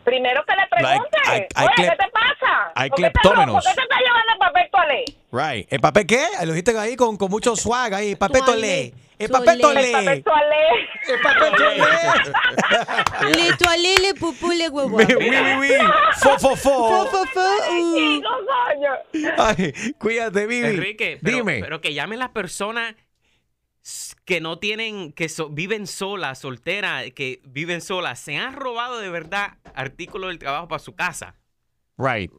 Primero 0.05 0.45
que 0.45 0.55
le 0.57 0.67
pregunte, 0.69 1.19
hay- 1.27 1.47
hay 1.55 1.67
oye, 1.67 1.75
clep- 1.77 1.91
¿qué 1.91 1.97
te 2.05 2.11
pasa? 2.11 2.73
hay 2.75 2.91
¿Por 2.91 2.97
qué 2.99 3.05
te 3.05 3.11
cleptómenos. 3.13 3.55
¿Por 3.55 3.63
qué 3.63 3.75
te 3.77 3.83
está 3.83 3.97
llevando 3.99 4.33
el 4.33 4.39
papel 4.39 4.71
toalé? 4.71 5.05
Right. 5.33 5.73
¿El 5.73 5.81
papel 5.81 6.07
qué? 6.07 6.27
Lo 6.45 6.53
dijiste 6.53 6.77
ahí 6.79 6.97
con, 6.97 7.17
con 7.17 7.31
mucho 7.31 7.55
swag 7.57 7.95
ahí. 7.95 8.17
Papel 8.17 8.43
tolé. 8.45 8.93
El 9.21 9.29
papel 9.29 9.61
El 9.61 9.61
papel 9.61 9.93
tolé. 9.93 10.23
toalé. 10.23 10.67
El 11.09 11.21
papel 11.21 11.53
Le 13.37 13.53
toalé, 13.57 13.95
le 14.01 14.15
pupú, 14.15 14.51
le 14.53 14.69
huevo. 14.69 14.97
Oui, 14.97 15.05
oui, 15.19 15.31
oui. 15.61 15.69
Fo, 16.21 16.39
fo, 16.39 16.57
fo. 16.57 16.89
Fo, 16.89 17.07
fo, 17.07 17.27
fo, 17.27 17.41
uh. 17.71 18.23
Ay, 19.39 19.73
cuídate, 19.99 20.47
Vivi. 20.47 20.69
Enrique, 20.69 21.19
pero, 21.23 21.37
Dime. 21.37 21.61
pero 21.61 21.81
que 21.81 21.93
llamen 21.95 22.19
las 22.19 22.31
personas 22.31 22.95
que 24.25 24.41
no 24.41 24.59
tienen, 24.59 25.13
que 25.13 25.29
so- 25.29 25.49
viven 25.51 25.87
solas, 25.87 26.39
solteras, 26.39 27.05
que 27.15 27.41
viven 27.45 27.81
solas, 27.81 28.19
se 28.21 28.37
han 28.37 28.55
robado 28.55 28.99
de 28.99 29.11
verdad 29.11 29.59
artículos 29.75 30.29
del 30.29 30.39
trabajo 30.39 30.69
para 30.69 30.79
su 30.79 30.95
casa. 30.95 31.37
Right. 31.99 32.31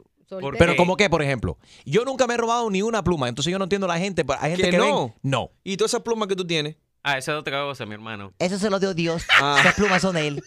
Pero 0.58 0.76
como 0.76 0.96
que, 0.96 1.08
por 1.10 1.22
ejemplo, 1.22 1.58
yo 1.84 2.04
nunca 2.04 2.26
me 2.26 2.34
he 2.34 2.36
robado 2.36 2.70
ni 2.70 2.82
una 2.82 3.02
pluma, 3.04 3.28
entonces 3.28 3.50
yo 3.50 3.58
no 3.58 3.64
entiendo 3.64 3.86
a 3.86 3.88
la 3.88 3.98
gente, 3.98 4.24
pero 4.24 4.38
hay 4.40 4.50
gente 4.52 4.64
Que 4.64 4.70
que, 4.72 4.78
no. 4.78 5.06
ven- 5.08 5.14
no. 5.22 5.50
¿Y 5.64 5.76
todas 5.76 5.90
esas 5.92 6.02
plumas 6.02 6.28
que 6.28 6.36
tú 6.36 6.46
tienes? 6.46 6.76
Ah, 7.04 7.18
esa 7.18 7.32
es 7.32 7.38
otra 7.38 7.60
cosa, 7.62 7.84
mi 7.84 7.94
hermano. 7.94 8.32
Eso 8.38 8.58
se 8.60 8.70
lo 8.70 8.78
dio 8.78 8.94
Dios. 8.94 9.24
Ah. 9.40 9.56
Esas 9.58 9.74
plumas 9.74 10.00
son 10.00 10.14
de 10.14 10.28
él. 10.28 10.42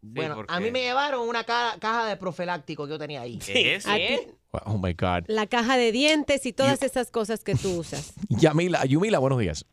Bueno, 0.00 0.44
a 0.48 0.60
mí 0.60 0.70
me 0.70 0.82
llevaron 0.82 1.26
una 1.28 1.44
ca- 1.44 1.76
caja 1.80 2.06
de 2.06 2.16
profiláctico 2.16 2.84
que 2.86 2.90
yo 2.92 2.98
tenía 2.98 3.22
ahí. 3.22 3.38
¿Qué 3.38 3.74
es? 3.76 3.84
Ti- 3.84 4.30
Oh 4.66 4.78
my 4.78 4.92
God. 4.92 5.24
la 5.26 5.48
caja 5.48 5.76
de 5.76 5.90
dientes 5.90 6.46
y 6.46 6.52
todas 6.52 6.80
esas 6.84 7.10
cosas 7.10 7.42
que 7.42 7.56
tú 7.56 7.80
usas. 7.80 8.12
Yamila, 8.28 8.84
Yumila, 8.84 9.18
buenos 9.18 9.40
días. 9.40 9.66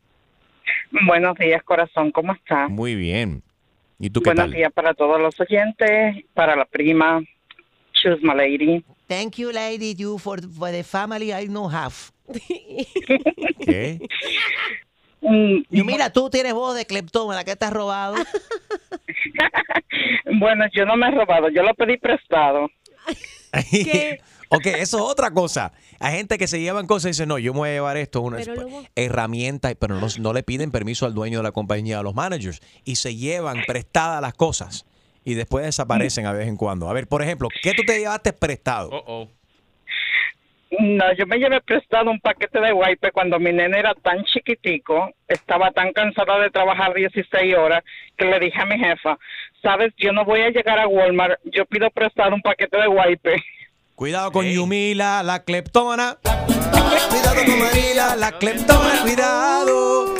Buenos 1.06 1.36
días, 1.38 1.62
corazón, 1.62 2.10
¿cómo 2.12 2.32
está? 2.34 2.68
Muy 2.68 2.94
bien. 2.94 3.42
¿Y 3.98 4.10
tú 4.10 4.20
qué 4.20 4.30
Buenos 4.30 4.44
tal? 4.46 4.52
días 4.52 4.72
para 4.72 4.94
todos 4.94 5.20
los 5.20 5.38
oyentes, 5.40 6.24
para 6.34 6.56
la 6.56 6.64
prima, 6.64 7.22
Choose 7.92 8.20
My 8.22 8.34
Lady. 8.34 8.84
Thank 9.08 9.36
you, 9.36 9.52
lady, 9.52 9.94
you 9.94 10.18
for, 10.18 10.40
for 10.42 10.70
the 10.70 10.82
family 10.82 11.32
I 11.32 11.46
no 11.48 11.68
have. 11.70 11.94
¿Qué? 13.64 14.00
Mm, 15.20 15.62
Y 15.70 15.82
mira, 15.84 16.10
tú 16.12 16.30
tienes 16.30 16.52
voz 16.54 16.74
de 16.76 16.84
cleptómana, 16.84 17.44
que 17.44 17.54
te 17.56 17.64
has 17.64 17.72
robado? 17.72 18.16
Bueno, 20.38 20.64
yo 20.72 20.84
no 20.86 20.96
me 20.96 21.08
he 21.08 21.10
robado, 21.10 21.48
yo 21.50 21.62
lo 21.62 21.74
pedí 21.74 21.96
prestado. 21.98 22.68
ok, 24.52 24.66
eso 24.78 24.96
es 24.98 25.02
otra 25.02 25.30
cosa. 25.30 25.72
Hay 26.00 26.16
gente 26.16 26.38
que 26.38 26.46
se 26.46 26.60
llevan 26.60 26.86
cosas 26.86 27.06
y 27.06 27.08
dicen, 27.10 27.28
no, 27.28 27.38
yo 27.38 27.52
me 27.52 27.58
voy 27.60 27.68
a 27.70 27.72
llevar 27.72 27.96
esto, 27.96 28.20
una 28.20 28.38
Pero 28.38 28.54
luego- 28.54 28.82
herramienta, 28.94 29.70
pero 29.78 29.96
no, 30.00 30.06
no 30.20 30.32
le 30.32 30.42
piden 30.42 30.70
permiso 30.70 31.06
al 31.06 31.14
dueño 31.14 31.38
de 31.38 31.44
la 31.44 31.52
compañía, 31.52 31.98
a 31.98 32.02
los 32.02 32.14
managers, 32.14 32.60
y 32.84 32.96
se 32.96 33.16
llevan 33.16 33.62
prestadas 33.66 34.20
las 34.22 34.34
cosas 34.34 34.86
y 35.24 35.34
después 35.34 35.64
desaparecen 35.64 36.26
a 36.26 36.32
vez 36.32 36.48
en 36.48 36.56
cuando. 36.56 36.88
A 36.88 36.92
ver, 36.92 37.06
por 37.06 37.22
ejemplo, 37.22 37.48
¿qué 37.62 37.72
tú 37.74 37.82
te 37.84 37.98
llevaste 37.98 38.32
prestado? 38.32 38.90
Oh, 38.92 39.28
No, 40.80 41.12
yo 41.14 41.26
me 41.26 41.36
llevé 41.38 41.60
prestado 41.60 42.10
un 42.10 42.18
paquete 42.18 42.58
de 42.58 42.72
wipe 42.72 43.12
cuando 43.12 43.38
mi 43.38 43.52
nene 43.52 43.78
era 43.78 43.94
tan 43.94 44.24
chiquitico, 44.24 45.12
estaba 45.28 45.70
tan 45.70 45.92
cansada 45.92 46.38
de 46.40 46.48
trabajar 46.50 46.94
16 46.94 47.54
horas, 47.54 47.84
que 48.16 48.24
le 48.24 48.40
dije 48.40 48.58
a 48.58 48.64
mi 48.64 48.78
jefa, 48.78 49.18
sabes, 49.62 49.92
yo 49.98 50.12
no 50.12 50.24
voy 50.24 50.40
a 50.40 50.48
llegar 50.48 50.78
a 50.78 50.88
Walmart, 50.88 51.38
yo 51.44 51.66
pido 51.66 51.90
prestado 51.90 52.34
un 52.34 52.40
paquete 52.40 52.78
de 52.78 52.88
wipe. 52.88 53.34
Cuidado 54.02 54.32
con 54.32 54.44
Yumila, 54.44 55.22
la 55.22 55.44
cleptómana. 55.44 56.18
Cuidado 56.24 57.36
con 57.36 57.46
Yumila, 57.46 58.16
la 58.16 58.32
cleptómana, 58.32 59.02
cuidado. 59.02 60.14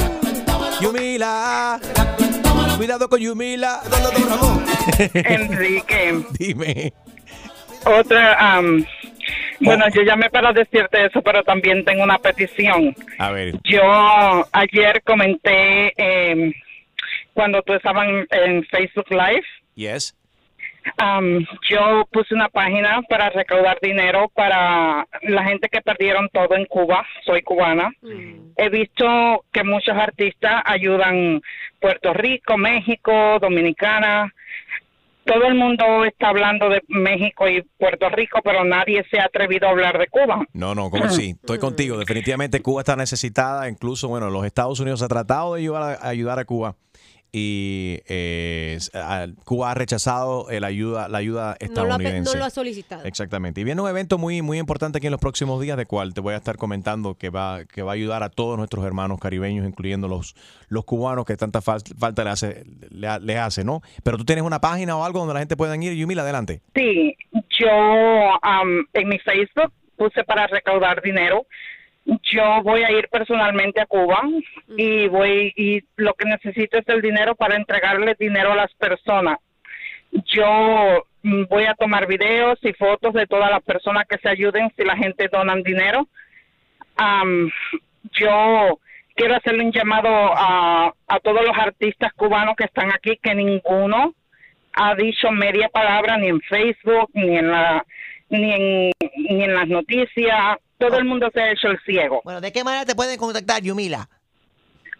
Yumila. 0.80 1.80
Cuidado 2.76 3.08
con 3.08 3.18
Yumila. 3.18 3.80
Enrique. 5.12 6.14
Dime. 6.38 6.92
Otra, 7.84 8.54
am, 8.54 8.86
bueno, 9.58 9.86
yo 9.92 10.02
llamé 10.02 10.30
para 10.30 10.52
decirte 10.52 11.06
eso, 11.06 11.20
pero 11.20 11.42
también 11.42 11.84
tengo 11.84 12.04
una 12.04 12.18
petición. 12.18 12.94
A 13.18 13.32
ver. 13.32 13.56
Yo 13.64 13.82
ayer 14.52 15.02
comenté 15.02 15.92
em, 15.96 16.52
cuando 17.34 17.60
tú 17.62 17.72
estabas 17.72 18.06
en, 18.06 18.28
en 18.30 18.64
Facebook 18.66 19.10
Live, 19.10 19.44
Yes. 19.74 20.14
Am, 20.96 21.46
yo 21.68 22.04
puse 22.10 22.34
una 22.34 22.48
página 22.48 23.02
para 23.08 23.30
recaudar 23.30 23.78
dinero 23.80 24.30
para 24.34 25.06
la 25.22 25.44
gente 25.44 25.68
que 25.68 25.80
perdieron 25.80 26.28
todo 26.32 26.54
en 26.56 26.66
Cuba. 26.66 27.04
Soy 27.24 27.42
cubana. 27.42 27.90
He 28.56 28.68
visto 28.68 29.44
que 29.52 29.64
muchos 29.64 29.96
artistas 29.96 30.62
ayudan 30.64 31.40
Puerto 31.80 32.12
Rico, 32.12 32.56
México, 32.56 33.38
Dominicana. 33.40 34.32
Todo 35.24 35.46
el 35.46 35.54
mundo 35.54 36.04
está 36.04 36.30
hablando 36.30 36.68
de 36.68 36.82
México 36.88 37.48
y 37.48 37.62
Puerto 37.78 38.08
Rico, 38.08 38.40
pero 38.42 38.64
nadie 38.64 39.04
se 39.08 39.20
ha 39.20 39.26
atrevido 39.26 39.68
a 39.68 39.70
hablar 39.70 39.96
de 39.96 40.08
Cuba. 40.08 40.44
No, 40.52 40.74
no, 40.74 40.90
¿cómo 40.90 41.04
así? 41.04 41.30
Estoy 41.40 41.58
contigo. 41.58 41.96
Definitivamente 41.96 42.60
Cuba 42.60 42.80
está 42.80 42.96
necesitada. 42.96 43.68
Incluso, 43.68 44.08
bueno, 44.08 44.30
los 44.30 44.44
Estados 44.44 44.80
Unidos 44.80 45.00
ha 45.02 45.08
tratado 45.08 45.54
de 45.54 45.60
ayudar 45.60 45.98
a, 46.02 46.08
ayudar 46.08 46.38
a 46.40 46.44
Cuba. 46.44 46.74
Y 47.34 48.00
eh, 48.08 48.76
a- 48.92 49.26
Cuba 49.44 49.70
ha 49.70 49.74
rechazado 49.74 50.50
el 50.50 50.64
ayuda, 50.64 51.08
la 51.08 51.16
ayuda 51.16 51.40
No 51.42 51.46
lo, 51.48 51.50
ha, 51.50 51.56
pe- 51.56 51.64
estadounidense. 51.64 52.32
no 52.34 52.38
lo 52.40 52.44
ha 52.44 52.50
solicitado. 52.50 53.04
Exactamente. 53.06 53.62
Y 53.62 53.64
viene 53.64 53.80
un 53.80 53.88
evento 53.88 54.18
muy, 54.18 54.42
muy 54.42 54.58
importante 54.58 54.98
aquí 54.98 55.06
en 55.06 55.12
los 55.12 55.20
próximos 55.20 55.58
días, 55.62 55.78
de 55.78 55.86
cual 55.86 56.12
te 56.12 56.20
voy 56.20 56.34
a 56.34 56.36
estar 56.36 56.58
comentando 56.58 57.14
que 57.14 57.30
va, 57.30 57.64
que 57.64 57.80
va 57.80 57.92
a 57.92 57.94
ayudar 57.94 58.22
a 58.22 58.28
todos 58.28 58.58
nuestros 58.58 58.84
hermanos 58.84 59.18
caribeños, 59.18 59.66
incluyendo 59.66 60.08
los, 60.08 60.34
los 60.68 60.84
cubanos 60.84 61.24
que 61.24 61.34
tanta 61.38 61.60
fal- 61.62 61.82
falta 61.98 62.22
le 62.22 62.30
hace, 62.30 62.64
le, 62.90 63.18
le 63.20 63.38
hace, 63.38 63.64
¿no? 63.64 63.80
Pero 64.04 64.18
tú 64.18 64.26
tienes 64.26 64.44
una 64.44 64.60
página 64.60 64.94
o 64.98 65.02
algo 65.04 65.20
donde 65.20 65.32
la 65.32 65.40
gente 65.40 65.56
pueda 65.56 65.74
ir. 65.74 65.94
Yumila, 65.94 66.20
adelante. 66.22 66.60
Sí, 66.74 67.16
yo 67.58 67.68
am, 68.42 68.86
en 68.92 69.08
mi 69.08 69.18
Facebook 69.20 69.72
puse 69.96 70.22
para 70.24 70.46
recaudar 70.48 71.00
dinero. 71.00 71.46
Yo 72.04 72.62
voy 72.62 72.82
a 72.82 72.90
ir 72.90 73.08
personalmente 73.08 73.80
a 73.80 73.86
Cuba 73.86 74.22
y 74.76 75.06
voy 75.08 75.52
y 75.56 75.82
lo 75.96 76.14
que 76.14 76.24
necesito 76.24 76.78
es 76.78 76.88
el 76.88 77.00
dinero 77.00 77.34
para 77.36 77.56
entregarle 77.56 78.16
dinero 78.18 78.52
a 78.52 78.56
las 78.56 78.74
personas. 78.74 79.38
Yo 80.10 81.06
mm, 81.22 81.44
voy 81.48 81.64
a 81.64 81.74
tomar 81.74 82.06
videos 82.06 82.58
y 82.62 82.72
fotos 82.72 83.14
de 83.14 83.26
todas 83.26 83.50
las 83.50 83.62
personas 83.62 84.06
que 84.08 84.18
se 84.18 84.28
ayuden 84.28 84.72
si 84.76 84.84
la 84.84 84.96
gente 84.96 85.28
donan 85.32 85.62
dinero. 85.62 86.08
Am, 86.96 87.50
yo 88.12 88.78
quiero 89.14 89.36
hacerle 89.36 89.64
un 89.64 89.72
llamado 89.72 90.08
a, 90.08 90.92
a 91.06 91.20
todos 91.20 91.46
los 91.46 91.56
artistas 91.56 92.12
cubanos 92.14 92.56
que 92.56 92.64
están 92.64 92.92
aquí, 92.92 93.16
que 93.22 93.34
ninguno 93.34 94.14
ha 94.74 94.94
dicho 94.94 95.30
media 95.30 95.68
palabra 95.68 96.16
ni 96.16 96.28
en 96.28 96.40
Facebook 96.40 97.10
ni 97.14 97.36
en 97.36 97.50
la 97.50 97.84
ni 98.30 98.52
en, 98.52 98.92
ni 99.16 99.44
en 99.44 99.54
las 99.54 99.68
noticias. 99.68 100.58
Todo 100.88 100.98
el 100.98 101.04
mundo 101.04 101.30
se 101.32 101.40
ha 101.40 101.52
hecho 101.52 101.68
el 101.68 101.78
ciego. 101.86 102.20
Bueno, 102.24 102.40
¿de 102.40 102.50
qué 102.50 102.64
manera 102.64 102.84
te 102.84 102.96
pueden 102.96 103.16
contactar, 103.16 103.62
Yumila? 103.62 104.08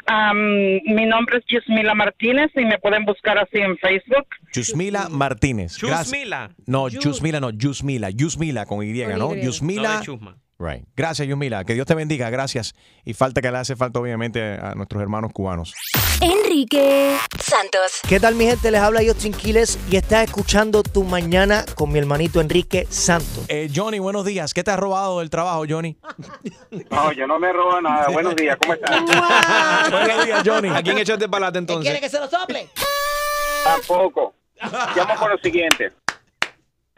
Am, 0.07 0.37
mi 0.37 1.07
nombre 1.07 1.39
es 1.39 1.45
Yusmila 1.47 1.95
Martínez 1.95 2.51
y 2.55 2.65
me 2.65 2.79
pueden 2.79 3.05
buscar 3.05 3.39
así 3.39 3.59
en 3.59 3.77
Facebook. 3.79 4.27
Yusmila 4.53 5.09
Martínez. 5.09 5.77
Chusmila. 5.77 6.51
No, 6.67 6.89
Yusmila 6.89 7.41
no, 7.41 7.51
Yusmila. 7.51 8.11
Yusmila 8.11 8.67
con 8.67 8.85
Y, 8.85 8.93
¿no? 9.17 9.35
Yusmila. 9.35 10.03
No. 10.07 10.37
Right. 10.63 10.85
Gracias, 10.97 11.27
Yusmila. 11.27 11.65
Que 11.65 11.75
Dios 11.75 11.87
te 11.87 11.95
bendiga. 11.97 12.31
Gracias. 12.31 12.75
Y 13.05 13.15
falta 13.15 13.43
que 13.43 13.51
le 13.51 13.59
hace 13.59 13.75
falta, 13.75 13.99
obviamente, 13.99 14.41
a 14.41 14.75
nuestros 14.77 15.03
hermanos 15.03 15.33
cubanos. 15.33 15.75
Enrique 16.21 17.17
Santos. 17.37 18.01
¿Qué 18.09 18.21
tal 18.21 18.37
mi 18.37 18.47
gente? 18.47 18.71
Les 18.71 18.81
habla 18.81 19.01
Justin 19.05 19.33
Quiles 19.33 19.77
y 19.91 19.97
estás 19.97 20.25
escuchando 20.25 20.85
Tu 20.85 21.03
Mañana 21.03 21.65
con 21.75 21.91
mi 21.91 21.99
hermanito 21.99 22.41
Enrique 22.41 22.87
Santos. 22.91 23.45
Eh, 23.49 23.71
Johnny, 23.75 23.99
buenos 23.99 24.25
días. 24.25 24.55
¿Qué 24.55 24.63
te 24.63 24.71
has 24.71 24.79
robado 24.79 25.19
del 25.19 25.31
trabajo, 25.31 25.65
Johnny? 25.69 25.97
No, 26.91 27.13
yo 27.13 27.27
no 27.27 27.41
me 27.41 27.53
robo 27.53 27.81
nada. 27.81 28.07
Buenos 28.13 28.37
días, 28.37 28.57
¿cómo 28.61 28.75
están? 28.75 29.05
Buenos 29.91 30.25
días, 30.25 30.43
Johnny. 30.47 30.69
¿A 30.69 30.83
quién 30.83 30.97
echaste 30.99 31.29
para 31.29 31.49
adelante 31.49 31.59
entonces? 31.59 31.91
¿Quiere 31.91 32.01
que 32.01 32.09
se 32.09 32.21
lo 32.21 32.29
sople? 32.29 32.69
Tampoco. 33.65 34.35
Llamo 34.95 35.15
por 35.19 35.33
lo 35.33 35.39
siguiente. 35.39 35.91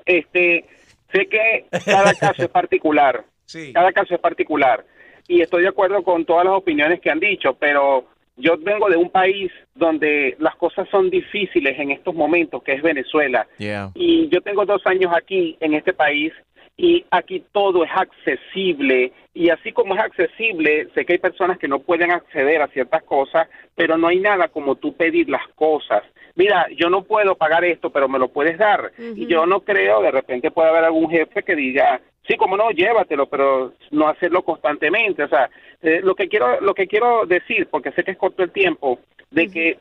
Este, 0.05 0.67
sé 1.11 1.27
que 1.29 1.67
cada 1.85 2.13
caso 2.15 2.43
es 2.43 2.49
particular. 2.49 3.25
Cada 3.73 3.93
caso 3.93 4.15
es 4.15 4.21
particular. 4.21 4.85
Y 5.27 5.41
estoy 5.41 5.63
de 5.63 5.69
acuerdo 5.69 6.03
con 6.03 6.25
todas 6.25 6.45
las 6.45 6.55
opiniones 6.55 7.01
que 7.01 7.11
han 7.11 7.21
dicho, 7.21 7.55
pero 7.55 8.07
yo 8.37 8.57
vengo 8.59 8.89
de 8.89 8.97
un 8.97 9.11
país 9.11 9.51
donde 9.75 10.37
las 10.39 10.57
cosas 10.57 10.89
son 10.91 11.09
difíciles 11.11 11.79
en 11.79 11.91
estos 11.91 12.15
momentos, 12.15 12.63
que 12.63 12.73
es 12.73 12.83
Venezuela. 12.83 13.47
Yeah. 13.59 13.91
Y 13.95 14.29
yo 14.29 14.41
tengo 14.41 14.67
dos 14.67 14.87
años 14.87 15.13
aquí 15.17 15.57
en 15.61 15.75
este 15.75 15.93
país 15.93 16.33
y 16.77 17.05
aquí 17.11 17.45
todo 17.53 17.85
es 17.85 17.91
accesible 17.95 19.13
y 19.33 19.51
así 19.51 19.73
como 19.73 19.95
es 19.95 20.01
accesible, 20.01 20.89
sé 20.95 21.05
que 21.05 21.15
hay 21.15 21.19
personas 21.19 21.59
que 21.59 21.69
no 21.69 21.81
pueden 21.81 22.11
acceder 22.11 22.63
a 22.63 22.69
ciertas 22.69 23.03
cosas, 23.05 23.49
pero 23.75 23.97
no 23.97 24.09
hay 24.09 24.19
nada 24.19 24.49
como 24.49 24.77
tú 24.77 24.95
pedir 24.97 25.29
las 25.29 25.47
cosas. 25.55 26.03
Mira, 26.37 26.67
yo 26.77 26.91
no 26.91 27.05
puedo 27.05 27.37
pagar 27.37 27.65
esto, 27.65 27.91
pero 27.91 28.09
me 28.09 28.19
lo 28.19 28.29
puedes 28.29 28.59
dar. 28.59 28.93
Y 28.99 29.27
yo 29.27 29.47
no 29.47 29.61
creo, 29.61 30.03
de 30.03 30.11
repente 30.11 30.51
puede 30.51 30.69
haber 30.69 30.85
algún 30.85 31.09
jefe 31.09 31.43
que 31.45 31.55
diga, 31.55 32.01
sí, 32.27 32.37
como 32.37 32.57
no, 32.57 32.71
llévatelo, 32.71 33.29
pero 33.29 33.75
no 33.93 34.09
hacerlo 34.09 34.43
constantemente. 34.43 35.23
O 35.23 35.29
sea, 35.29 35.49
eh, 35.83 36.01
lo 36.03 36.15
que 36.15 36.29
quiero 36.29 36.61
lo 36.61 36.75
que 36.75 36.89
quiero 36.89 37.25
decir, 37.27 37.69
porque 37.71 37.93
sé 37.93 38.03
que 38.03 38.13
es 38.13 38.19
corto 38.19 38.43
el 38.43 38.51
tiempo, 38.51 38.99
de 39.31 39.49
que 39.49 39.79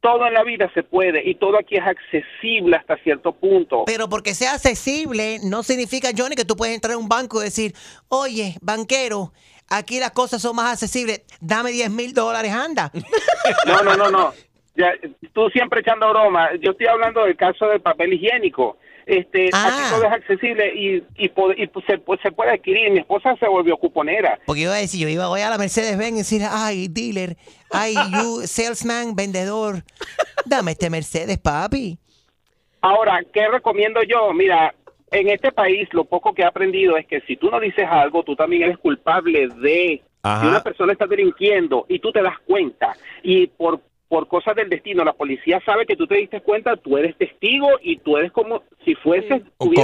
todo 0.00 0.26
en 0.26 0.34
la 0.34 0.44
vida 0.44 0.70
se 0.74 0.82
puede 0.82 1.28
y 1.28 1.34
todo 1.34 1.58
aquí 1.58 1.76
es 1.76 1.84
accesible 1.84 2.76
hasta 2.76 2.96
cierto 2.98 3.32
punto. 3.32 3.84
Pero 3.86 4.08
porque 4.08 4.34
sea 4.34 4.54
accesible, 4.54 5.38
no 5.42 5.62
significa, 5.62 6.10
Johnny, 6.16 6.36
que 6.36 6.44
tú 6.44 6.56
puedes 6.56 6.74
entrar 6.74 6.94
a 6.94 6.98
un 6.98 7.08
banco 7.08 7.40
y 7.40 7.44
decir, 7.44 7.74
oye, 8.08 8.54
banquero, 8.60 9.32
aquí 9.68 9.98
las 9.98 10.12
cosas 10.12 10.42
son 10.42 10.56
más 10.56 10.72
accesibles, 10.72 11.22
dame 11.40 11.70
10 11.72 11.90
mil 11.90 12.12
dólares, 12.12 12.52
anda. 12.52 12.90
No, 13.66 13.82
no, 13.82 13.96
no, 13.96 14.10
no. 14.10 14.32
Ya, 14.76 14.92
tú 15.32 15.48
siempre 15.50 15.80
echando 15.80 16.08
broma. 16.10 16.50
Yo 16.60 16.72
estoy 16.72 16.86
hablando 16.86 17.24
del 17.24 17.36
caso 17.36 17.68
del 17.68 17.80
papel 17.80 18.12
higiénico. 18.12 18.76
Este, 19.06 19.50
aquí 19.52 19.82
todo 19.90 20.04
es 20.04 20.12
accesible 20.12 20.74
y, 20.74 20.96
y, 21.16 21.30
y 21.56 21.70
se, 21.86 21.98
pues, 21.98 22.20
se 22.22 22.32
puede 22.32 22.50
adquirir. 22.50 22.90
Mi 22.90 22.98
esposa 22.98 23.36
se 23.36 23.46
volvió 23.46 23.76
cuponera. 23.76 24.38
Porque 24.44 24.62
yo 24.62 24.68
iba 24.68 24.74
a 24.74 24.80
decir, 24.80 25.00
yo 25.00 25.08
iba 25.08 25.28
voy 25.28 25.40
a 25.40 25.50
la 25.50 25.58
Mercedes-Benz 25.58 26.12
y 26.12 26.18
decir, 26.18 26.42
ay, 26.50 26.88
dealer, 26.88 27.36
ay, 27.70 27.94
you, 28.12 28.42
salesman, 28.44 29.14
vendedor, 29.14 29.84
dame 30.44 30.72
este 30.72 30.90
Mercedes, 30.90 31.38
papi. 31.38 31.98
Ahora, 32.80 33.20
¿qué 33.32 33.48
recomiendo 33.48 34.02
yo? 34.02 34.32
Mira, 34.32 34.74
en 35.12 35.28
este 35.28 35.52
país 35.52 35.88
lo 35.92 36.04
poco 36.04 36.34
que 36.34 36.42
he 36.42 36.46
aprendido 36.46 36.96
es 36.96 37.06
que 37.06 37.20
si 37.22 37.36
tú 37.36 37.50
no 37.50 37.60
dices 37.60 37.86
algo, 37.88 38.24
tú 38.24 38.34
también 38.34 38.64
eres 38.64 38.78
culpable 38.78 39.48
de 39.48 40.02
Ajá. 40.22 40.40
si 40.40 40.46
una 40.48 40.62
persona 40.62 40.92
está 40.92 41.06
delinquiendo 41.06 41.86
y 41.88 42.00
tú 42.00 42.10
te 42.10 42.22
das 42.22 42.38
cuenta 42.44 42.96
y 43.22 43.46
por 43.46 43.80
por 44.08 44.28
cosas 44.28 44.54
del 44.54 44.68
destino 44.68 45.04
la 45.04 45.12
policía 45.12 45.60
sabe 45.64 45.86
que 45.86 45.96
tú 45.96 46.06
te 46.06 46.16
diste 46.16 46.40
cuenta, 46.40 46.76
tú 46.76 46.96
eres 46.96 47.16
testigo 47.16 47.68
y 47.82 47.98
tú 47.98 48.16
eres 48.16 48.32
como 48.32 48.62
si 48.84 48.94
fueses 48.96 49.42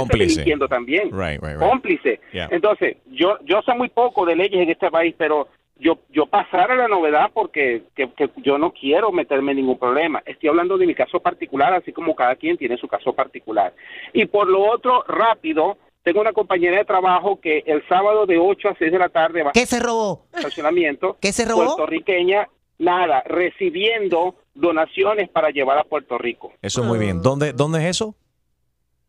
delinquiendo 0.09 0.67
también. 0.67 1.09
Right, 1.11 1.41
right, 1.41 1.57
right. 1.57 1.59
Cómplice. 1.59 2.19
Yeah. 2.31 2.47
Entonces, 2.51 2.97
yo 3.07 3.37
yo 3.43 3.61
sé 3.63 3.73
muy 3.75 3.89
poco 3.89 4.25
de 4.25 4.35
leyes 4.35 4.61
en 4.61 4.69
este 4.69 4.89
país, 4.89 5.13
pero 5.17 5.47
yo 5.77 5.99
yo 6.09 6.25
pasar 6.27 6.71
a 6.71 6.75
la 6.75 6.87
novedad 6.87 7.31
porque 7.33 7.83
que, 7.95 8.09
que 8.11 8.29
yo 8.37 8.57
no 8.57 8.71
quiero 8.71 9.11
meterme 9.11 9.51
en 9.51 9.57
ningún 9.57 9.77
problema. 9.77 10.23
Estoy 10.25 10.49
hablando 10.49 10.77
de 10.77 10.87
mi 10.87 10.95
caso 10.95 11.19
particular, 11.19 11.73
así 11.73 11.91
como 11.91 12.15
cada 12.15 12.35
quien 12.35 12.57
tiene 12.57 12.77
su 12.77 12.87
caso 12.87 13.13
particular. 13.13 13.73
Y 14.13 14.25
por 14.25 14.47
lo 14.47 14.63
otro, 14.63 15.03
rápido, 15.07 15.77
tengo 16.03 16.21
una 16.21 16.33
compañera 16.33 16.77
de 16.77 16.85
trabajo 16.85 17.39
que 17.39 17.63
el 17.65 17.85
sábado 17.87 18.25
de 18.25 18.37
8 18.37 18.69
a 18.69 18.75
6 18.77 18.91
de 18.91 18.99
la 18.99 19.09
tarde 19.09 19.43
va 19.43 19.51
¿Qué 19.51 19.65
se 19.65 19.79
robó? 19.79 20.25
estacionamiento. 20.33 21.17
¿Qué 21.19 21.31
se 21.31 21.45
robó? 21.45 21.75
Puertorriqueña, 21.75 22.47
nada, 22.77 23.23
recibiendo 23.25 24.35
donaciones 24.53 25.29
para 25.29 25.49
llevar 25.49 25.77
a 25.77 25.83
Puerto 25.83 26.17
Rico. 26.17 26.53
Eso 26.61 26.81
es 26.81 26.87
muy 26.87 26.99
bien. 26.99 27.21
¿Dónde, 27.21 27.53
¿Dónde 27.53 27.79
es 27.79 27.85
eso? 27.85 28.15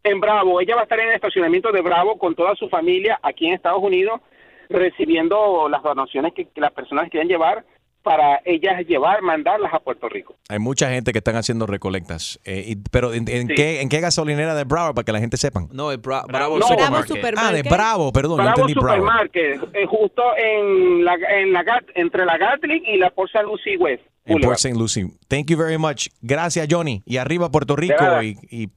En 0.02 0.20
Bravo, 0.20 0.60
ella 0.60 0.74
va 0.74 0.82
a 0.82 0.84
estar 0.84 1.00
en 1.00 1.08
el 1.08 1.14
estacionamiento 1.14 1.72
de 1.72 1.80
Bravo 1.80 2.18
con 2.18 2.34
toda 2.34 2.54
su 2.56 2.68
familia 2.68 3.18
aquí 3.22 3.46
en 3.46 3.54
Estados 3.54 3.82
Unidos, 3.82 4.20
recibiendo 4.68 5.68
las 5.68 5.82
donaciones 5.82 6.34
que, 6.34 6.46
que 6.46 6.60
las 6.60 6.72
personas 6.72 7.08
quieren 7.10 7.28
llevar 7.28 7.64
para 8.04 8.40
ellas 8.44 8.86
llevar, 8.86 9.20
mandarlas 9.22 9.74
a 9.74 9.80
Puerto 9.80 10.08
Rico. 10.08 10.36
Hay 10.48 10.60
mucha 10.60 10.88
gente 10.90 11.10
que 11.10 11.18
están 11.18 11.34
haciendo 11.34 11.66
recolectas. 11.66 12.38
Eh, 12.44 12.62
y- 12.68 12.76
pero 12.76 13.12
¿en, 13.12 13.28
en 13.28 13.48
Sí. 13.48 13.54
qué, 13.56 13.80
¿en 13.80 13.88
qué 13.88 13.98
gasolinera 14.00 14.54
de 14.54 14.62
Bravo 14.64 14.94
para 14.94 15.04
que 15.04 15.10
la 15.12 15.18
gente 15.20 15.36
sepan? 15.36 15.68
No, 15.72 15.90
es 15.90 15.98
Bra- 15.98 16.24
Bravo 16.28 16.56
Bravo, 16.56 16.62
Supermarket. 16.68 17.34
Ah, 17.36 17.50
de 17.52 17.62
Bravo, 17.62 18.12
perdón, 18.12 18.36
Bravo 18.36 18.50
no 18.50 18.56
entendí 18.68 18.74
Bravo. 18.74 18.98
Supermarket, 19.00 19.62
eh, 19.74 19.86
justo 19.86 20.22
en 20.36 21.04
la, 21.04 21.14
en 21.14 21.52
la 21.52 21.64
Gat- 21.64 21.90
entre 21.96 22.24
la 22.24 22.38
Gatling 22.38 22.84
y 22.86 22.98
la 22.98 23.10
Port 23.10 23.30
St. 23.34 23.44
Lucie 23.44 23.76
West. 23.78 24.02
En. 24.26 24.40
Port 24.40 24.54
St. 24.58 24.78
Lucie. 24.78 25.06
Thank 25.28 25.46
you 25.50 25.58
very 25.58 25.76
much. 25.78 26.08
Gracias, 26.22 26.66
Johnny. 26.70 27.02
Y 27.04 27.16
arriba 27.18 27.50
Puerto 27.50 27.74
Rico 27.76 28.22
y, 28.22 28.38
y, 28.50 28.68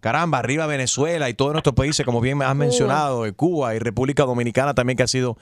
caramba, 0.00 0.38
arriba 0.38 0.66
Venezuela 0.66 1.28
y 1.28 1.34
todos 1.34 1.52
nuestros 1.52 1.74
países, 1.74 2.06
como 2.06 2.20
bien 2.22 2.38
me 2.38 2.44
has 2.46 2.56
mencionado, 2.56 3.26
eh, 3.26 3.32
Cuba 3.34 3.74
y 3.74 3.78
República 3.80 4.24
Dominicana 4.24 4.72
también 4.74 4.96
que 4.96 5.02
ha 5.02 5.06
sido 5.06 5.36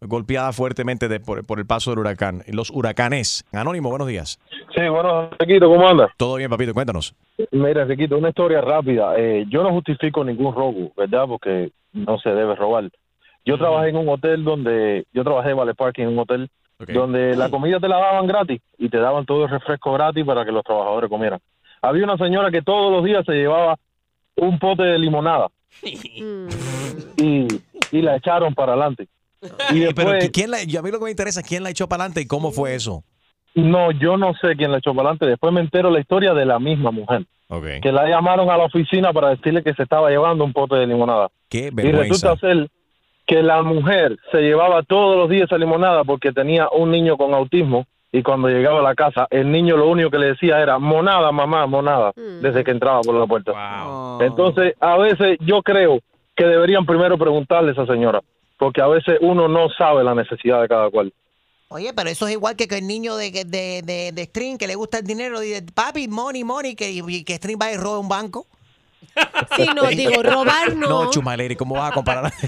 golpeada 0.00 0.52
fuertemente 0.52 1.08
de- 1.08 1.20
por, 1.20 1.44
por 1.46 1.58
el 1.58 1.66
paso 1.66 1.90
del 1.90 1.98
huracán. 2.00 2.42
Los 2.48 2.70
huracanes. 2.70 3.44
Anónimo, 3.52 3.90
buenos 3.90 4.08
días. 4.08 4.38
Sí, 4.74 4.88
bueno, 4.88 5.30
Riquito, 5.38 5.68
¿cómo 5.68 5.88
andas? 5.88 6.10
Todo 6.16 6.36
bien, 6.36 6.50
papito, 6.50 6.72
cuéntanos. 6.74 7.14
Mira, 7.52 7.84
Riquito, 7.84 8.16
una 8.18 8.28
historia 8.30 8.60
rápida. 8.60 9.14
Eh, 9.18 9.44
yo 9.48 9.62
no 9.62 9.70
justifico 9.70 10.24
ningún 10.24 10.54
robo, 10.54 10.92
¿verdad? 10.96 11.24
Porque 11.26 11.70
no 11.92 12.18
se 12.18 12.30
debe 12.30 12.54
robar. 12.54 12.88
Yo 13.44 13.56
trabajé 13.56 13.88
en 13.88 13.96
un 13.96 14.08
hotel 14.08 14.44
donde, 14.44 15.06
yo 15.12 15.24
trabajé 15.24 15.50
en 15.50 15.56
Vale 15.56 15.74
Parking 15.74 16.02
en 16.04 16.08
un 16.10 16.18
hotel 16.18 16.50
donde 16.92 17.34
la 17.34 17.48
comida 17.50 17.80
te 17.80 17.88
la 17.88 17.96
daban 17.96 18.26
gratis 18.26 18.60
y 18.76 18.88
te 18.88 18.98
daban 18.98 19.24
todo 19.26 19.44
el 19.44 19.50
refresco 19.50 19.92
gratis 19.94 20.24
para 20.24 20.44
que 20.44 20.52
los 20.52 20.62
trabajadores 20.62 21.08
comieran. 21.10 21.40
Había 21.82 22.04
una 22.04 22.16
señora 22.18 22.50
que 22.52 22.62
todos 22.62 22.92
los 22.92 23.04
días 23.04 23.24
se 23.24 23.32
llevaba 23.32 23.76
un 24.36 24.58
pote 24.60 24.82
de 24.84 24.98
limonada 24.98 25.48
y, 27.16 27.46
y 27.90 28.02
la 28.02 28.16
echaron 28.16 28.54
para 28.54 28.72
adelante. 28.72 29.08
Y 29.40 29.92
Pero 29.94 30.10
después- 30.10 30.30
¿quién 30.32 30.50
la, 30.50 30.62
yo 30.64 30.80
a 30.80 30.82
mí 30.82 30.90
lo 30.90 30.98
que 30.98 31.04
me 31.04 31.10
interesa 31.10 31.40
es 31.40 31.46
quién 31.46 31.62
la 31.62 31.70
echó 31.70 31.88
para 31.88 32.04
adelante 32.04 32.20
y 32.22 32.26
cómo 32.26 32.50
fue 32.50 32.74
eso. 32.74 33.04
No, 33.54 33.90
yo 33.92 34.16
no 34.16 34.34
sé 34.34 34.56
quién 34.56 34.70
la 34.72 34.78
echó 34.78 34.94
para 34.94 35.08
adelante. 35.08 35.26
Después 35.26 35.52
me 35.52 35.60
entero 35.60 35.90
la 35.90 36.00
historia 36.00 36.34
de 36.34 36.44
la 36.46 36.58
misma 36.58 36.90
mujer. 36.90 37.24
Que 37.80 37.92
la 37.92 38.06
llamaron 38.06 38.50
a 38.50 38.56
la 38.58 38.64
oficina 38.64 39.12
para 39.12 39.30
decirle 39.30 39.62
que 39.62 39.72
se 39.74 39.82
estaba 39.82 40.10
llevando 40.10 40.44
un 40.44 40.52
pote 40.52 40.76
de 40.76 40.86
limonada. 40.86 41.28
Qué 41.48 41.72
Y 41.74 41.92
resulta 41.92 42.36
ser 42.36 42.68
que 43.26 43.42
la 43.42 43.62
mujer 43.62 44.16
se 44.32 44.40
llevaba 44.40 44.82
todos 44.82 45.16
los 45.16 45.30
días 45.30 45.44
esa 45.44 45.56
limonada 45.58 46.04
porque 46.04 46.32
tenía 46.32 46.68
un 46.70 46.90
niño 46.90 47.16
con 47.16 47.32
autismo 47.34 47.86
y 48.12 48.22
cuando 48.22 48.48
llegaba 48.48 48.80
a 48.80 48.82
la 48.82 48.94
casa 48.94 49.26
el 49.30 49.50
niño 49.50 49.76
lo 49.76 49.88
único 49.88 50.10
que 50.10 50.18
le 50.18 50.26
decía 50.28 50.60
era 50.60 50.78
monada, 50.78 51.30
mamá, 51.32 51.66
monada, 51.66 52.12
desde 52.16 52.64
que 52.64 52.70
entraba 52.70 53.00
por 53.02 53.14
la 53.14 53.26
puerta. 53.26 53.52
Entonces, 54.20 54.74
a 54.80 54.96
veces 54.98 55.38
yo 55.40 55.62
creo 55.62 56.00
que 56.36 56.44
deberían 56.44 56.86
primero 56.86 57.18
preguntarle 57.18 57.70
a 57.70 57.72
esa 57.72 57.86
señora, 57.86 58.20
porque 58.58 58.80
a 58.82 58.86
veces 58.88 59.18
uno 59.20 59.48
no 59.48 59.68
sabe 59.76 60.04
la 60.04 60.14
necesidad 60.14 60.60
de 60.62 60.68
cada 60.68 60.90
cual. 60.90 61.12
Oye, 61.70 61.92
pero 61.92 62.08
eso 62.08 62.26
es 62.26 62.32
igual 62.32 62.56
que, 62.56 62.66
que 62.66 62.78
el 62.78 62.86
niño 62.86 63.16
de, 63.16 63.30
de, 63.30 63.82
de, 63.82 64.10
de 64.12 64.24
String 64.24 64.56
que 64.56 64.66
le 64.66 64.74
gusta 64.74 64.98
el 64.98 65.04
dinero 65.04 65.42
y 65.42 65.48
dice, 65.48 65.62
papi, 65.74 66.08
money, 66.08 66.42
money, 66.42 66.74
que, 66.74 66.90
y 66.90 67.24
que 67.24 67.34
String 67.36 67.58
va 67.60 67.70
y 67.72 67.76
roba 67.76 67.98
un 67.98 68.08
banco. 68.08 68.46
Sí, 69.56 69.66
no, 69.74 69.84
digo, 69.88 70.22
robar 70.22 70.76
no. 70.76 70.88
No, 71.04 71.10
Chumaleri, 71.10 71.56
¿cómo 71.56 71.74
vas 71.74 71.90
a 71.90 71.94
comparar? 71.94 72.32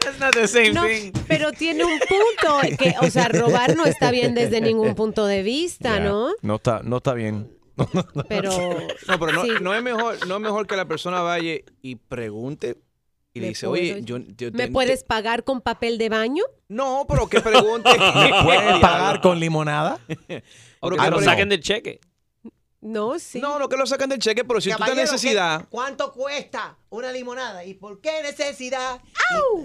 That's 0.00 0.18
not 0.20 0.32
the 0.34 0.46
same 0.48 0.72
No, 0.72 0.84
thing. 0.86 1.12
pero 1.28 1.52
tiene 1.52 1.84
un 1.84 1.98
punto, 1.98 2.76
que, 2.78 2.94
o 3.00 3.10
sea, 3.10 3.28
robar 3.28 3.76
no 3.76 3.84
está 3.86 4.10
bien 4.10 4.34
desde 4.34 4.60
ningún 4.60 4.94
punto 4.94 5.24
de 5.26 5.42
vista, 5.42 6.00
¿no? 6.00 6.30
No 6.42 6.56
está, 6.56 6.80
no 6.82 6.98
está 6.98 7.14
bien. 7.14 7.50
Pero, 8.28 8.50
No, 9.08 9.18
pero 9.18 9.32
no, 9.32 9.42
Sí. 9.44 9.50
no 9.60 9.74
es 9.74 9.82
mejor, 9.82 10.26
no 10.26 10.34
es 10.36 10.40
mejor 10.40 10.66
que 10.66 10.76
la 10.76 10.84
persona 10.86 11.22
vaya 11.22 11.54
y 11.82 11.96
pregunte 11.96 12.76
y 13.34 13.40
le 13.40 13.46
¿Me 13.46 13.48
dice, 13.50 13.66
puedo- 13.66 13.82
oye, 13.82 14.00
yo, 14.04 14.18
yo 14.18 14.50
¿Me 14.52 14.66
te- 14.66 14.72
puedes 14.72 15.02
pagar 15.04 15.42
con 15.44 15.60
papel 15.60 15.98
de 15.98 16.08
baño? 16.08 16.44
No, 16.68 17.04
pero 17.08 17.28
que 17.28 17.40
pregunte. 17.40 17.90
¿Me 17.98 18.30
puedes 18.44 18.78
pagar 18.80 19.20
con 19.20 19.38
limonada? 19.40 19.98
O 20.80 20.90
que 20.90 20.96
lo 20.96 21.02
pregunte- 21.02 21.24
saquen 21.24 21.48
del 21.48 21.60
cheque. 21.60 21.98
No, 22.82 23.18
sí. 23.18 23.40
No, 23.40 23.58
no 23.58 23.70
que 23.70 23.78
lo 23.78 23.86
sacan 23.86 24.10
del 24.10 24.18
cheque, 24.18 24.44
pero 24.44 24.60
si 24.60 24.70
tú 24.70 24.76
tienes 24.84 25.10
necesidad. 25.10 25.62
¿qué- 25.62 25.66
¿Cuánto 25.70 26.12
cuesta 26.12 26.76
una 26.90 27.10
limonada? 27.10 27.64
¿Y 27.64 27.72
por 27.72 28.02
qué 28.02 28.22
necesidad? 28.22 29.00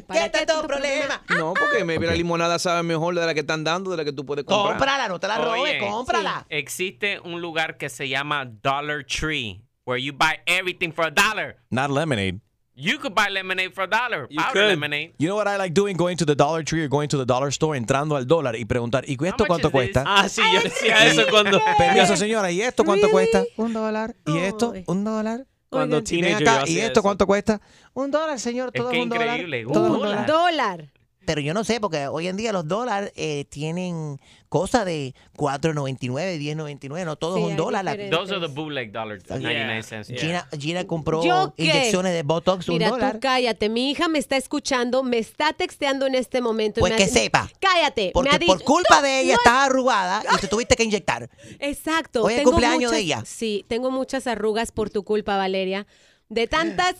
¿Para 0.07 0.23
¿Qué 0.23 0.29
tanto 0.45 0.65
problema? 0.65 1.21
No, 1.37 1.53
porque 1.53 1.83
maybe 1.83 2.07
la 2.07 2.13
limonada 2.13 2.57
sabe 2.57 2.81
mejor 2.83 3.13
de 3.15 3.25
la 3.25 3.33
que 3.33 3.41
están 3.41 3.65
dando, 3.65 3.91
de 3.91 3.97
la 3.97 4.05
que 4.05 4.13
tú 4.13 4.25
puedes 4.25 4.45
comprar. 4.45 4.77
Cómprala, 4.77 5.09
no 5.09 5.19
te 5.19 5.27
la 5.27 5.37
robes, 5.37 5.61
Oye, 5.61 5.79
cómprala. 5.79 6.45
Existe 6.47 7.19
un 7.19 7.41
lugar 7.41 7.77
que 7.77 7.89
se 7.89 8.07
llama 8.07 8.45
Dollar 8.45 9.03
Tree, 9.05 9.61
where 9.85 10.01
you 10.01 10.13
buy 10.13 10.39
everything 10.45 10.93
for 10.93 11.05
a 11.05 11.11
dollar. 11.11 11.57
Not 11.69 11.91
lemonade. 11.91 12.39
You 12.81 12.97
could 12.97 13.13
buy 13.13 13.27
lemonade 13.29 13.73
for 13.73 13.83
a 13.83 13.87
dollar. 13.87 14.27
Powder 14.33 14.53
could. 14.53 14.67
lemonade. 14.69 15.13
You 15.17 15.27
know 15.27 15.35
what 15.35 15.47
I 15.47 15.57
like 15.57 15.73
doing? 15.73 15.97
Going 15.97 16.15
to 16.17 16.25
the 16.25 16.33
Dollar 16.35 16.63
Tree 16.63 16.83
or 16.85 16.87
going 16.87 17.09
to 17.09 17.17
the 17.17 17.25
dollar 17.25 17.49
store, 17.51 17.75
entrando 17.75 18.15
al 18.15 18.25
dólar 18.25 18.55
y 18.55 18.63
preguntar, 18.63 19.03
¿y 19.05 19.17
esto 19.27 19.45
cuánto 19.45 19.69
cuesta? 19.69 20.03
Ah, 20.07 20.29
sí, 20.29 20.41
yo 20.53 20.61
decía 20.61 21.05
eso 21.05 21.23
cuando. 21.29 21.59
Permiso, 21.77 22.15
señora, 22.15 22.49
¿y 22.51 22.61
esto 22.61 22.85
cuánto 22.85 23.09
cuesta? 23.11 23.43
Un 23.57 23.73
dólar. 23.73 24.15
¿Y 24.25 24.37
esto? 24.37 24.73
Un 24.87 25.03
dólar. 25.03 25.45
Cuando 25.69 25.97
Y 25.97 25.99
ven 25.99 26.05
teenager 26.05 26.47
acá, 26.49 26.59
¿y 26.61 26.63
hacía 26.63 26.85
esto 26.85 26.93
eso. 26.99 27.03
cuánto 27.03 27.27
cuesta? 27.27 27.61
Un 27.93 28.09
dólar, 28.11 28.39
señor, 28.39 28.71
todo 28.71 28.89
que 28.89 28.97
es 28.97 29.03
un 29.03 29.09
dólar. 29.09 29.27
increíble, 29.27 29.65
Todo 29.71 29.83
es 29.85 29.89
un 29.89 29.95
un 29.97 30.01
dólar. 30.01 30.25
Dólar. 30.25 30.85
Pero 31.29 31.41
yo 31.41 31.53
no 31.53 31.63
sé, 31.63 31.79
porque 31.79 32.07
hoy 32.07 32.27
en 32.27 32.37
día 32.37 32.51
los 32.51 32.67
dólares 32.67 33.11
eh, 33.15 33.45
tienen 33.49 34.19
cosas 34.49 34.83
de 34.83 35.13
4.99, 35.37 36.39
10.99, 36.39 37.05
no 37.05 37.17
todo 37.17 37.35
Sí, 37.35 37.43
es 37.43 37.49
un 37.51 37.55
dólar. 37.55 37.85
La- 37.85 37.95
Those 38.09 38.33
are 38.33 38.41
the 38.47 38.51
bootleg 38.51 38.91
dollar, 38.91 39.19
99 39.29 39.83
cents. 39.83 40.07
Gina, 40.09 40.47
Gina 40.59 40.87
compró 40.87 41.21
inyecciones 41.55 42.13
de 42.13 42.23
Botox, 42.23 42.67
un 42.67 42.79
Mira, 42.79 42.89
dólar. 42.89 43.13
tú 43.13 43.19
cállate. 43.19 43.69
Mi 43.69 43.91
hija 43.91 44.07
me 44.07 44.17
está 44.17 44.37
escuchando, 44.37 45.03
me 45.03 45.19
está 45.19 45.53
texteando 45.53 46.07
en 46.07 46.15
este 46.15 46.41
momento. 46.41 46.79
y 46.79 46.81
Pues 46.81 46.93
me 46.93 46.97
que 46.97 47.03
ha- 47.03 47.07
sepa. 47.07 47.47
Cállate. 47.59 48.09
Porque 48.11 48.29
me 48.31 48.35
ha 48.35 48.39
por 48.39 48.57
dicho- 48.57 48.65
culpa 48.65 48.95
No, 48.95 49.01
de 49.03 49.19
ella 49.21 49.33
no, 49.33 49.37
estás 49.37 49.69
arrugada 49.69 50.23
y 50.35 50.37
te 50.41 50.47
tuviste 50.47 50.75
que 50.75 50.83
inyectar. 50.83 51.29
Exacto. 51.59 52.23
Hoy 52.23 52.33
es 52.33 52.39
el 52.39 52.45
cumpleaños 52.45 52.89
de 52.91 52.97
muchas- 52.97 52.99
ella. 53.03 53.23
Sí, 53.23 53.65
tengo 53.67 53.91
muchas 53.91 54.25
arrugas 54.25 54.71
por 54.71 54.89
tu 54.89 55.03
culpa, 55.03 55.37
Valeria. 55.37 55.85
De 56.29 56.45
tantas, 56.45 56.95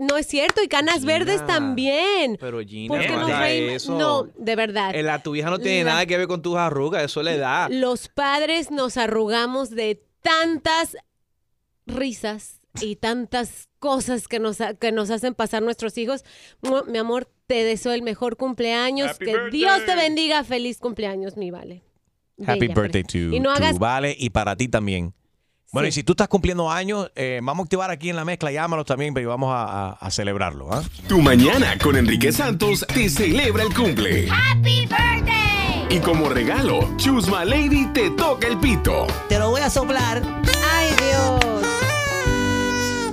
no 0.00 0.16
es 0.16 0.26
cierto, 0.26 0.60
y 0.60 0.66
canas 0.66 1.04
verdes 1.04 1.46
también. 1.46 2.36
Pero 2.40 2.60
Gina, 2.60 2.88
Porque 2.88 3.08
no 3.08 3.44
eso. 3.44 3.96
No, 3.96 4.24
de 4.36 4.56
verdad. 4.56 4.92
La 5.02 5.22
tu 5.22 5.36
hija 5.36 5.50
no 5.50 5.60
tiene 5.60 5.84
La- 5.84 5.92
nada 5.92 6.06
que 6.06 6.18
ver 6.18 6.26
con 6.26 6.42
tus 6.42 6.56
arrugas, 6.56 7.04
eso 7.04 7.22
le 7.22 7.36
da. 7.38 7.68
Los 7.68 8.08
padres 8.08 8.72
nos 8.72 8.96
arrugamos 8.96 9.70
de 9.70 10.02
tantas 10.20 10.96
risas 11.86 12.60
y 12.80 12.96
tantas 12.96 13.68
cosas 13.78 14.26
que 14.26 14.40
nos, 14.40 14.60
ha- 14.60 14.74
que 14.74 14.90
nos 14.90 15.10
hacen 15.10 15.34
pasar 15.34 15.62
nuestros 15.62 15.96
hijos. 15.98 16.24
Mi 16.88 16.98
amor, 16.98 17.28
te 17.46 17.62
deseo 17.64 17.92
el 17.92 18.02
mejor 18.02 18.36
cumpleaños. 18.36 19.10
Happy 19.12 19.24
que 19.26 19.32
birthday. 19.32 19.50
Dios 19.52 19.84
te 19.86 19.94
bendiga. 19.94 20.42
Feliz 20.42 20.78
cumpleaños, 20.78 21.36
mi 21.36 21.50
vale. 21.50 21.82
Happy 22.44 22.60
Bella, 22.60 22.74
birthday 22.74 23.04
to, 23.04 23.18
Y 23.18 23.40
no 23.40 23.50
to 23.50 23.56
hagas 23.56 23.78
Vale 23.78 24.16
y 24.18 24.30
para 24.30 24.56
ti 24.56 24.66
también. 24.68 25.14
Bueno, 25.74 25.88
y 25.88 25.92
si 25.92 26.02
tú 26.02 26.12
estás 26.12 26.28
cumpliendo 26.28 26.70
años, 26.70 27.10
eh, 27.16 27.40
vamos 27.42 27.64
a 27.64 27.66
activar 27.66 27.90
aquí 27.90 28.10
en 28.10 28.16
la 28.16 28.26
mezcla, 28.26 28.52
llámalos 28.52 28.84
también, 28.84 29.14
pero 29.14 29.30
vamos 29.30 29.54
a, 29.54 29.88
a- 29.88 29.92
a 29.92 30.10
celebrarlo. 30.10 30.70
¿ah? 30.70 30.82
Tu 31.08 31.18
mañana 31.22 31.78
con 31.78 31.96
Enrique 31.96 32.30
Santos 32.30 32.84
te 32.92 33.08
celebra 33.08 33.62
el 33.62 33.72
cumple. 33.74 34.28
Happy 34.30 34.80
birthday. 34.86 35.86
Y 35.88 35.98
como 36.00 36.28
regalo, 36.28 36.94
Chusma 36.98 37.46
Lady 37.46 37.86
te 37.94 38.10
toca 38.10 38.48
el 38.48 38.58
pito. 38.58 39.06
Te 39.30 39.38
lo 39.38 39.48
voy 39.48 39.62
a 39.62 39.70
soplar. 39.70 40.20
Ay, 40.70 40.88
Dios. 40.90 41.40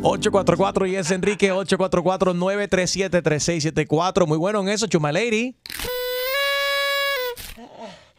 844 0.02 0.86
y 0.86 0.98
es 0.98 1.12
Enrique 1.12 1.54
844-937-3674. 1.54 4.28
Muy 4.28 4.38
bueno 4.38 4.60
en 4.60 4.68
eso, 4.68 4.86
Chuma 4.88 5.14
Lady. 5.14 5.56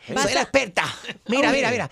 Soy 0.06 0.32
la 0.32 0.40
experta. 0.40 0.84
Mira, 1.28 1.52
mira, 1.52 1.70
mira. 1.70 1.90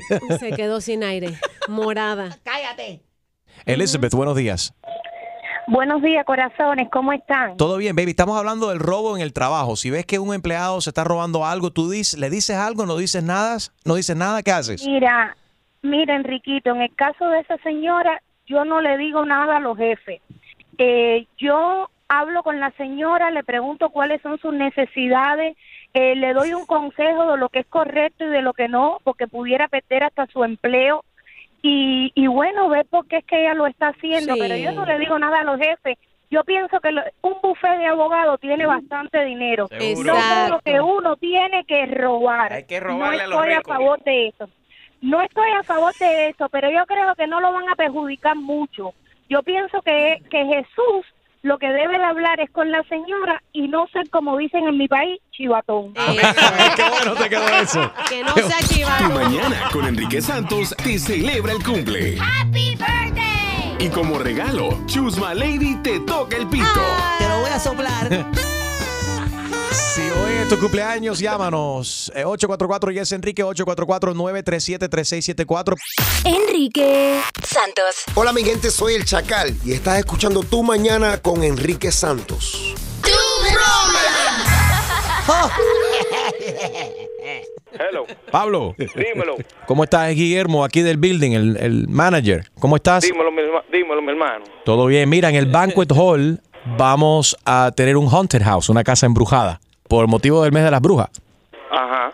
Se 0.40 0.52
quedó 0.52 0.80
sin 0.80 1.04
aire. 1.04 1.34
Morada. 1.68 2.38
Cállate. 2.44 3.00
Elizabeth, 3.66 4.12
buenos 4.14 4.36
días. 4.36 4.74
Buenos 5.68 6.02
días, 6.02 6.24
corazones, 6.24 6.88
¿cómo 6.90 7.12
están? 7.12 7.56
Todo 7.56 7.76
bien, 7.76 7.94
baby. 7.94 8.10
Estamos 8.10 8.36
hablando 8.36 8.70
del 8.70 8.80
robo 8.80 9.16
en 9.16 9.22
el 9.22 9.32
trabajo. 9.32 9.76
Si 9.76 9.90
ves 9.90 10.04
que 10.04 10.18
un 10.18 10.34
empleado 10.34 10.80
se 10.80 10.90
está 10.90 11.04
robando 11.04 11.46
algo, 11.46 11.70
tú 11.70 11.88
dices, 11.88 12.18
le 12.18 12.30
dices 12.30 12.56
algo, 12.56 12.84
no 12.84 12.96
dices 12.96 13.22
nada, 13.22 13.58
no 13.84 13.94
dices 13.94 14.16
nada, 14.16 14.42
¿qué 14.42 14.50
haces? 14.50 14.84
Mira, 14.84 15.36
mira, 15.82 16.16
Enriquito, 16.16 16.70
en 16.70 16.82
el 16.82 16.94
caso 16.94 17.28
de 17.28 17.40
esa 17.40 17.56
señora, 17.58 18.20
yo 18.46 18.64
no 18.64 18.80
le 18.80 18.98
digo 18.98 19.24
nada 19.24 19.58
a 19.58 19.60
los 19.60 19.78
jefes. 19.78 20.20
Eh, 20.78 21.26
yo 21.38 21.88
hablo 22.08 22.42
con 22.42 22.58
la 22.58 22.72
señora, 22.72 23.30
le 23.30 23.44
pregunto 23.44 23.90
cuáles 23.90 24.20
son 24.20 24.38
sus 24.38 24.52
necesidades, 24.52 25.56
eh, 25.94 26.14
le 26.16 26.32
doy 26.32 26.54
un 26.54 26.66
consejo 26.66 27.30
de 27.32 27.36
lo 27.36 27.48
que 27.48 27.60
es 27.60 27.66
correcto 27.66 28.24
y 28.24 28.28
de 28.28 28.42
lo 28.42 28.52
que 28.54 28.68
no, 28.68 28.98
porque 29.04 29.26
pudiera 29.28 29.68
perder 29.68 30.04
hasta 30.04 30.26
su 30.26 30.42
empleo. 30.44 31.04
Y, 31.62 32.10
y 32.14 32.26
bueno, 32.26 32.68
ver 32.68 32.86
por 32.86 33.06
qué 33.06 33.18
es 33.18 33.24
que 33.24 33.40
ella 33.40 33.54
lo 33.54 33.66
está 33.66 33.88
haciendo, 33.88 34.34
Sí. 34.34 34.40
pero 34.40 34.56
yo 34.56 34.72
no 34.72 34.84
le 34.84 34.98
digo 34.98 35.18
nada 35.18 35.40
a 35.40 35.44
los 35.44 35.58
jefes. 35.60 35.96
Yo 36.30 36.42
pienso 36.44 36.80
que 36.80 36.90
lo- 36.92 37.02
un 37.20 37.34
buffet 37.42 37.78
de 37.78 37.86
abogados 37.86 38.40
tiene 38.40 38.64
bastante 38.66 39.22
dinero. 39.24 39.68
Seguro. 39.68 40.14
No 40.14 40.18
creo 40.18 40.24
Exacto. 40.46 40.60
que 40.64 40.80
uno 40.80 41.16
tiene 41.16 41.64
que 41.64 41.86
robar. 41.86 42.52
Hay 42.52 42.64
que 42.64 42.80
robarle 42.80 43.22
a 43.22 43.26
no 43.26 43.30
los 43.30 43.38
estoy 43.40 43.52
a 43.52 43.58
ricos. 43.58 43.76
favor 43.76 44.02
de 44.02 44.28
eso. 44.28 44.48
No 45.02 45.20
estoy 45.20 45.50
a 45.50 45.62
favor 45.62 45.92
de 46.00 46.28
eso, 46.28 46.48
pero 46.48 46.70
yo 46.70 46.84
creo 46.86 47.14
que 47.16 47.26
no 47.26 47.40
lo 47.40 47.52
van 47.52 47.68
a 47.68 47.74
perjudicar 47.76 48.34
mucho. 48.34 48.94
Yo 49.28 49.42
pienso 49.42 49.82
que, 49.82 50.22
que 50.30 50.44
Jesús 50.46 51.06
lo 51.42 51.58
que 51.58 51.66
debe 51.66 51.98
de 51.98 52.04
hablar 52.04 52.40
es 52.40 52.50
con 52.50 52.70
la 52.70 52.82
señora 52.84 53.42
y 53.52 53.68
no 53.68 53.86
ser, 53.92 54.08
como 54.10 54.36
dicen 54.36 54.66
en 54.68 54.78
mi 54.78 54.86
país, 54.88 55.20
chivatón. 55.32 55.92
Qué 55.94 56.82
bueno 56.88 57.14
te 57.14 57.28
quedó 57.28 57.48
eso. 57.62 57.92
Que 58.08 58.22
no 58.22 58.34
sea 58.34 58.58
chivado. 58.68 59.10
mañana 59.10 59.68
con 59.72 59.86
Enrique 59.86 60.20
Santos 60.20 60.74
te 60.82 60.98
celebra 60.98 61.52
el 61.52 61.62
cumple. 61.62 62.16
Happy 62.20 62.76
birthday. 62.76 63.76
Y 63.80 63.88
como 63.88 64.18
regalo, 64.18 64.78
Chusma 64.86 65.34
Lady 65.34 65.74
te 65.82 65.98
toca 66.00 66.36
el 66.36 66.46
pito. 66.46 66.64
Te 67.18 67.28
lo 67.28 67.40
voy 67.40 67.50
a 67.50 67.58
soplar. 67.58 68.26
Si 69.72 70.02
hoy 70.02 70.32
es 70.42 70.48
tu 70.48 70.58
cumpleaños, 70.58 71.18
llámanos. 71.18 72.12
Eh, 72.14 72.24
844 72.24 72.90
y 72.90 72.98
es 72.98 73.10
Enrique 73.12 73.42
844-937-3674. 73.42 75.76
Enrique 76.24 77.22
Santos. 77.42 78.04
Hola 78.14 78.34
mi 78.34 78.44
gente, 78.44 78.70
soy 78.70 78.92
el 78.94 79.06
Chacal 79.06 79.56
y 79.64 79.72
estás 79.72 79.98
escuchando 79.98 80.42
Tu 80.42 80.62
Mañana 80.62 81.16
con 81.18 81.42
Enrique 81.42 81.90
Santos. 81.90 82.74
Hello. 87.72 88.04
Pablo. 88.30 88.74
Dímelo. 88.76 89.36
¿Cómo 89.66 89.84
estás, 89.84 90.14
Guillermo? 90.14 90.64
Aquí 90.64 90.82
del 90.82 90.98
building, 90.98 91.32
el, 91.32 91.56
el 91.56 91.88
manager. 91.88 92.44
¿Cómo 92.60 92.76
estás? 92.76 93.04
Dímelo, 93.04 93.32
mi, 93.32 93.40
dímelo, 93.72 94.02
mi 94.02 94.10
hermano. 94.10 94.44
Todo 94.66 94.84
bien. 94.84 95.08
Mira, 95.08 95.30
en 95.30 95.36
el 95.36 95.46
Banquet 95.46 95.90
Hall 95.92 96.42
vamos 96.64 97.36
a 97.44 97.72
tener 97.74 97.96
un 97.96 98.08
haunted 98.08 98.42
house, 98.42 98.68
una 98.68 98.84
casa 98.84 99.06
embrujada, 99.06 99.60
por 99.92 100.08
motivo 100.08 100.42
del 100.42 100.52
mes 100.52 100.64
de 100.64 100.70
las 100.70 100.80
brujas. 100.80 101.10
Ajá. 101.70 102.12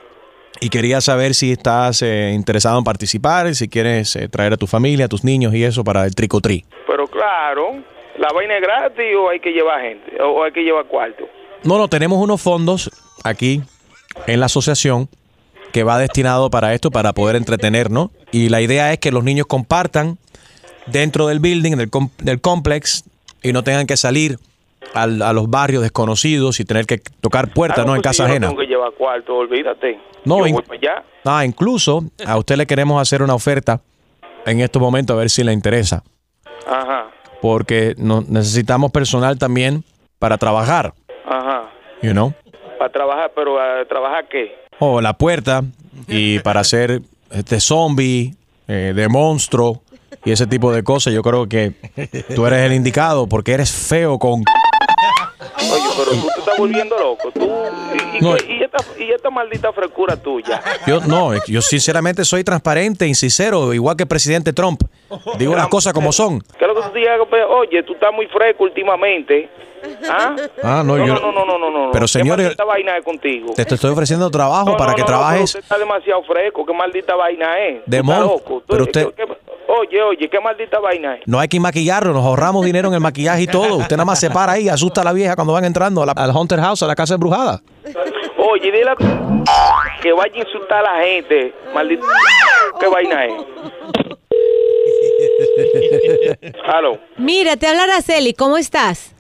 Y 0.61 0.69
quería 0.69 1.01
saber 1.01 1.33
si 1.33 1.53
estás 1.53 2.03
eh, 2.03 2.33
interesado 2.35 2.77
en 2.77 2.83
participar, 2.83 3.55
si 3.55 3.69
quieres 3.69 4.17
eh, 4.17 4.29
traer 4.29 4.55
a 4.55 4.57
tu 4.57 4.67
familia, 4.67 5.05
a 5.05 5.09
tus 5.09 5.23
niños 5.23 5.55
y 5.55 5.63
eso 5.63 5.85
para 5.85 6.05
el 6.05 6.13
tricotri. 6.17 6.65
Pero 6.89 7.07
claro, 7.07 7.77
¿la 8.19 8.33
vaina 8.35 8.57
es 8.57 8.63
gratis 8.63 9.07
o 9.17 9.29
hay 9.29 9.39
que 9.39 9.51
llevar 9.51 9.81
gente? 9.81 10.21
¿O 10.21 10.43
hay 10.43 10.51
que 10.51 10.63
llevar 10.63 10.87
cuarto? 10.87 11.23
No, 11.63 11.79
no, 11.79 11.87
tenemos 11.87 12.19
unos 12.21 12.43
fondos 12.43 12.91
aquí 13.23 13.63
en 14.27 14.41
la 14.41 14.47
asociación 14.47 15.09
que 15.71 15.85
va 15.85 15.99
destinado 15.99 16.51
para 16.51 16.75
esto, 16.75 16.91
para 16.91 17.13
poder 17.13 17.37
entretenernos. 17.37 18.11
Y 18.33 18.49
la 18.49 18.61
idea 18.61 18.93
es 18.93 18.99
que 18.99 19.13
los 19.13 19.23
niños 19.23 19.47
compartan 19.47 20.19
dentro 20.87 21.29
del 21.29 21.39
building, 21.39 21.77
del, 21.77 21.91
com- 21.91 22.11
del 22.19 22.41
complex, 22.41 23.05
y 23.41 23.53
no 23.53 23.63
tengan 23.63 23.87
que 23.87 23.97
salir 23.97 24.41
al- 24.95 25.23
a 25.23 25.33
los 25.33 25.49
barrios 25.51 25.83
desconocidos 25.83 26.61
y 26.61 26.65
tener 26.65 26.87
que 26.87 26.99
tocar 27.21 27.53
puertas, 27.53 27.81
Ah, 27.81 27.85
¿no? 27.85 27.95
En 27.95 28.03
pues 28.03 28.17
casa 28.17 28.25
ajena. 28.27 28.47
No 28.47 28.53
tengo 28.53 28.61
que 28.63 28.67
llevar 28.69 28.93
cuarto, 28.93 29.37
olvídate. 29.37 30.01
No, 30.25 30.47
in-. 30.47 30.57
Ah, 31.25 31.45
incluso 31.45 32.05
a 32.27 32.37
usted 32.39 32.57
le 32.57 32.67
queremos 32.67 33.01
hacer 33.01 33.23
una 33.23 33.35
oferta 33.35 33.81
en 34.47 34.61
estos 34.61 34.81
momentos 34.81 35.15
a 35.15 35.19
ver 35.19 35.31
si 35.31 35.45
le 35.45 35.53
interesa. 35.53 36.03
Ajá, 36.67 37.07
Porque 37.41 37.95
no, 37.99 38.23
necesitamos 38.29 38.91
personal 38.91 39.39
también 39.39 39.85
para 40.19 40.37
trabajar, 40.39 40.93
ajá. 41.27 41.71
you 42.03 42.13
know. 42.13 42.33
Para 42.79 42.91
trabajar, 42.93 43.33
pero 43.35 43.61
¿a 43.61 43.85
trabajar 43.87 44.29
qué? 44.29 44.55
O 44.79 45.01
la 45.01 45.13
puerta 45.15 45.63
y 46.07 46.39
para 46.41 46.61
hacer 46.61 47.01
este 47.31 47.61
zombie, 47.61 48.35
eh, 48.69 48.93
de 48.95 49.09
monstruo 49.09 49.83
y 50.25 50.31
ese 50.33 50.47
tipo 50.47 50.73
de 50.73 50.83
cosas. 50.83 51.13
Yo 51.13 51.23
creo 51.23 51.49
que 51.49 51.73
tú 52.35 52.47
eres 52.47 52.61
el 52.61 52.73
indicado 52.73 53.27
porque 53.29 53.53
eres 53.53 53.71
feo 53.73 54.19
con... 54.19 54.45
Pero 55.99 56.11
tú 56.23 56.29
te 56.35 56.41
estás 56.41 56.57
volviendo 56.59 56.97
loco. 56.99 57.31
Tú, 57.33 57.41
y, 57.43 58.17
y- 58.19 58.21
No. 58.21 58.37
y 58.37 58.63
esta, 58.63 58.79
y 58.99 59.11
esta 59.13 59.31
maldita 59.31 59.73
frescura 59.73 60.17
tuya. 60.17 60.63
Yo 60.87 61.01
no, 61.01 61.33
yo 61.47 61.61
sinceramente 61.61 62.25
soy 62.25 62.45
transparente 62.45 63.07
y 63.07 63.15
sincero, 63.15 63.75
igual 63.75 63.97
que 63.97 64.05
el 64.05 64.09
presidente 64.09 64.53
Trump. 64.53 64.83
Digo 65.39 65.55
las 65.57 65.69
cosas 65.69 65.93
como 65.93 66.13
son. 66.13 66.41
¿Qué 66.59 66.65
es 66.65 66.69
lo 66.69 66.75
que 66.75 66.83
tú 66.89 66.95
digas? 66.95 67.19
Oye, 67.51 67.83
tú 67.83 67.95
estás 67.95 68.13
muy 68.15 68.27
fresco 68.27 68.65
últimamente. 68.65 69.49
¿Ah? 70.11 70.35
Ah, 70.63 70.83
no, 70.85 70.97
no, 70.97 71.07
yo- 71.07 71.15
no, 71.15 71.31
no, 71.33 71.45
no, 71.47 71.57
no, 71.57 71.71
no. 71.71 71.91
Pero, 71.93 72.05
¿Qué 72.07 72.09
señores- 72.09 72.45
maldita 72.47 72.65
vaina 72.65 72.97
es 72.97 73.05
contigo? 73.05 73.53
Te 73.55 73.65
te 73.65 73.77
estoy 73.77 73.93
ofreciendo 73.93 74.29
trabajo 74.29 74.71
No, 74.71 74.77
para 74.77 74.93
que 74.95 75.05
trabajes 75.05 75.45
usted 75.45 75.61
está 75.61 75.79
demasiado 75.79 76.23
fresco. 76.25 76.67
¿Qué 76.67 76.73
maldita 76.73 77.15
vaina 77.15 77.59
es? 77.65 77.83
De 77.87 78.03
mon- 78.03 78.21
loco. 78.21 78.61
Pero 78.67 78.83
usted- 78.85 79.07
¿qué- 79.15 79.25
qué- 79.25 79.28
oye, 79.89 80.03
oye, 80.03 80.29
¿qué 80.31 80.41
maldita 80.41 80.79
vaina 80.79 81.15
es? 81.17 81.23
No 81.27 81.39
hay 81.41 81.49
que 81.49 81.59
maquillarlo, 81.61 82.13
nos 82.13 82.25
ahorramos 82.25 82.65
dinero 82.65 82.89
en 82.89 82.95
el 82.95 83.01
maquillaje 83.01 83.43
y 83.43 83.47
todo. 83.47 83.77
Usted 83.79 83.97
nada 83.97 84.05
más 84.05 84.21
se 84.21 84.31
para 84.31 84.53
ahí, 84.53 84.69
asusta 84.69 85.01
a 85.01 85.05
la 85.05 85.13
vieja 85.13 85.35
cuando 85.35 85.53
van 85.53 85.65
entrando 85.65 86.03
a 86.03 86.07
la- 86.07 86.13
al 86.13 86.31
Haunted 86.31 86.59
House, 86.61 86.83
a 86.83 86.87
la 86.87 86.95
casa 86.95 87.15
embrujada. 87.15 87.61
Oye, 88.39 88.71
dile 88.73 88.91
a 88.91 88.95
que 90.03 90.13
vaya 90.13 90.33
a 90.35 90.39
insultar 90.39 90.85
a 90.87 90.95
la 90.99 91.05
gente. 91.05 91.53
Maldita. 91.75 92.05
¿Qué 92.81 92.87
vaina 92.89 93.25
es? 93.27 93.33
Aló. 96.73 96.99
Mira, 97.17 97.57
te 97.57 97.67
habla 97.67 97.85
Araceli, 97.85 98.35
¿cómo 98.35 98.57
estás? 98.59 99.15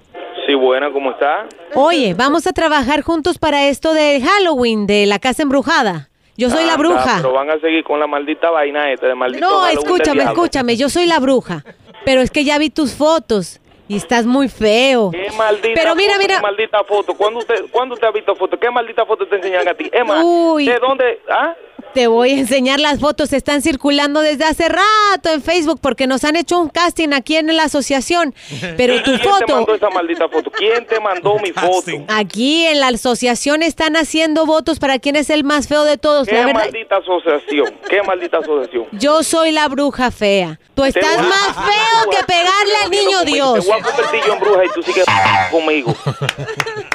Sí, 0.47 0.55
buena, 0.55 0.91
¿cómo 0.93 1.11
está? 1.11 1.47
Oye, 1.75 2.14
vamos 2.14 2.47
a 2.47 2.53
trabajar 2.53 3.03
juntos 3.03 3.39
para 3.39 3.69
esto 3.69 3.93
de 3.93 4.21
Halloween, 4.23 4.87
de 4.87 5.05
la 5.07 5.19
casa 5.19 5.43
embrujada. 5.43 6.08
Yo 6.39 6.49
soy 6.49 6.64
la 6.64 6.74
Ah, 6.74 6.76
bruja. 6.76 7.16
Pero 7.20 7.32
van 7.32 7.51
a 7.51 7.59
seguir 7.59 7.82
con 7.84 7.99
la 8.01 8.07
maldita 8.07 8.49
vaina 8.51 8.91
esta 8.93 9.09
de 9.09 9.14
maldito 9.14 9.45
No, 9.47 9.66
escúchame, 9.66 10.22
escúchame, 10.22 10.76
yo 10.76 10.89
soy 10.89 11.05
la 11.07 11.18
bruja. 11.18 11.64
Pero 12.05 12.20
es 12.22 12.30
que 12.30 12.45
ya 12.45 12.57
vi 12.59 12.70
tus 12.70 12.95
fotos 12.95 13.61
y 13.89 13.97
estás 13.97 14.24
muy 14.24 14.49
feo. 14.49 15.11
¿Qué 15.11 15.30
maldita 15.36 15.80
Pero 15.80 15.95
mira, 15.97 16.12
foto, 16.14 16.22
mira. 16.22 16.36
qué 16.36 16.43
maldita 16.43 16.84
foto. 16.84 17.14
¿Cuándo 17.14 17.41
usted, 17.41 17.64
¿Cuándo 17.72 17.95
usted 17.95 18.07
ha 18.07 18.12
visto 18.12 18.34
foto? 18.36 18.59
¿Qué 18.59 18.70
maldita 18.70 19.05
foto 19.05 19.26
te 19.26 19.36
enseñan 19.36 19.66
a 19.66 19.74
ti? 19.74 19.91
Emma, 19.93 20.22
Uy. 20.22 20.66
¿de 20.66 20.78
dónde? 20.78 21.20
¿Ah? 21.28 21.55
Te 21.99 22.07
voy 22.07 22.30
a 22.30 22.38
enseñar 22.38 22.78
las 22.78 23.01
fotos, 23.01 23.32
están 23.32 23.61
circulando 23.61 24.20
desde 24.20 24.44
hace 24.44 24.68
rato 24.68 25.30
en 25.34 25.42
Facebook 25.42 25.80
porque 25.82 26.07
nos 26.07 26.22
han 26.22 26.36
hecho 26.36 26.57
un 26.57 26.68
casting 26.68 27.09
aquí 27.12 27.34
en 27.34 27.49
la 27.57 27.64
asociación. 27.64 28.36
Pero 28.76 29.03
tu 29.03 29.11
¿Quién 29.11 29.18
te 29.20 29.28
foto, 29.28 29.57
mandó 29.57 29.74
esa 29.74 29.90
maldita 29.90 30.28
foto? 30.28 30.49
¿Quién 30.53 30.86
te 30.86 31.01
mandó 31.01 31.34
mi 31.40 31.51
foto? 31.51 31.90
aquí 32.07 32.66
en 32.66 32.78
la 32.78 32.86
asociación 32.86 33.64
están 33.64 33.96
haciendo 33.96 34.46
votos 34.46 34.78
para 34.78 35.01
quién 35.01 35.16
es 35.16 35.28
el 35.28 35.42
más 35.42 35.66
feo 35.66 35.82
de 35.82 35.99
todos. 35.99 36.28
¿Qué 36.28 36.34
La 36.34 36.46
verdad, 36.46 36.61
maldita 36.66 36.99
asociación? 36.99 37.74
¿Qué 37.90 38.01
maldita 38.05 38.38
asociación? 38.38 38.86
yo 38.92 39.24
soy 39.24 39.51
la 39.51 39.66
bruja 39.66 40.12
fea. 40.12 40.61
Tú 40.76 40.82
Te 40.84 40.90
estás 40.90 41.18
a- 41.18 41.22
más 41.22 41.53
feo 41.57 42.11
que 42.12 42.24
pegarle 42.24 42.74
al 42.84 42.90
niño 42.92 43.24
Dios. 43.24 43.55
Te 43.64 43.72
voy 43.72 43.80
a 43.80 43.82
convertir 43.82 44.20
yo 44.24 44.34
en 44.34 44.38
bruja 44.38 44.64
y 44.64 44.68
tú 44.72 44.82
sigues 44.84 45.05
conmigo. 45.51 45.92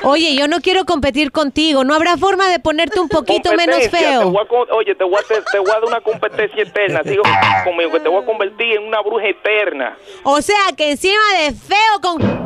Oye, 0.04 0.36
yo 0.36 0.48
no 0.48 0.60
quiero 0.62 0.86
competir 0.86 1.32
contigo. 1.32 1.84
¿No 1.84 1.94
habrá 1.94 2.18
forma 2.18 2.50
de 2.50 2.60
ponerte 2.60 3.00
un 3.00 3.08
poquito 3.10 3.54
menos 3.54 3.80
te 3.80 3.90
feo? 3.90 4.30
voy 4.32 4.44
a 4.44 4.48
con- 4.48 4.72
oye, 4.72 4.96
te 4.96 5.04
voy, 5.04 5.16
a, 5.16 5.24
te, 5.28 5.42
te 5.52 5.60
voy 5.60 5.70
a 5.70 5.74
dar 5.74 5.86
una 5.86 6.02
competencia 6.02 6.64
eterna. 6.64 7.02
Sigue 7.04 7.22
conmigo, 7.64 7.92
que 7.92 8.00
te 8.00 8.10
voy 8.10 8.22
a 8.22 8.26
convertir 8.26 8.74
en 8.78 8.84
una 8.88 9.02
bruja 9.02 9.28
eterna. 9.28 9.98
O 10.24 10.42
sea, 10.42 10.58
que 10.76 10.92
encima 10.92 11.22
de 11.40 11.54
feo 11.54 12.02
con... 12.02 12.44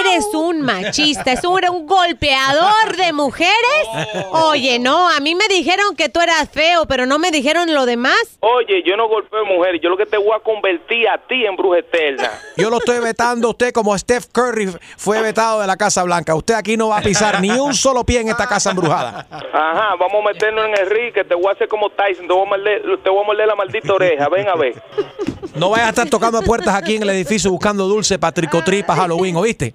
Eres 0.00 0.26
un 0.34 0.60
machista, 0.60 1.32
es 1.32 1.42
un, 1.44 1.58
un 1.70 1.86
golpeador 1.86 2.96
de 2.96 3.12
mujeres. 3.14 3.54
Oye, 4.30 4.78
no, 4.78 5.08
a 5.08 5.20
mí 5.20 5.34
me 5.34 5.48
dijeron 5.48 5.96
que 5.96 6.08
tú 6.10 6.20
eras 6.20 6.50
feo, 6.50 6.84
pero 6.86 7.06
no 7.06 7.18
me 7.18 7.30
dijeron 7.30 7.72
lo 7.72 7.86
demás. 7.86 8.14
Oye, 8.40 8.82
yo 8.84 8.94
no 8.96 9.08
golpeo 9.08 9.44
mujeres, 9.46 9.80
yo 9.82 9.88
lo 9.88 9.96
que 9.96 10.04
te 10.06 10.18
voy 10.18 10.32
a 10.36 10.40
convertir 10.40 11.08
a 11.08 11.18
ti 11.26 11.46
en 11.46 11.56
bruja 11.56 11.78
eterna. 11.78 12.30
Yo 12.58 12.68
lo 12.68 12.76
estoy 12.78 12.98
vetando 13.00 13.48
a 13.48 13.50
usted 13.52 13.72
como 13.72 13.96
Steph 13.96 14.26
Curry 14.32 14.70
fue 14.98 15.22
vetado 15.22 15.60
de 15.62 15.66
la 15.66 15.76
Casa 15.78 16.02
Blanca. 16.04 16.34
Usted 16.34 16.54
aquí 16.62 16.76
no 16.76 16.88
va 16.88 16.98
a 16.98 17.02
pisar 17.02 17.40
ni 17.40 17.50
un 17.50 17.74
solo 17.74 18.04
pie 18.04 18.20
en 18.20 18.28
esta 18.28 18.46
casa 18.46 18.70
embrujada. 18.70 19.26
Ajá, 19.30 19.96
vamos 19.98 20.24
a 20.24 20.32
meternos 20.32 20.64
en 20.66 20.78
Enrique, 20.78 21.24
te 21.24 21.34
voy 21.34 21.48
a 21.48 21.52
hacer 21.52 21.68
como 21.68 21.90
Tyson, 21.90 22.26
te 22.26 22.32
voy 22.32 22.46
a 22.46 22.48
morder, 22.48 22.82
te 23.02 23.10
voy 23.10 23.22
a 23.22 23.26
morder 23.26 23.46
la 23.46 23.56
maldita 23.56 23.92
oreja, 23.92 24.28
ven 24.28 24.48
a 24.48 24.54
ver. 24.54 24.82
No 25.56 25.70
vayas 25.70 25.88
a 25.88 25.90
estar 25.90 26.08
tocando 26.08 26.40
puertas 26.42 26.74
aquí 26.74 26.96
en 26.96 27.02
el 27.02 27.10
edificio 27.10 27.50
buscando 27.50 27.86
dulce 27.86 28.18
para 28.18 28.32
tricotri 28.32 28.82
para 28.82 29.02
Halloween, 29.02 29.36
¿oíste? 29.36 29.74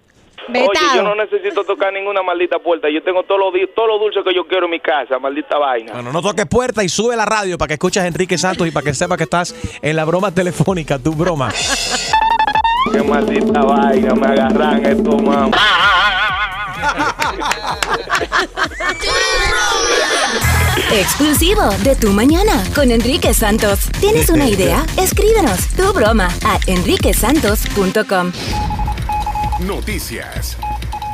Oye, 0.49 0.79
yo 0.95 1.03
no 1.03 1.13
necesito 1.13 1.65
tocar 1.65 1.91
ninguna 1.91 2.23
maldita 2.23 2.57
puerta, 2.59 2.88
yo 2.89 3.03
tengo 3.03 3.23
todos 3.23 3.39
los 3.39 3.53
todos 3.75 3.89
los 3.89 3.99
dulces 3.99 4.23
que 4.23 4.33
yo 4.33 4.47
quiero 4.47 4.65
en 4.65 4.71
mi 4.71 4.79
casa, 4.79 5.19
maldita 5.19 5.57
vaina. 5.57 5.91
Bueno, 5.91 6.13
no 6.13 6.21
toques 6.21 6.45
puerta 6.45 6.83
y 6.83 6.89
sube 6.89 7.17
la 7.17 7.25
radio 7.25 7.57
para 7.57 7.67
que 7.67 7.73
escuches 7.73 8.01
a 8.01 8.07
Enrique 8.07 8.38
Santos 8.38 8.65
y 8.65 8.71
para 8.71 8.85
que 8.85 8.93
sepas 8.93 9.17
que 9.17 9.25
estás 9.25 9.53
en 9.81 9.95
la 9.95 10.05
broma 10.05 10.33
telefónica, 10.33 10.97
tu 10.97 11.11
broma. 11.13 11.51
Qué 12.93 13.03
maldita 13.03 13.61
vaina, 13.61 14.15
me 14.15 14.27
agarran 14.27 14.85
esto, 14.85 15.17
mamá. 15.17 15.51
Exclusivo 20.91 21.63
de 21.83 21.95
Tu 21.95 22.11
Mañana 22.11 22.63
con 22.75 22.91
Enrique 22.91 23.33
Santos. 23.33 23.89
¿Tienes 23.99 24.29
una 24.29 24.47
idea? 24.47 24.85
Escríbenos 24.97 25.67
tu 25.75 25.91
broma 25.93 26.29
a 26.45 26.59
enriquesantos.com. 26.67 28.31
Noticias. 29.61 30.57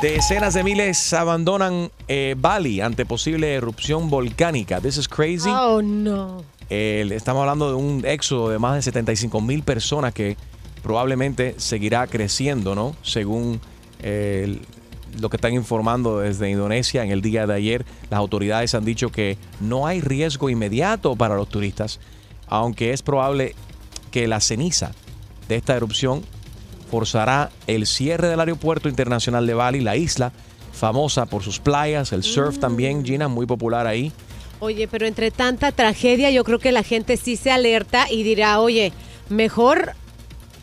Decenas 0.02 0.54
de 0.54 0.64
miles 0.64 1.12
abandonan 1.14 1.90
eh, 2.08 2.34
Bali 2.38 2.80
ante 2.80 3.06
posible 3.06 3.54
erupción 3.54 4.10
volcánica. 4.10 4.80
This 4.80 4.98
is 4.98 5.08
crazy. 5.08 5.48
Oh, 5.50 5.80
no. 5.82 6.44
Eh, 6.68 7.08
estamos 7.12 7.40
hablando 7.40 7.68
de 7.68 7.74
un 7.74 8.02
éxodo 8.04 8.50
de 8.50 8.58
más 8.58 8.74
de 8.74 8.82
75 8.82 9.40
mil 9.40 9.62
personas 9.62 10.12
que 10.12 10.36
probablemente 10.82 11.54
seguirá 11.58 12.06
creciendo, 12.06 12.74
¿no? 12.74 12.94
Según 13.02 13.60
eh, 14.02 14.42
el- 14.44 14.60
lo 15.20 15.30
que 15.30 15.36
están 15.36 15.54
informando 15.54 16.20
desde 16.20 16.50
Indonesia 16.50 17.02
en 17.04 17.10
el 17.10 17.22
día 17.22 17.46
de 17.46 17.54
ayer, 17.54 17.84
las 18.10 18.18
autoridades 18.18 18.74
han 18.74 18.84
dicho 18.84 19.10
que 19.10 19.38
no 19.60 19.86
hay 19.86 20.00
riesgo 20.00 20.50
inmediato 20.50 21.16
para 21.16 21.36
los 21.36 21.48
turistas, 21.48 22.00
aunque 22.46 22.92
es 22.92 23.02
probable 23.02 23.54
que 24.10 24.26
la 24.28 24.40
ceniza 24.40 24.92
de 25.48 25.56
esta 25.56 25.76
erupción 25.76 26.22
forzará 26.90 27.50
el 27.66 27.86
cierre 27.86 28.28
del 28.28 28.40
aeropuerto 28.40 28.88
internacional 28.88 29.46
de 29.46 29.54
Bali, 29.54 29.80
la 29.80 29.96
isla 29.96 30.32
famosa 30.72 31.26
por 31.26 31.42
sus 31.42 31.58
playas, 31.58 32.12
el 32.12 32.22
surf 32.22 32.58
también, 32.58 33.04
Gina, 33.04 33.28
muy 33.28 33.46
popular 33.46 33.86
ahí. 33.86 34.12
Oye, 34.60 34.88
pero 34.88 35.06
entre 35.06 35.30
tanta 35.30 35.72
tragedia, 35.72 36.30
yo 36.30 36.44
creo 36.44 36.58
que 36.58 36.72
la 36.72 36.82
gente 36.82 37.16
sí 37.16 37.36
se 37.36 37.50
alerta 37.50 38.10
y 38.10 38.22
dirá, 38.22 38.60
oye, 38.60 38.92
mejor 39.28 39.92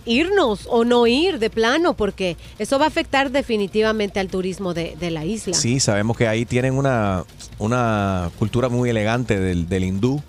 irnos 0.06 0.68
o 0.70 0.84
no 0.84 1.08
ir 1.08 1.40
de 1.40 1.50
plano, 1.50 1.94
porque 1.94 2.38
eso 2.60 2.80
va 2.80 2.86
a 2.86 2.88
afectar 2.88 3.32
definitivamente 3.32 4.20
al 4.20 4.28
turismo 4.28 4.74
de, 4.74 4.96
de 5.00 5.12
la 5.12 5.26
isla. 5.26 5.54
Sí, 5.54 5.80
sabemos 5.80 6.18
que 6.18 6.28
ahí 6.28 6.46
tienen 6.46 6.74
una, 6.74 7.24
una 7.60 8.32
cultura 8.40 8.70
muy 8.70 8.90
elegante 8.90 9.40
del, 9.40 9.68
del 9.68 9.84
hindú, 9.84 10.22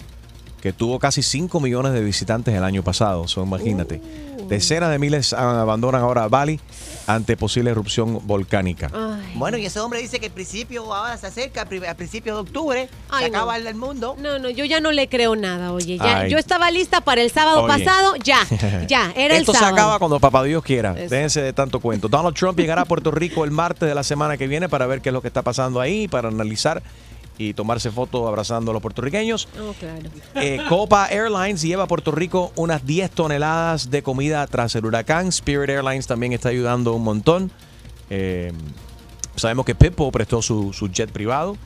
que 0.60 0.72
tuvo 0.72 0.98
casi 0.98 1.22
5 1.22 1.58
millones 1.60 1.92
de 1.92 2.02
visitantes 2.02 2.54
el 2.54 2.62
año 2.62 2.84
pasado. 2.84 3.26
So, 3.26 3.42
imagínate. 3.42 4.00
Decenas 4.48 4.90
de 4.90 4.98
miles 4.98 5.32
abandonan 5.32 6.02
ahora 6.02 6.28
Bali 6.28 6.60
ante 7.06 7.36
posible 7.36 7.70
erupción 7.70 8.26
volcánica. 8.26 8.90
Bueno, 9.34 9.56
y 9.58 9.66
ese 9.66 9.80
hombre 9.80 10.00
dice 10.00 10.20
que 10.20 10.26
el 10.26 10.32
principio 10.32 10.92
ahora 10.94 11.16
se 11.16 11.26
acerca, 11.26 11.62
a 11.62 11.94
principios 11.94 12.36
de 12.36 12.40
octubre, 12.42 12.88
Ay, 13.10 13.24
se 13.24 13.30
no. 13.30 13.38
acaba 13.38 13.56
el 13.56 13.66
el 13.66 13.74
mundo. 13.74 14.16
No, 14.18 14.38
no, 14.38 14.50
yo 14.50 14.64
ya 14.64 14.80
no 14.80 14.92
le 14.92 15.08
creo 15.08 15.34
nada, 15.36 15.72
oye. 15.72 15.98
Ya, 15.98 16.26
yo 16.26 16.38
estaba 16.38 16.70
lista 16.70 17.00
para 17.00 17.22
el 17.22 17.30
sábado 17.30 17.62
Oye. 17.62 17.84
pasado, 17.84 18.14
ya, 18.16 18.38
ya, 18.88 19.12
era 19.16 19.36
Esto 19.36 19.52
el 19.52 19.56
se 19.56 19.64
sábado. 19.64 19.76
acaba 19.76 19.98
cuando 19.98 20.20
papá 20.20 20.42
Dios 20.42 20.62
quiera. 20.62 20.92
Eso. 20.92 21.14
Déjense 21.14 21.42
de 21.42 21.52
tanto 21.52 21.80
cuento. 21.80 22.08
Donald 22.08 22.36
Trump 22.36 22.58
llegará 22.58 22.82
a 22.82 22.84
Puerto 22.84 23.10
Rico 23.10 23.44
el 23.44 23.50
martes 23.50 23.88
de 23.88 23.94
la 23.94 24.02
semana 24.02 24.36
que 24.36 24.46
viene 24.46 24.68
para 24.68 24.86
ver 24.86 25.00
qué 25.00 25.08
es 25.08 25.12
lo 25.12 25.22
que 25.22 25.28
está 25.28 25.42
pasando 25.42 25.80
ahí, 25.80 26.08
para 26.08 26.28
analizar 26.28 26.82
y 27.48 27.54
tomarse 27.54 27.90
fotos 27.90 28.26
abrazando 28.26 28.70
a 28.70 28.74
los 28.74 28.82
puertorriqueños. 28.82 29.48
Oh, 29.60 29.72
claro. 29.78 30.08
Eh, 30.34 30.60
Copa 30.68 31.06
Airlines 31.06 31.62
lleva 31.62 31.84
a 31.84 31.86
Puerto 31.86 32.12
Rico 32.12 32.52
unas 32.56 32.86
10 32.86 33.10
toneladas 33.10 33.90
de 33.90 34.02
comida 34.02 34.46
tras 34.46 34.74
el 34.76 34.86
huracán. 34.86 35.28
Spirit 35.28 35.70
Airlines 35.70 36.06
también 36.06 36.32
está 36.32 36.50
ayudando 36.50 36.94
un 36.94 37.04
montón. 37.04 37.50
Eh, 38.10 38.52
sabemos 39.36 39.66
que 39.66 39.74
Pepo 39.74 40.10
prestó 40.12 40.42
su, 40.42 40.72
su 40.72 40.88
jet 40.88 41.10
privado. 41.10 41.56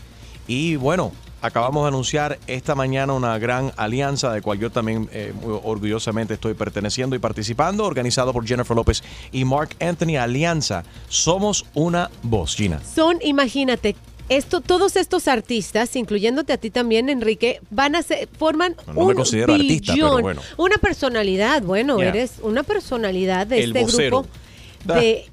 Y 0.47 0.77
bueno, 0.77 1.13
acabamos 1.43 1.85
de 1.85 1.89
anunciar 1.89 2.39
esta 2.47 2.75
mañana 2.75 3.13
una 3.13 3.39
gran 3.39 3.73
alianza 3.77 4.33
de 4.33 4.43
cual 4.43 4.59
yo 4.59 4.71
también 4.71 5.09
eh, 5.13 5.33
muy 5.41 5.59
orgullosamente 5.63 6.35
estoy 6.35 6.55
perteneciendo 6.55 7.17
y 7.17 7.19
participando, 7.19 7.85
organizado 7.85 8.33
por 8.33 8.47
Jennifer 8.47 8.77
López 8.77 9.03
y 9.33 9.45
Mark 9.45 9.77
Anthony. 9.81 10.17
Alianza, 10.19 10.85
somos 11.09 11.67
una 11.75 12.11
voz, 12.23 12.57
Gina. 12.57 12.81
Son, 12.95 13.19
imagínate, 13.23 13.97
esto, 14.29 14.61
todos 14.61 14.97
estos 14.97 15.29
artistas, 15.29 15.95
incluyéndote 15.97 16.53
a 16.53 16.57
ti 16.59 16.71
también, 16.71 17.09
Enrique, 17.09 17.61
van 17.71 17.95
a 17.95 18.03
ser, 18.03 18.29
forman 18.39 18.75
No 18.89 18.93
me 18.95 19.01
un 19.05 19.15
considero 19.15 19.55
artista, 19.55 19.93
pero 19.95 20.07
billón. 20.09 20.23
bueno. 20.23 20.43
Una 20.57 20.77
personalidad, 20.79 21.63
bueno, 21.63 21.99
Yeah. 21.99 22.09
eres 22.09 22.33
una 22.43 22.63
personalidad 22.63 23.47
de 23.47 23.59
El 23.63 23.71
este 23.77 23.83
vocero. 23.85 24.23
grupo. 24.23 24.95
De, 25.01 25.27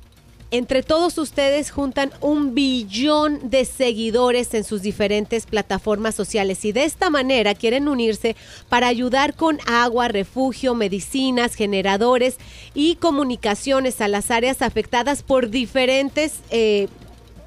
entre 0.51 0.83
todos 0.83 1.17
ustedes 1.17 1.71
juntan 1.71 2.11
un 2.21 2.53
billón 2.53 3.39
de 3.49 3.65
seguidores 3.65 4.53
en 4.53 4.63
sus 4.63 4.83
diferentes 4.83 5.47
plataformas 5.47 6.13
sociales 6.13 6.63
y 6.63 6.71
de 6.71 6.83
esta 6.83 7.09
manera 7.09 7.55
quieren 7.55 7.87
unirse 7.87 8.35
para 8.69 8.85
ayudar 8.87 9.33
con 9.33 9.57
agua, 9.65 10.09
refugio, 10.09 10.75
medicinas, 10.75 11.55
generadores 11.55 12.37
y 12.75 12.97
comunicaciones 12.97 13.99
a 13.99 14.07
las 14.07 14.29
áreas 14.29 14.61
afectadas 14.61 15.23
por 15.23 15.49
diferentes 15.49 16.33
eh, 16.51 16.87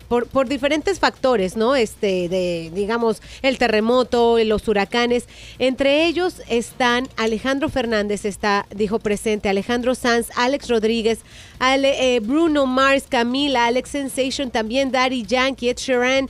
por, 0.08 0.26
por 0.26 0.48
diferentes 0.48 0.98
factores, 0.98 1.56
¿no? 1.56 1.76
Este, 1.76 2.28
de, 2.28 2.70
digamos, 2.74 3.22
el 3.42 3.58
terremoto, 3.58 4.38
los 4.44 4.68
huracanes. 4.68 5.24
Entre 5.58 6.06
ellos 6.06 6.42
están 6.48 7.08
Alejandro 7.16 7.68
Fernández, 7.68 8.24
está, 8.24 8.66
dijo 8.74 8.98
presente, 8.98 9.48
Alejandro 9.48 9.94
Sanz, 9.94 10.28
Alex 10.36 10.68
Rodríguez, 10.68 11.20
Ale- 11.58 12.16
eh, 12.16 12.20
Bruno 12.20 12.66
Mars, 12.66 13.04
Camila, 13.08 13.66
Alex 13.66 13.90
Sensation, 13.90 14.50
también 14.50 14.90
Daddy 14.90 15.24
Yankee, 15.24 15.68
Ed 15.70 15.78
Sheeran, 15.78 16.28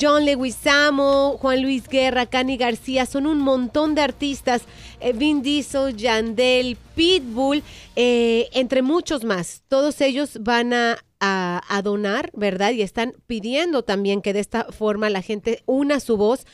John 0.00 0.24
Leguizamo, 0.24 1.36
Juan 1.38 1.62
Luis 1.62 1.88
Guerra, 1.88 2.26
Cani 2.26 2.56
García, 2.56 3.06
son 3.06 3.26
un 3.26 3.38
montón 3.40 3.94
de 3.94 4.02
artistas, 4.02 4.62
eh, 5.00 5.12
Vin 5.12 5.42
Diesel, 5.42 5.96
Yandel, 5.96 6.76
Pitbull, 6.94 7.62
eh, 7.96 8.48
entre 8.52 8.82
muchos 8.82 9.24
más. 9.24 9.62
Todos 9.68 10.00
ellos 10.00 10.38
van 10.40 10.72
a, 10.72 10.98
a- 11.20 11.82
donar, 11.82 12.30
¿verdad? 12.34 12.72
Y 12.72 12.82
están 12.82 13.14
pidiendo 13.26 13.82
también 13.82 14.22
que 14.22 14.32
de 14.32 14.40
esta 14.40 14.64
forma 14.72 15.10
la 15.10 15.22
gente 15.22 15.62
una 15.66 16.00
su 16.00 16.16
voz 16.16 16.46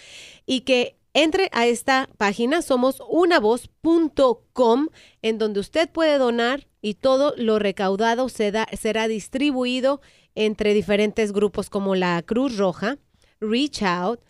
y 0.47 0.61
que 0.61 0.97
entre 1.13 1.49
a 1.53 1.67
esta 1.67 2.09
página, 2.19 2.63
somos 2.63 3.03
unavoz.com, 3.09 4.89
en 5.23 5.39
donde 5.39 5.61
usted 5.61 5.91
puede 5.91 6.19
donar 6.19 6.69
y 6.81 6.95
todo 6.95 7.35
lo 7.37 7.59
recaudado 7.59 8.29
se 8.29 8.53
da- 8.53 8.69
será 8.81 9.09
distribuido 9.09 10.01
entre 10.37 10.73
diferentes 10.73 11.33
grupos 11.33 11.69
como 11.69 11.95
la 11.97 12.23
Cruz 12.23 12.57
Roja, 12.57 12.97
Reach 13.41 13.83
Out, 13.83 14.21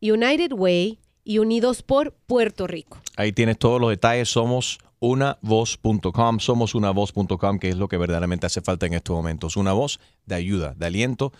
United 0.00 0.52
Way 0.52 0.98
y 1.24 1.38
Unidos 1.38 1.82
por 1.82 2.12
Puerto 2.26 2.66
Rico. 2.66 2.98
Ahí 3.16 3.32
tienes 3.32 3.58
todos 3.58 3.80
los 3.80 3.90
detalles. 3.90 4.28
Somos 4.28 4.78
unavoz.com. 5.00 6.38
Somos 6.38 6.74
unavoz.com, 6.74 7.58
que 7.58 7.68
es 7.68 7.76
lo 7.76 7.88
que 7.88 7.96
verdaderamente 7.96 8.46
hace 8.46 8.60
falta 8.60 8.86
en 8.86 8.94
estos 8.94 9.14
momentos. 9.14 9.56
Una 9.56 9.72
voz 9.72 10.00
de 10.26 10.34
ayuda, 10.34 10.74
de 10.76 10.86
aliento 10.86 11.32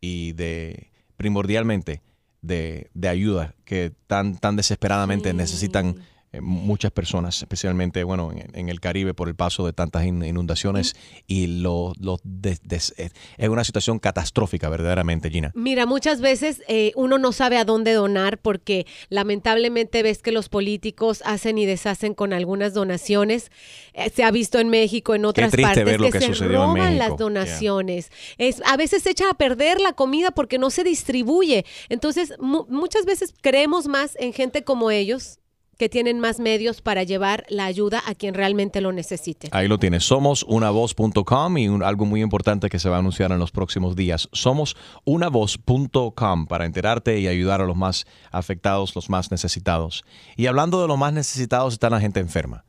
y 0.00 0.32
de, 0.32 0.90
primordialmente, 1.16 2.02
de, 2.42 2.90
de 2.94 3.08
ayuda 3.08 3.54
que 3.64 3.92
tan, 4.06 4.38
tan 4.38 4.56
desesperadamente 4.56 5.32
necesitan 5.34 5.96
muchas 6.40 6.90
personas, 6.92 7.38
especialmente, 7.40 8.04
bueno, 8.04 8.32
en, 8.32 8.50
en 8.54 8.68
el 8.68 8.80
Caribe 8.80 9.14
por 9.14 9.28
el 9.28 9.34
paso 9.34 9.64
de 9.66 9.72
tantas 9.72 10.04
in- 10.06 10.22
inundaciones 10.24 10.94
y 11.26 11.46
lo, 11.46 11.92
lo 12.00 12.18
eh, 12.44 13.08
es 13.38 13.48
una 13.48 13.64
situación 13.64 13.98
catastrófica, 13.98 14.68
verdaderamente, 14.68 15.30
Gina. 15.30 15.52
Mira, 15.54 15.86
muchas 15.86 16.20
veces 16.20 16.62
eh, 16.68 16.92
uno 16.96 17.18
no 17.18 17.32
sabe 17.32 17.56
a 17.58 17.64
dónde 17.64 17.92
donar 17.92 18.38
porque 18.38 18.86
lamentablemente 19.08 20.02
ves 20.02 20.22
que 20.22 20.32
los 20.32 20.48
políticos 20.48 21.22
hacen 21.24 21.58
y 21.58 21.66
deshacen 21.66 22.14
con 22.14 22.32
algunas 22.32 22.74
donaciones. 22.74 23.50
Eh, 23.94 24.10
se 24.10 24.24
ha 24.24 24.30
visto 24.30 24.58
en 24.58 24.68
México, 24.68 25.14
en 25.14 25.24
otras 25.24 25.50
triste 25.50 25.66
partes, 25.66 25.84
ver 25.84 26.00
lo 26.00 26.06
que, 26.06 26.12
que 26.12 26.20
se 26.20 26.26
sucedió 26.28 26.50
en 26.50 26.56
roban 26.68 26.74
México. 26.74 26.98
las 27.08 27.16
donaciones. 27.18 28.10
Es, 28.38 28.62
a 28.64 28.76
veces 28.76 29.02
se 29.02 29.10
echa 29.10 29.30
a 29.30 29.34
perder 29.34 29.80
la 29.80 29.92
comida 29.92 30.30
porque 30.30 30.58
no 30.58 30.70
se 30.70 30.84
distribuye. 30.84 31.64
Entonces, 31.88 32.34
mu- 32.38 32.66
muchas 32.68 33.04
veces 33.04 33.34
creemos 33.40 33.86
más 33.88 34.16
en 34.20 34.32
gente 34.32 34.64
como 34.64 34.90
ellos 34.90 35.38
que 35.78 35.88
tienen 35.88 36.18
más 36.18 36.40
medios 36.40 36.82
para 36.82 37.04
llevar 37.04 37.46
la 37.48 37.64
ayuda 37.64 38.02
a 38.04 38.16
quien 38.16 38.34
realmente 38.34 38.80
lo 38.80 38.92
necesite. 38.92 39.48
Ahí 39.52 39.68
lo 39.68 39.78
tienes. 39.78 40.04
Somos 40.04 40.44
unavoz.com 40.48 41.56
y 41.56 41.68
algo 41.84 42.04
muy 42.04 42.20
importante 42.20 42.68
que 42.68 42.80
se 42.80 42.88
va 42.88 42.96
a 42.96 42.98
anunciar 42.98 43.30
en 43.30 43.38
los 43.38 43.52
próximos 43.52 43.94
días. 43.94 44.28
Somos 44.32 44.76
unavoz.com 45.04 46.46
para 46.48 46.66
enterarte 46.66 47.20
y 47.20 47.28
ayudar 47.28 47.60
a 47.60 47.64
los 47.64 47.76
más 47.76 48.06
afectados, 48.32 48.94
los 48.96 49.08
más 49.08 49.30
necesitados. 49.30 50.04
Y 50.36 50.46
hablando 50.46 50.82
de 50.82 50.88
los 50.88 50.98
más 50.98 51.12
necesitados 51.12 51.74
está 51.74 51.88
la 51.88 52.00
gente 52.00 52.18
enferma. 52.18 52.64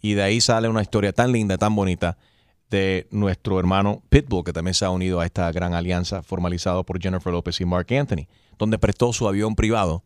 Y 0.00 0.14
de 0.14 0.22
ahí 0.22 0.40
sale 0.40 0.68
una 0.68 0.82
historia 0.82 1.12
tan 1.12 1.30
linda, 1.30 1.58
tan 1.58 1.74
bonita 1.76 2.18
de 2.70 3.06
nuestro 3.12 3.58
hermano 3.60 4.02
Pitbull, 4.08 4.44
que 4.44 4.52
también 4.52 4.74
se 4.74 4.84
ha 4.84 4.90
unido 4.90 5.20
a 5.20 5.26
esta 5.26 5.50
gran 5.52 5.74
alianza 5.74 6.22
formalizada 6.22 6.82
por 6.82 7.00
Jennifer 7.00 7.32
López 7.32 7.60
y 7.60 7.64
Mark 7.64 7.86
Anthony, 7.92 8.26
donde 8.58 8.78
prestó 8.78 9.12
su 9.12 9.28
avión 9.28 9.54
privado 9.54 10.02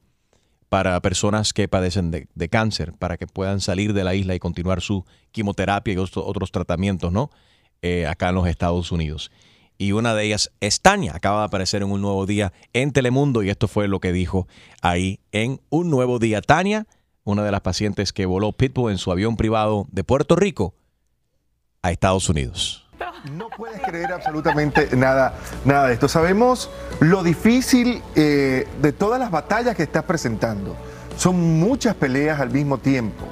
para 0.73 0.99
personas 1.03 1.53
que 1.53 1.69
padecen 1.69 2.11
de, 2.11 2.49
cáncer, 2.49 2.95
para 2.95 3.19
que 3.19 3.27
puedan 3.27 3.61
salir 3.61 3.93
de 3.93 4.05
la 4.05 4.15
isla 4.15 4.35
y 4.35 4.39
continuar 4.39 4.81
su 4.81 5.05
quimioterapia 5.31 5.93
y 5.93 5.99
otros, 5.99 6.25
otros 6.27 6.51
tratamientos, 6.51 7.13
¿no? 7.13 7.31
Eh, 7.83 8.07
acá 8.07 8.31
en 8.31 8.37
los 8.37 8.49
Estados 8.49 8.91
Unidos. 8.91 9.31
Y 9.77 9.93
una 9.93 10.15
de 10.15 10.25
ellas 10.25 10.51
es 10.61 10.81
Tania, 10.81 11.15
acaba 11.15 11.41
de 11.41 11.45
aparecer 11.45 11.83
en 11.83 11.93
un 11.93 12.01
nuevo 12.01 12.25
día 12.25 12.55
en 12.73 12.91
Telemundo 12.91 13.43
y 13.43 13.51
esto 13.51 13.69
fue 13.69 13.87
lo 13.87 14.01
que 14.01 14.13
dijo 14.13 14.49
ahí 14.81 15.21
en 15.31 15.61
un 15.69 15.91
nuevo 15.91 16.19
día. 16.19 16.41
Tania, 16.41 16.87
una 17.23 17.45
de 17.45 17.53
las 17.53 17.61
pacientes 17.61 18.15
que 18.15 18.25
voló 18.25 18.53
Pitbull 18.53 18.93
en 18.93 18.97
su 18.97 19.13
avión 19.13 19.37
privado 19.37 19.87
de 19.93 20.05
Puerto 20.05 20.37
Rico 20.37 20.75
a 21.83 21.91
Estados 21.91 22.31
Unidos. 22.31 22.82
No 23.33 23.49
puedes 23.51 23.81
creer 23.83 24.13
absolutamente 24.13 24.89
nada, 24.97 25.35
nada 25.65 25.87
de 25.89 25.95
esto. 25.95 26.09
Sabemos 26.09 26.71
lo 27.01 27.23
difícil 27.23 28.03
eh, 28.15 28.67
de 28.81 28.93
todas 28.93 29.19
las 29.21 29.31
batallas 29.31 29.77
que 29.77 29.83
estás 29.85 30.05
presentando. 30.05 30.77
Son 31.17 31.59
muchas 31.61 31.95
peleas 31.95 32.41
al 32.41 32.51
mismo 32.51 32.79
tiempo. 32.79 33.25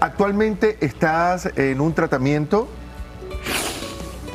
Actualmente 0.00 0.76
estás 0.80 1.46
en 1.56 1.80
un 1.80 1.92
tratamiento. 1.94 2.66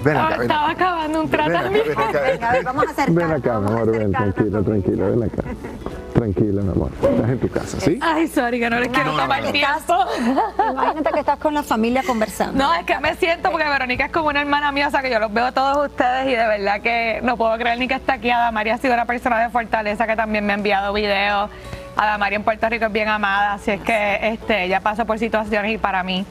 Ven 0.04 0.16
acá, 0.16 0.30
ven 0.38 0.42
Estaba 0.44 0.70
acá. 0.70 0.86
acabando 0.86 1.22
un 1.24 1.30
Ven 1.30 1.42
acá, 1.42 1.50
tratamiento. 1.52 1.90
ven 1.90 2.00
acá, 2.00 2.22
ven 2.22 2.44
acá. 2.44 2.62
vamos 2.64 2.86
a 2.88 2.92
hacer 2.92 3.12
Ven 3.12 3.32
acá, 3.32 3.60
mi 3.60 3.68
amor, 3.68 3.92
ven, 3.92 4.12
tranquila, 4.12 4.62
tranquila, 4.62 5.06
ven 5.10 5.24
acá. 5.24 5.44
Tranquila, 6.20 6.62
mi 6.62 6.72
amor. 6.72 6.92
Estás 7.02 7.30
en 7.30 7.40
tu 7.40 7.50
casa, 7.50 7.80
¿sí? 7.80 7.98
Ay, 8.02 8.28
sorry, 8.28 8.60
que 8.60 8.70
no 8.70 8.78
les 8.78 8.90
quiero 8.90 9.16
tomar 9.16 9.42
no. 9.42 9.52
tiempo. 9.54 9.96
Imagínate 10.70 11.12
que 11.14 11.20
estás 11.22 11.40
con 11.40 11.54
la 11.54 11.64
familia 11.64 12.04
conversando. 12.06 12.62
No, 12.62 12.74
es 12.74 12.86
que 12.86 13.00
me 13.00 13.16
siento 13.16 13.50
porque 13.52 13.66
Verónica 13.66 14.08
es 14.08 14.12
como 14.12 14.28
una 14.28 14.42
hermana 14.42 14.70
mía, 14.74 14.90
o 14.90 14.92
sea 14.92 15.02
que 15.02 15.10
yo 15.10 15.18
los 15.20 15.32
veo 15.32 15.46
a 15.46 15.52
todos 15.54 15.88
ustedes 15.88 16.28
y 16.28 16.32
de 16.32 16.46
verdad 16.46 16.82
que 16.82 17.22
no 17.24 17.38
puedo 17.38 17.58
creer 17.58 17.80
ni 17.80 17.88
que 17.88 17.94
está 17.94 18.16
aquí. 18.16 18.30
Adamari 18.30 18.70
ha 18.70 18.78
sido 18.78 18.96
una 18.96 19.06
persona 19.06 19.40
de 19.42 19.50
fortaleza 19.50 20.06
que 20.08 20.18
también 20.18 20.46
me 20.46 20.52
ha 20.52 20.56
enviado 20.58 20.92
videos. 20.92 21.50
Adamari 21.96 22.36
en 22.36 22.44
Puerto 22.44 22.68
Rico 22.68 22.88
es 22.88 22.92
bien 22.92 23.08
amada, 23.08 23.54
así 23.54 23.72
es 23.72 23.82
que 23.82 24.20
este, 24.22 24.66
ella 24.66 24.82
pasó 24.82 25.06
por 25.06 25.20
situaciones 25.20 25.72
y 25.72 25.78
para 25.78 26.04
mí, 26.04 26.26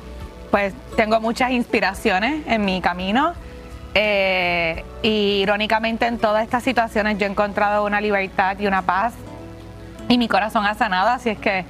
pues 0.51 0.75
tengo 0.97 1.19
muchas 1.19 1.51
inspiraciones 1.53 2.47
en 2.47 2.63
mi 2.63 2.83
camino. 2.83 3.33
Eh, 3.95 4.85
y 5.03 5.41
irónicamente 5.41 6.07
en 6.07 6.19
todas 6.19 6.45
estas 6.45 6.63
situaciones 6.63 7.17
yo 7.17 7.27
he 7.27 7.31
encontrado 7.31 7.87
una 7.87 8.03
libertad 8.03 8.59
y 8.59 8.67
una 8.67 8.83
paz 8.83 9.15
y 10.09 10.19
mi 10.19 10.29
corazón 10.29 10.65
ha 10.67 10.75
sanado, 10.75 11.11
así 11.11 11.31
es 11.31 11.39
que 11.39 11.65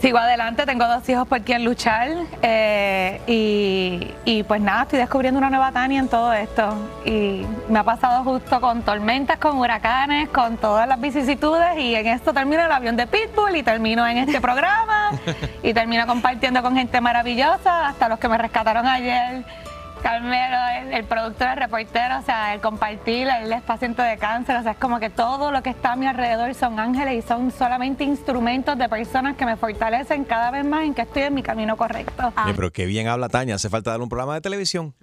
sigo 0.00 0.18
adelante, 0.18 0.64
tengo 0.64 0.86
dos 0.86 1.08
hijos 1.08 1.26
por 1.26 1.40
quien 1.42 1.64
luchar 1.64 2.08
eh, 2.42 3.20
y, 3.26 4.14
y 4.24 4.42
pues 4.44 4.60
nada, 4.60 4.82
estoy 4.82 5.00
descubriendo 5.00 5.38
una 5.38 5.50
nueva 5.50 5.72
Tania 5.72 5.98
en 5.98 6.08
todo 6.08 6.32
esto 6.32 6.74
y 7.04 7.44
me 7.68 7.80
ha 7.80 7.84
pasado 7.84 8.22
justo 8.22 8.60
con 8.60 8.82
tormentas, 8.82 9.38
con 9.38 9.58
huracanes, 9.58 10.28
con 10.28 10.56
todas 10.56 10.86
las 10.88 11.00
vicisitudes 11.00 11.78
y 11.78 11.94
en 11.94 12.06
esto 12.06 12.32
termino 12.32 12.64
el 12.64 12.70
avión 12.70 12.96
de 12.96 13.06
Pitbull 13.06 13.56
y 13.56 13.62
termino 13.62 14.06
en 14.06 14.18
este 14.18 14.40
programa 14.40 15.10
y 15.62 15.74
termino 15.74 16.06
compartiendo 16.06 16.62
con 16.62 16.76
gente 16.76 17.00
maravillosa, 17.00 17.88
hasta 17.88 18.08
los 18.08 18.18
que 18.18 18.28
me 18.28 18.38
rescataron 18.38 18.86
ayer. 18.86 19.44
Carmelo, 19.98 20.56
el, 20.80 20.92
el 20.92 21.04
productor, 21.04 21.48
el 21.48 21.56
reportero, 21.56 22.18
o 22.18 22.22
sea, 22.22 22.54
el 22.54 22.60
compartir, 22.60 23.28
él 23.28 23.52
es 23.52 23.62
paciente 23.62 24.02
de 24.02 24.16
cáncer, 24.18 24.56
o 24.56 24.62
sea, 24.62 24.72
es 24.72 24.78
como 24.78 24.98
que 25.00 25.10
todo 25.10 25.50
lo 25.50 25.62
que 25.62 25.70
está 25.70 25.92
a 25.92 25.96
mi 25.96 26.06
alrededor 26.06 26.54
son 26.54 26.78
ángeles 26.78 27.24
y 27.24 27.28
son 27.28 27.50
solamente 27.50 28.04
instrumentos 28.04 28.76
de 28.78 28.88
personas 28.88 29.36
que 29.36 29.44
me 29.44 29.56
fortalecen 29.56 30.24
cada 30.24 30.50
vez 30.50 30.64
más 30.64 30.84
en 30.84 30.94
que 30.94 31.02
estoy 31.02 31.22
en 31.22 31.34
mi 31.34 31.42
camino 31.42 31.76
correcto. 31.76 32.32
Oye, 32.44 32.54
pero 32.54 32.72
qué 32.72 32.86
bien 32.86 33.08
habla 33.08 33.28
Tania. 33.28 33.56
Hace 33.56 33.68
falta 33.68 33.90
darle 33.90 34.04
un 34.04 34.08
programa 34.08 34.34
de 34.34 34.40
televisión. 34.40 34.94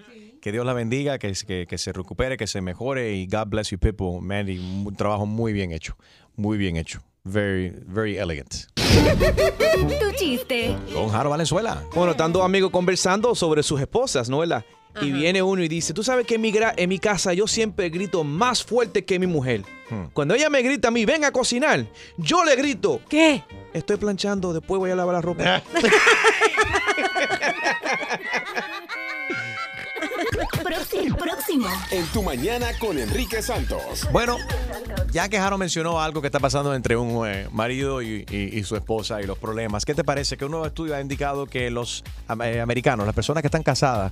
Que 0.41 0.51
Dios 0.51 0.65
la 0.65 0.73
bendiga, 0.73 1.17
que, 1.17 1.33
que, 1.47 1.65
que 1.67 1.77
se 1.79 1.91
recupere, 1.91 2.37
que 2.37 2.45
se 2.45 2.61
mejore 2.61 3.13
y 3.13 3.25
God 3.25 3.47
bless 3.47 3.71
you 3.71 3.79
people, 3.79 4.21
man. 4.21 4.47
Y 4.47 4.59
un 4.85 4.95
trabajo 4.95 5.25
muy 5.25 5.53
bien 5.53 5.71
hecho. 5.71 5.97
Muy 6.35 6.57
bien 6.57 6.77
hecho. 6.77 7.01
Very, 7.23 7.73
very 7.87 8.17
elegant. 8.17 8.53
Tu 8.75 10.11
chiste. 10.17 10.75
Con 10.93 11.09
Jaro 11.09 11.31
Valenzuela. 11.31 11.81
Bueno, 11.95 12.11
están 12.11 12.31
dos 12.31 12.45
amigos 12.45 12.69
conversando 12.69 13.33
sobre 13.33 13.63
sus 13.63 13.81
esposas, 13.81 14.29
¿no? 14.29 14.37
¿Verdad? 14.37 14.63
Y 15.01 15.11
viene 15.11 15.41
uno 15.41 15.61
y 15.63 15.67
dice, 15.67 15.93
tú 15.93 16.03
sabes 16.03 16.25
que 16.25 16.35
en 16.35 16.41
mi, 16.41 16.53
en 16.77 16.89
mi 16.89 16.99
casa 16.99 17.33
yo 17.33 17.47
siempre 17.47 17.89
grito 17.89 18.23
más 18.23 18.63
fuerte 18.63 19.03
que 19.05 19.19
mi 19.19 19.27
mujer. 19.27 19.63
Cuando 20.13 20.33
ella 20.33 20.49
me 20.49 20.61
grita 20.61 20.87
a 20.87 20.91
mí, 20.91 21.05
ven 21.05 21.23
a 21.25 21.31
cocinar, 21.31 21.85
yo 22.17 22.43
le 22.43 22.55
grito. 22.55 23.01
¿Qué? 23.09 23.43
Estoy 23.73 23.97
planchando, 23.97 24.51
después 24.53 24.79
voy 24.79 24.89
a 24.91 24.95
lavar 24.95 25.15
la 25.15 25.21
ropa. 25.21 25.61
Próximo. 30.63 31.17
Próximo. 31.17 31.67
En 31.91 32.05
tu 32.07 32.23
mañana 32.23 32.67
con 32.79 32.97
Enrique 32.97 33.41
Santos. 33.41 34.07
Bueno, 34.11 34.37
ya 35.11 35.29
que 35.29 35.37
Jaro 35.37 35.57
mencionó 35.57 36.01
algo 36.01 36.21
que 36.21 36.27
está 36.27 36.39
pasando 36.39 36.73
entre 36.73 36.95
un 36.97 37.27
eh, 37.27 37.47
marido 37.51 38.01
y, 38.01 38.25
y- 38.29 38.57
y 38.59 38.63
su 38.63 38.75
esposa 38.75 39.21
y 39.21 39.25
los 39.27 39.37
problemas, 39.37 39.85
¿qué 39.85 39.93
te 39.93 40.03
parece 40.03 40.37
que 40.37 40.45
un 40.45 40.51
nuevo 40.51 40.65
estudio 40.65 40.95
ha 40.95 41.01
indicado 41.01 41.45
que 41.45 41.69
los 41.69 42.03
eh, 42.43 42.59
americanos, 42.61 43.05
las 43.05 43.15
personas 43.15 43.41
que 43.41 43.47
están 43.47 43.63
casadas, 43.63 44.11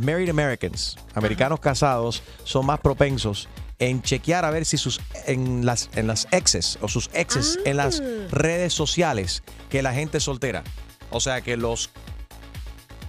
married 0.00 0.28
Americans, 0.30 0.96
americanos 1.14 1.60
casados, 1.60 2.22
son 2.44 2.66
más 2.66 2.80
propensos 2.80 3.48
en 3.78 4.00
chequear 4.02 4.44
a 4.44 4.50
ver 4.50 4.64
si 4.64 4.76
sus 4.78 5.00
en 5.26 5.66
las 5.66 5.90
en 5.96 6.06
las 6.06 6.28
exes 6.30 6.78
o 6.82 6.88
sus 6.88 7.10
exes 7.14 7.58
en 7.64 7.76
las 7.76 8.00
redes 8.30 8.72
sociales 8.72 9.42
que 9.70 9.82
la 9.82 9.92
gente 9.92 10.20
soltera. 10.20 10.62
O 11.10 11.20
sea 11.20 11.40
que 11.40 11.56
los 11.56 11.90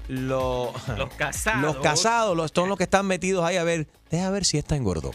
lo- 0.07 0.73
Los 0.97 1.13
casados. 1.17 1.61
los 1.61 1.77
casados 1.77 2.35
los, 2.35 2.51
son 2.53 2.69
los 2.69 2.77
que 2.77 2.83
están 2.85 3.05
metidos 3.05 3.45
ahí 3.45 3.57
a 3.57 3.63
ver, 3.63 3.87
deja 4.09 4.29
ver 4.29 4.45
si 4.45 4.57
esta 4.57 4.75
engordó. 4.75 5.11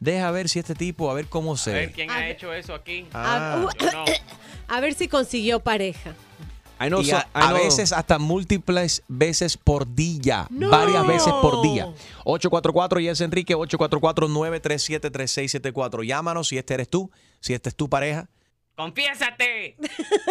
Deja 0.00 0.30
ver 0.30 0.48
si 0.48 0.58
este 0.58 0.74
tipo, 0.74 1.10
a 1.10 1.14
ver 1.14 1.26
cómo 1.26 1.56
se 1.56 1.70
A 1.70 1.74
ver 1.74 1.86
ve. 1.88 1.92
quién 1.92 2.10
ha 2.10 2.28
hecho 2.28 2.52
eso 2.52 2.74
aquí. 2.74 3.06
Ah. 3.14 3.66
No. 3.92 4.04
A 4.68 4.80
ver 4.80 4.94
si 4.94 5.08
consiguió 5.08 5.60
pareja. 5.60 6.14
I 6.84 6.88
know 6.88 7.00
Y 7.00 7.10
so- 7.10 7.16
a, 7.32 7.52
veces 7.52 7.92
hasta 7.92 8.18
múltiples 8.18 9.02
veces 9.08 9.56
por 9.56 9.92
día. 9.94 10.46
No. 10.50 10.70
Varias 10.70 11.06
veces 11.06 11.32
por 11.40 11.62
día. 11.62 11.86
844 12.24 13.00
y 13.00 13.08
es 13.08 13.20
Enrique, 13.20 13.54
844-937-3674. 13.56 16.02
Llámanos 16.04 16.48
si 16.48 16.58
este 16.58 16.74
eres 16.74 16.88
tú, 16.88 17.10
si 17.40 17.54
este 17.54 17.68
es 17.68 17.74
tu 17.74 17.88
pareja. 17.88 18.26
¡Confiésate! 18.76 19.76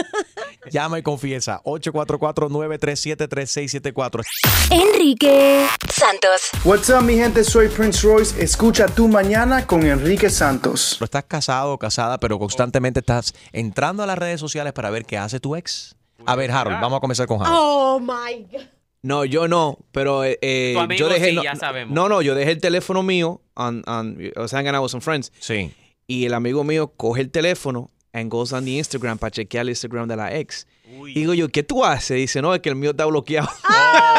Llama 0.72 1.00
y 1.00 1.02
confiesa. 1.02 1.62
844-937-3674. 1.64 4.22
Enrique 4.70 5.66
Santos. 5.90 6.50
What's 6.66 6.90
up, 6.90 7.04
mi 7.04 7.16
gente? 7.16 7.46
Soy 7.46 7.70
Prince 7.70 8.06
Royce. 8.06 8.44
Escucha 8.44 8.88
tu 8.88 9.08
mañana 9.08 9.66
con 9.66 9.86
Enrique 9.86 10.30
Santos. 10.30 10.96
Pero 11.00 11.06
estás 11.06 11.24
casado 11.24 11.72
o 11.74 11.80
casada, 11.80 12.18
pero 12.20 12.38
constantemente 12.38 13.00
estás 13.00 13.34
entrando 13.54 14.04
a 14.04 14.08
las 14.08 14.18
redes 14.18 14.42
sociales 14.42 14.74
para 14.74 14.90
ver 14.90 15.06
qué 15.06 15.18
hace 15.18 15.40
tu 15.40 15.56
ex. 15.56 15.96
A 16.26 16.36
ver, 16.36 16.52
Harold, 16.52 16.80
vamos 16.82 16.98
a 16.98 17.00
comenzar 17.00 17.28
con 17.28 17.42
Harold. 17.42 17.58
Oh 17.60 18.00
my 18.00 18.46
God. 18.52 18.62
No, 19.02 19.26
yo 19.26 19.48
no, 19.50 19.80
pero 19.92 20.24
eh, 20.24 20.40
eh, 20.42 20.72
Tu 20.76 20.80
amigo 20.80 21.00
yo 21.00 21.10
dejé 21.10 21.32
sí, 21.32 21.36
no, 21.36 21.44
ya 21.44 21.56
sabemos. 21.56 21.94
no, 21.94 22.08
no, 22.08 22.22
yo 22.22 22.36
dejé 22.36 22.52
el 22.52 22.62
teléfono 22.62 23.04
mío 23.04 23.42
on, 23.56 23.84
on 23.86 24.18
I 24.22 24.32
was 24.38 24.54
hanging 24.54 24.74
out 24.76 24.82
with 24.84 24.92
some 24.92 25.02
friends. 25.02 25.32
Sí. 25.40 25.74
Y 26.08 26.26
el 26.26 26.34
amigo 26.34 26.64
mío 26.64 26.94
coge 26.96 27.22
el 27.22 27.30
teléfono 27.30 27.92
and 28.14 28.30
goes 28.32 28.54
on 28.54 28.64
the 28.66 28.78
Instagram 28.78 29.18
para 29.18 29.32
chequear 29.32 29.64
el 29.64 29.70
Instagram 29.70 30.08
de 30.08 30.16
la 30.16 30.34
ex. 30.36 30.66
Y 31.08 31.14
digo 31.16 31.34
yo, 31.34 31.50
¿qué 31.50 31.64
tú 31.64 31.84
haces? 31.84 32.18
Dice, 32.18 32.42
no, 32.42 32.54
es 32.54 32.62
que 32.62 32.70
el 32.70 32.76
mío 32.76 32.92
está 32.92 33.06
bloqueado. 33.06 33.50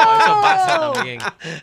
Oh, 0.07 0.16
eso 0.20 0.32
pasa 0.42 0.92
también. 0.95 1.20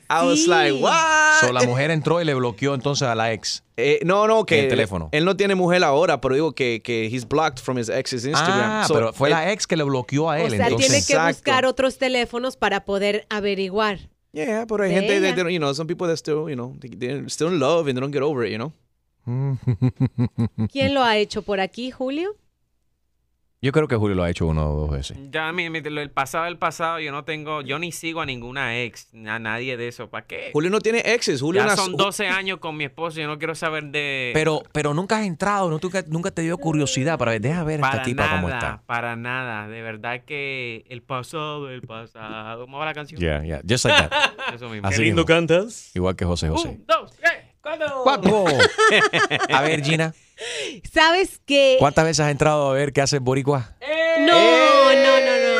I 0.09 0.25
was 0.25 0.47
like, 0.47 0.73
what? 0.81 1.41
So, 1.41 1.51
la 1.51 1.63
mujer 1.67 1.91
entró 1.91 2.21
y 2.21 2.25
le 2.25 2.33
bloqueó 2.33 2.73
entonces 2.73 3.07
a 3.07 3.13
la 3.15 3.31
ex. 3.33 3.63
Eh, 3.77 3.99
no, 4.03 4.25
no, 4.27 4.45
que 4.45 4.61
El 4.61 4.67
teléfono. 4.69 5.09
él 5.11 5.25
no 5.25 5.35
tiene 5.35 5.53
mujer 5.55 5.83
ahora, 5.83 6.19
pero 6.21 6.35
digo 6.35 6.53
que, 6.53 6.81
que 6.83 7.05
he's 7.07 7.27
blocked 7.27 7.59
from 7.61 7.77
his 7.77 7.89
ex's 7.89 8.25
Instagram. 8.25 8.61
Ah, 8.63 8.85
So, 8.87 8.93
pero 8.93 9.13
fue 9.13 9.29
él- 9.29 9.35
la 9.35 9.51
ex 9.51 9.67
que 9.67 9.75
le 9.77 9.83
bloqueó 9.83 10.29
a 10.29 10.35
O 10.35 10.37
él. 10.37 10.51
sea, 10.51 10.67
entonces. 10.67 10.87
tiene 10.87 11.05
que 11.05 11.13
Exacto. 11.13 11.33
buscar 11.37 11.65
otros 11.65 11.97
teléfonos 11.97 12.55
para 12.57 12.83
poder 12.85 13.25
averiguar. 13.29 13.99
Yeah, 14.33 14.65
pero 14.67 14.83
hay 14.85 14.91
de 14.93 15.01
gente, 15.01 15.21
that, 15.35 15.49
you 15.49 15.59
know, 15.59 15.73
some 15.73 15.87
people 15.87 16.07
that 16.07 16.17
still, 16.17 16.47
you 16.49 16.55
know, 16.55 16.75
they- 16.79 16.89
they're 16.97 17.29
still 17.29 17.47
in 17.49 17.59
love 17.59 17.87
and 17.87 17.95
they 17.95 18.01
don't 18.01 18.13
get 18.13 18.23
over 18.23 18.45
it, 18.45 18.51
you 18.51 18.57
know. 18.57 18.71
¿Quién 20.71 20.93
lo 20.93 21.03
ha 21.03 21.17
hecho 21.17 21.41
por 21.41 21.59
aquí, 21.59 21.91
Julio? 21.91 22.35
Yo 23.63 23.71
creo 23.71 23.87
que 23.87 23.95
Julio 23.95 24.15
lo 24.15 24.23
ha 24.23 24.29
hecho 24.31 24.47
una 24.47 24.65
o 24.67 24.75
dos 24.75 24.89
veces. 24.89 25.15
Ya 25.29 25.51
mi- 25.51 25.65
el 25.67 26.09
pasado 26.09 26.47
el 26.47 26.57
pasado, 26.57 26.99
yo 26.99 27.11
no 27.11 27.25
tengo, 27.25 27.61
yo 27.61 27.77
ni 27.77 27.91
sigo 27.91 28.19
a 28.19 28.25
ninguna 28.25 28.79
ex, 28.81 29.13
a 29.13 29.37
nadie 29.37 29.77
de 29.77 29.87
eso. 29.87 30.09
¿Para 30.09 30.25
qué? 30.25 30.49
Julio 30.51 30.71
no 30.71 30.79
tiene 30.79 31.03
exes. 31.05 31.41
Julio 31.41 31.63
ya 31.63 31.75
son 31.75 31.95
12 31.95 32.27
años 32.27 32.57
con 32.57 32.75
mi 32.75 32.85
esposo, 32.85 33.19
yo 33.21 33.27
no 33.27 33.37
quiero 33.37 33.53
saber 33.53 33.83
de... 33.91 34.31
Pero, 34.33 34.63
pero 34.71 34.95
nunca 34.95 35.19
has 35.19 35.27
entrado, 35.27 35.69
¿no? 35.69 35.77
Nunca, 35.79 36.03
nunca 36.07 36.31
te 36.31 36.41
dio 36.41 36.57
curiosidad 36.57 37.19
para 37.19 37.33
ver, 37.33 37.41
deja 37.41 37.63
ver 37.63 37.81
esta 37.81 37.91
para 37.91 38.03
tipa 38.03 38.23
nada, 38.25 38.35
cómo 38.35 38.49
está. 38.51 38.81
para 38.87 39.15
nada. 39.15 39.67
De 39.67 39.83
verdad 39.83 40.21
que 40.25 40.83
el 40.89 41.03
pasado, 41.03 41.69
el 41.69 41.83
pasado. 41.83 42.61
¿Cómo 42.65 42.79
va 42.79 42.85
la 42.85 42.95
canción? 42.95 43.21
Yeah, 43.21 43.43
yeah, 43.43 43.61
just 43.61 43.85
like 43.85 44.09
that. 44.09 44.31
Eso 44.55 44.69
mismo. 44.69 44.87
Así 44.87 45.03
mismo. 45.03 45.23
cantas. 45.23 45.95
Igual 45.95 46.15
que 46.15 46.25
José 46.25 46.49
José. 46.49 46.79
Dos, 46.87 47.11
tres, 47.15 47.31
cuatro. 47.61 48.01
Cuatro. 48.03 48.45
A 49.53 49.61
ver, 49.61 49.83
Gina, 49.83 50.13
¿Sabes 50.91 51.39
qué? 51.45 51.75
¿cuántas 51.79 52.05
veces 52.05 52.21
has 52.21 52.31
entrado 52.31 52.71
a 52.71 52.73
ver 52.73 52.91
qué 52.93 53.01
hace 53.01 53.19
boricua? 53.19 53.75
No, 54.19 54.25
no, 54.25 54.93
no, 54.93 55.37
no. 55.37 55.51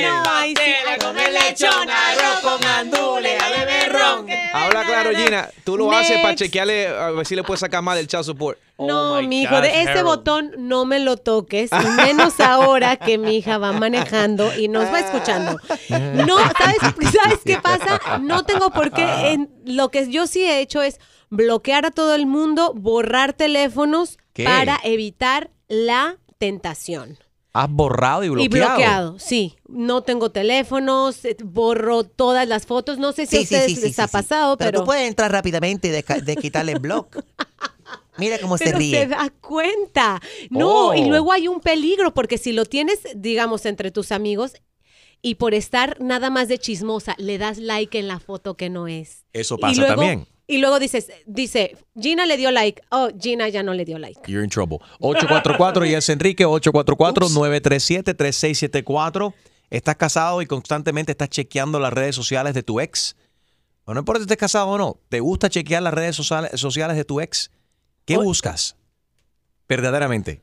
No, 0.00 0.22
ay, 0.30 0.54
sí, 0.56 0.72
a 0.88 0.98
comer 1.04 1.32
lechón, 1.32 1.88
arroz 1.90 2.40
con 2.42 2.64
a 2.66 3.48
beber 3.48 3.92
ron. 3.92 4.26
Habla 4.52 4.84
claro, 4.84 5.10
Gina. 5.14 5.48
Tú 5.64 5.76
lo 5.76 5.90
haces 5.90 6.18
para 6.20 6.34
chequearle, 6.34 6.88
a 6.88 7.10
ver 7.10 7.26
si 7.26 7.34
le 7.34 7.42
puedes 7.42 7.60
sacar 7.60 7.82
más 7.82 7.96
del 7.96 8.06
child 8.06 8.24
support. 8.24 8.58
No, 8.78 9.14
Oh 9.14 9.22
mi 9.22 9.42
hijo, 9.42 9.60
de 9.60 9.68
ese 9.82 9.90
Harold. 9.90 10.04
botón 10.04 10.52
no 10.58 10.84
me 10.84 10.98
lo 10.98 11.16
toques, 11.16 11.70
y 11.72 11.86
menos 12.02 12.40
ahora 12.40 12.96
que 12.96 13.18
mi 13.18 13.36
hija 13.36 13.56
va 13.58 13.72
manejando 13.72 14.54
y 14.56 14.68
nos 14.68 14.92
va 14.92 15.00
escuchando. 15.00 15.58
No, 15.88 16.38
¿sabes, 16.58 16.78
¿sabes 17.22 17.38
qué 17.44 17.56
pasa? 17.58 18.18
No 18.20 18.44
tengo 18.44 18.70
por 18.70 18.90
qué. 18.90 19.04
en- 19.32 19.50
lo 19.64 19.90
que 19.90 20.10
yo 20.10 20.26
sí 20.26 20.44
he 20.44 20.60
hecho 20.60 20.82
es 20.82 20.98
bloquear 21.36 21.86
a 21.86 21.90
todo 21.90 22.14
el 22.14 22.26
mundo, 22.26 22.72
borrar 22.74 23.32
teléfonos 23.32 24.18
¿Qué? 24.32 24.44
para 24.44 24.78
evitar 24.84 25.50
la 25.68 26.18
tentación. 26.38 27.18
Has 27.52 27.70
borrado 27.70 28.24
y 28.24 28.26
Y 28.26 28.30
bloqueado. 28.30 28.68
bloqueado, 28.76 29.18
sí. 29.20 29.54
No 29.68 30.02
tengo 30.02 30.30
teléfonos, 30.32 31.24
eh, 31.24 31.36
borro 31.44 32.02
todas 32.02 32.48
las 32.48 32.66
fotos. 32.66 32.98
No 32.98 33.12
sé 33.12 33.26
si 33.26 33.36
Sí, 33.36 33.42
ustedes 33.44 33.66
sí, 33.66 33.76
sí, 33.76 33.82
les 33.82 33.98
ha 34.00 34.08
pasado, 34.08 34.56
Pero, 34.56 34.68
pero... 34.70 34.80
tú 34.80 34.86
puedes 34.86 35.06
entrar 35.08 35.30
rápidamente 35.30 35.86
y 35.88 35.90
de, 35.92 36.36
quitarle 36.36 36.72
el 36.72 36.80
blog. 36.80 37.06
Mira 38.18 38.38
cómo 38.40 38.58
se 38.58 38.64
Pero 38.66 38.78
ríe. 38.78 39.00
se 39.02 39.06
da 39.08 39.30
cuenta. 39.40 40.20
No, 40.50 40.88
Oh. 40.88 40.94
y 40.94 41.04
luego 41.06 41.32
hay 41.32 41.48
un 41.48 41.60
peligro, 41.60 42.12
porque 42.14 42.38
si 42.38 42.52
lo 42.52 42.64
tienes, 42.64 43.00
digamos, 43.16 43.66
entre 43.66 43.90
tus 43.90 44.10
amigos 44.12 44.52
y 45.22 45.36
por 45.36 45.54
estar 45.54 46.00
nada 46.00 46.30
más 46.30 46.48
de 46.48 46.58
chismosa, 46.58 47.14
le 47.18 47.38
das 47.38 47.58
like 47.58 47.98
en 47.98 48.08
la 48.08 48.20
foto 48.20 48.56
que 48.56 48.68
no 48.70 48.86
es. 48.88 49.24
Eso 49.32 49.56
Y 49.58 49.60
pasa 49.60 49.80
luego- 49.80 49.94
también. 49.94 50.26
Y 50.46 50.58
luego 50.58 50.78
dices, 50.78 51.10
dice, 51.26 51.74
Gina 51.98 52.26
le 52.26 52.36
dio 52.36 52.50
like. 52.50 52.82
Oh, 52.90 53.08
Gina 53.18 53.48
ya 53.48 53.62
no 53.62 53.72
le 53.72 53.84
dio 53.86 53.98
like. 53.98 54.20
You're 54.30 54.44
in 54.44 54.50
trouble. 54.50 54.78
844 55.00 55.86
y 55.86 55.94
es 55.94 56.08
Enrique, 56.10 56.44
844-937-3674. 56.46 59.34
Estás 59.70 59.96
casado 59.96 60.42
y 60.42 60.46
constantemente 60.46 61.12
estás 61.12 61.28
chequeando 61.30 61.80
las 61.80 61.92
redes 61.92 62.14
sociales 62.14 62.54
de 62.54 62.62
tu 62.62 62.80
ex. 62.80 63.16
O 63.86 63.92
no 63.94 64.00
importa 64.00 64.20
si 64.20 64.24
estés 64.24 64.36
casado 64.38 64.68
o 64.68 64.78
no, 64.78 64.98
¿te 65.08 65.20
gusta 65.20 65.48
chequear 65.50 65.82
las 65.82 65.92
redes 65.94 66.16
sociales, 66.16 66.58
sociales 66.60 66.96
de 66.96 67.04
tu 67.04 67.20
ex? 67.20 67.50
¿Qué 68.04 68.16
buscas? 68.16 68.76
Verdaderamente. 69.68 70.42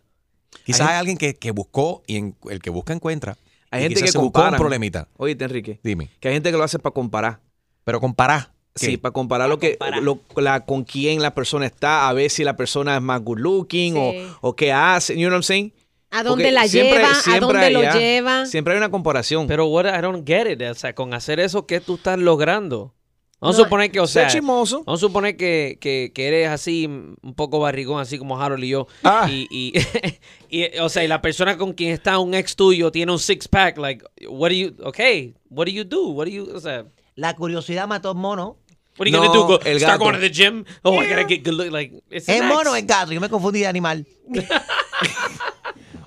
Quizás 0.65 0.89
hay, 0.89 0.95
alguien 0.97 1.17
que, 1.17 1.35
que 1.35 1.51
buscó 1.51 2.03
y 2.07 2.17
en- 2.17 2.35
el 2.49 2.61
que 2.61 2.69
busca 2.69 2.93
encuentra. 2.93 3.37
Hay 3.71 3.81
Y 3.81 3.83
gente 3.87 4.01
que 4.01 4.11
se 4.11 4.17
buscó 4.17 4.33
compara. 4.33 4.57
un 4.57 4.57
problemita. 4.57 5.07
Oye, 5.17 5.37
Enrique. 5.39 5.79
Dime. 5.83 6.09
Que 6.19 6.27
hay 6.27 6.33
gente 6.33 6.51
que 6.51 6.57
lo 6.57 6.63
hace 6.63 6.77
para 6.77 6.93
comparar. 6.93 7.39
Pero 7.85 7.99
comparar. 8.01 8.51
¿Qué? 8.79 8.85
Sí, 8.87 8.97
para 8.97 9.13
comparar 9.13 9.49
lo 9.49 9.59
que 9.59 9.77
lo- 10.01 10.19
la, 10.37 10.65
con 10.65 10.83
quién 10.83 11.21
la 11.21 11.33
persona 11.33 11.65
está, 11.65 12.07
a 12.09 12.13
ver 12.13 12.29
si 12.29 12.43
la 12.43 12.55
persona 12.55 12.95
es 12.95 13.01
más 13.01 13.21
good 13.21 13.39
looking 13.39 13.95
o, 13.97 14.11
Sí. 14.11 14.27
o 14.41 14.55
qué 14.55 14.71
hace, 14.71 15.13
you 15.13 15.21
know 15.27 15.29
what 15.29 15.35
I'm 15.37 15.43
saying? 15.43 15.73
¿A 16.13 16.23
dónde 16.23 16.43
Porque 16.45 16.51
la 16.51 16.67
siempre- 16.67 16.97
lleva? 16.97 17.11
¿A 17.11 17.15
siempre 17.15 17.39
dónde 17.41 17.59
hay- 17.65 17.73
lo 17.73 17.81
ya, 17.83 17.93
lleva? 17.97 18.45
Siempre 18.45 18.73
hay 18.73 18.77
una 18.77 18.91
comparación. 18.91 19.47
Pero 19.47 19.67
what 19.67 19.85
I 19.85 20.01
don't 20.01 20.27
get 20.27 20.47
it, 20.51 20.61
o 20.61 20.73
sea, 20.75 20.93
con 20.93 21.13
hacer 21.13 21.39
eso, 21.39 21.65
¿qué 21.65 21.79
tú 21.79 21.95
estás 21.95 22.19
logrando? 22.19 22.93
Vamos 23.39 23.57
No, 23.57 23.63
a 23.63 23.65
suponer 23.65 23.91
que, 23.91 23.99
o 23.99 24.05
ser 24.05 24.29
sea, 24.29 24.41
vamos 24.41 24.71
a 24.85 24.97
suponer 24.97 25.35
que, 25.35 25.77
que, 25.81 26.11
que 26.13 26.27
eres 26.27 26.49
así, 26.49 26.85
un 26.85 27.33
poco 27.35 27.59
barrigón, 27.59 27.99
así 27.99 28.19
como 28.19 28.39
Harold 28.39 28.63
y 28.63 28.67
yo. 28.69 28.87
Ah. 29.03 29.27
Y, 29.31 29.47
y, 29.49 29.73
y, 30.49 30.77
o 30.79 30.89
sea, 30.89 31.03
y 31.03 31.07
la 31.07 31.21
persona 31.23 31.57
con 31.57 31.73
quien 31.73 31.91
está 31.91 32.19
un 32.19 32.33
ex 32.35 32.55
tuyo 32.55 32.91
tiene 32.91 33.11
un 33.11 33.17
six 33.17 33.47
pack, 33.47 33.77
like, 33.79 34.05
what 34.27 34.49
do 34.49 34.55
you, 34.55 34.75
okay, 34.83 35.33
what 35.49 35.65
do 35.65 35.71
you 35.71 35.83
do? 35.85 36.09
What 36.09 36.25
do 36.25 36.31
you, 36.31 36.49
o 36.53 36.59
sea, 36.59 36.85
La 37.15 37.35
curiosidad 37.35 37.87
mató 37.87 38.13
mono. 38.15 38.57
What 38.97 39.07
are 39.07 39.11
you 39.11 39.17
No, 39.17 39.23
gonna 39.27 39.33
do? 39.33 39.47
Go, 39.47 39.59
el 39.65 39.77
start 39.79 39.93
gato. 39.93 40.03
going 40.05 40.15
to 40.15 40.19
the 40.21 40.29
gym? 40.29 40.65
Oh, 40.83 40.99
I 41.01 41.07
gotta 41.09 41.25
get 41.27 41.43
good 41.43 41.53
look, 41.55 41.71
like, 41.71 41.93
it's 42.09 42.27
¿Es 42.29 42.43
mono 42.43 42.75
es 42.75 42.85
gato? 42.85 43.11
Yo 43.13 43.19
me 43.21 43.29
confundí 43.29 43.59
de 43.61 43.67
animal. 43.67 44.05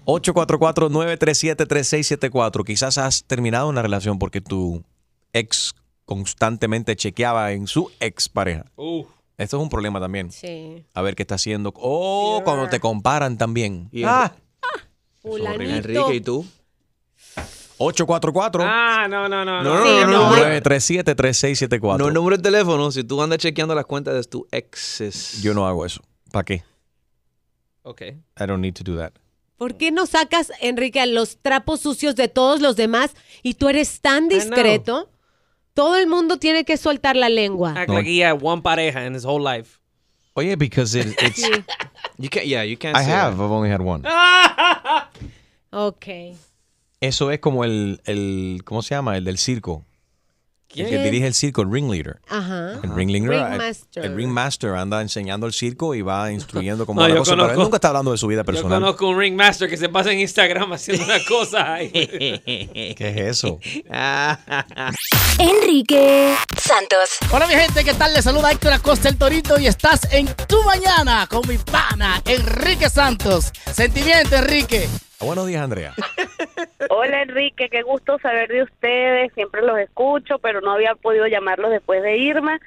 844-937-3674. 0.07 2.65
Quizás 2.65 2.99
has 2.99 3.25
terminado 3.25 3.69
una 3.69 3.83
relación 3.83 4.19
porque 4.19 4.41
tu 4.41 4.83
ex 5.33 5.75
constantemente 6.05 6.97
chequeaba 6.97 7.53
en 7.53 7.67
su 7.67 7.91
ex 8.01 8.29
pareja. 8.29 8.67
Uh. 8.77 9.05
Esto 9.37 9.57
es 9.57 9.63
un 9.63 9.69
problema 9.69 9.99
también. 10.01 10.31
Sí. 10.31 10.85
A 10.95 11.03
ver 11.03 11.17
qué 11.17 11.23
está 11.23 11.35
haciendo. 11.35 11.73
O 11.77 12.43
cuando 12.45 12.69
te 12.69 12.79
comparan 12.79 13.37
también. 13.37 13.89
Y 13.91 14.05
Ah, 14.05 14.33
Fulanito. 15.23 15.63
Enrique, 15.63 16.15
¿y 16.15 16.21
tú? 16.21 16.47
844 17.85 18.63
Ah, 18.67 19.07
no, 19.09 19.29
no, 19.29 19.45
no. 19.45 19.63
No, 19.63 19.75
no, 19.79 19.85
Sí, 19.85 19.91
no, 20.03 20.07
no, 20.07 20.31
no, 20.31 20.37
no. 20.37 20.61
937-3674. 20.61 21.99
No 21.99 22.09
el 22.09 22.15
número 22.15 22.37
de 22.37 22.43
teléfono, 22.43 22.91
si 22.91 23.05
tú 23.05 23.21
andas 23.23 23.39
chequeando 23.39 23.75
las 23.75 23.87
cuentas 23.87 24.15
de 24.15 24.25
tus 24.25 24.43
exes. 24.51 25.43
Yo 25.43 25.55
no 25.55 25.67
hago 25.67 25.85
eso. 25.87 26.01
¿Para 26.33 26.45
qué? 26.45 26.65
Okay. 27.83 28.17
I 28.41 28.47
don't 28.47 28.61
need 28.61 28.75
to 28.75 28.83
do 28.85 28.97
that. 28.99 29.13
¿Por 29.57 29.77
qué 29.77 29.91
no 29.93 30.07
sacas, 30.07 30.51
Enrique, 30.61 31.05
los 31.07 31.37
trapos 31.41 31.81
sucios 31.81 32.17
de 32.17 32.29
todos 32.29 32.61
los 32.61 32.77
demás 32.77 33.15
y 33.43 33.55
tú 33.55 33.69
eres 33.69 34.01
tan 34.01 34.29
discreto? 34.29 35.11
Todo 35.75 35.97
el 35.97 36.07
mundo 36.07 36.39
tiene 36.39 36.65
que 36.65 36.77
soltar 36.77 37.15
la 37.17 37.29
lengua. 37.29 37.73
Act 37.77 37.89
No. 37.89 37.95
like 37.95 38.09
he 38.11 38.21
had 38.25 38.39
one 38.43 38.63
pareja 38.63 39.05
in 39.07 39.15
his 39.15 39.25
whole 39.25 39.43
life. 39.43 39.79
Oye, 40.35 40.57
because 40.57 40.99
it- 40.99 41.15
it's. 41.23 41.43
You 42.19 42.29
can't, 42.31 42.47
yeah, 42.47 42.63
you 42.65 42.77
can't 42.77 42.97
I 42.97 43.03
say 43.05 43.11
have, 43.11 43.37
that. 43.37 43.45
I've 43.45 43.51
only 43.51 43.71
had 43.71 43.81
one. 43.81 44.03
Ok. 45.73 46.37
Eso 47.07 47.31
es 47.31 47.39
como 47.41 47.65
el, 47.65 48.01
el, 48.07 48.63
¿cómo 48.65 48.83
se 48.83 48.95
llama? 48.95 49.17
El 49.17 49.25
del 49.25 49.39
circo. 49.39 49.85
El 50.75 50.89
que 50.89 50.99
dirige 50.99 51.29
el 51.29 51.35
circo, 51.35 51.63
el 51.63 51.71
ringleader. 51.71 52.19
Ajá. 52.29 52.81
El 52.83 52.93
ringleader, 52.97 53.31
Ringmaster. 53.49 54.05
el 54.07 54.17
ringmaster 54.17 54.71
anda 54.71 55.03
enseñando 55.03 55.47
el 55.47 55.53
circo 55.53 55.95
y 55.95 56.03
va 56.03 56.33
instruyendo 56.33 56.85
cómo 56.85 57.01
No, 57.03 57.07
la 57.07 57.15
yo 57.15 57.21
cosa, 57.21 57.33
pero 57.33 57.45
él 57.45 57.51
conozco- 57.51 57.63
nunca 57.63 57.77
está 57.77 57.89
hablando 57.89 58.11
de 58.11 58.19
su 58.19 58.27
vida 58.27 58.41
Yo 58.41 58.45
personal. 58.47 58.81
conozco 58.81 59.09
un 59.09 59.17
ringmaster 59.21 59.69
que 59.71 59.77
se 59.77 59.89
pasa 59.89 60.11
en 60.11 60.19
Instagram 60.19 60.73
haciendo 60.73 61.05
una 61.05 61.19
cosa. 61.29 61.75
ahí. 61.75 61.91
¿Qué 61.93 62.97
es 62.99 63.17
eso? 63.45 63.61
Enrique 65.39 66.35
Santos. 66.61 67.19
Hola 67.31 67.47
mi 67.47 67.55
gente, 67.55 67.85
¿qué 67.85 67.95
tal? 67.95 68.13
Les 68.13 68.25
saluda 68.25 68.51
Héctor 68.51 68.73
Acosta 68.73 69.09
el 69.09 69.17
Torito 69.17 69.59
y 69.61 69.69
estás 69.69 70.13
en 70.13 70.27
Tu 70.49 70.61
Mañana 70.65 71.29
con 71.31 71.47
mi 71.49 71.59
pana 71.59 72.21
Enrique 72.25 72.91
Santos. 72.91 73.53
Sentimiento, 73.73 74.35
Enrique. 74.35 74.89
Buenos 75.25 75.47
días, 75.47 75.63
Andrea. 75.63 75.95
Hola 76.91 77.23
Enrique, 77.23 77.69
qué 77.71 77.83
gusto 77.83 78.19
saber 78.21 78.49
de 78.49 78.63
ustedes, 78.63 79.33
siempre 79.35 79.63
los 79.63 79.79
escucho, 79.79 80.39
pero 80.39 80.61
no 80.61 80.73
había 80.73 80.95
podido 80.95 81.27
llamarlos 81.27 81.71
después 81.71 82.03
de 82.03 82.19
Irma. 82.19 82.61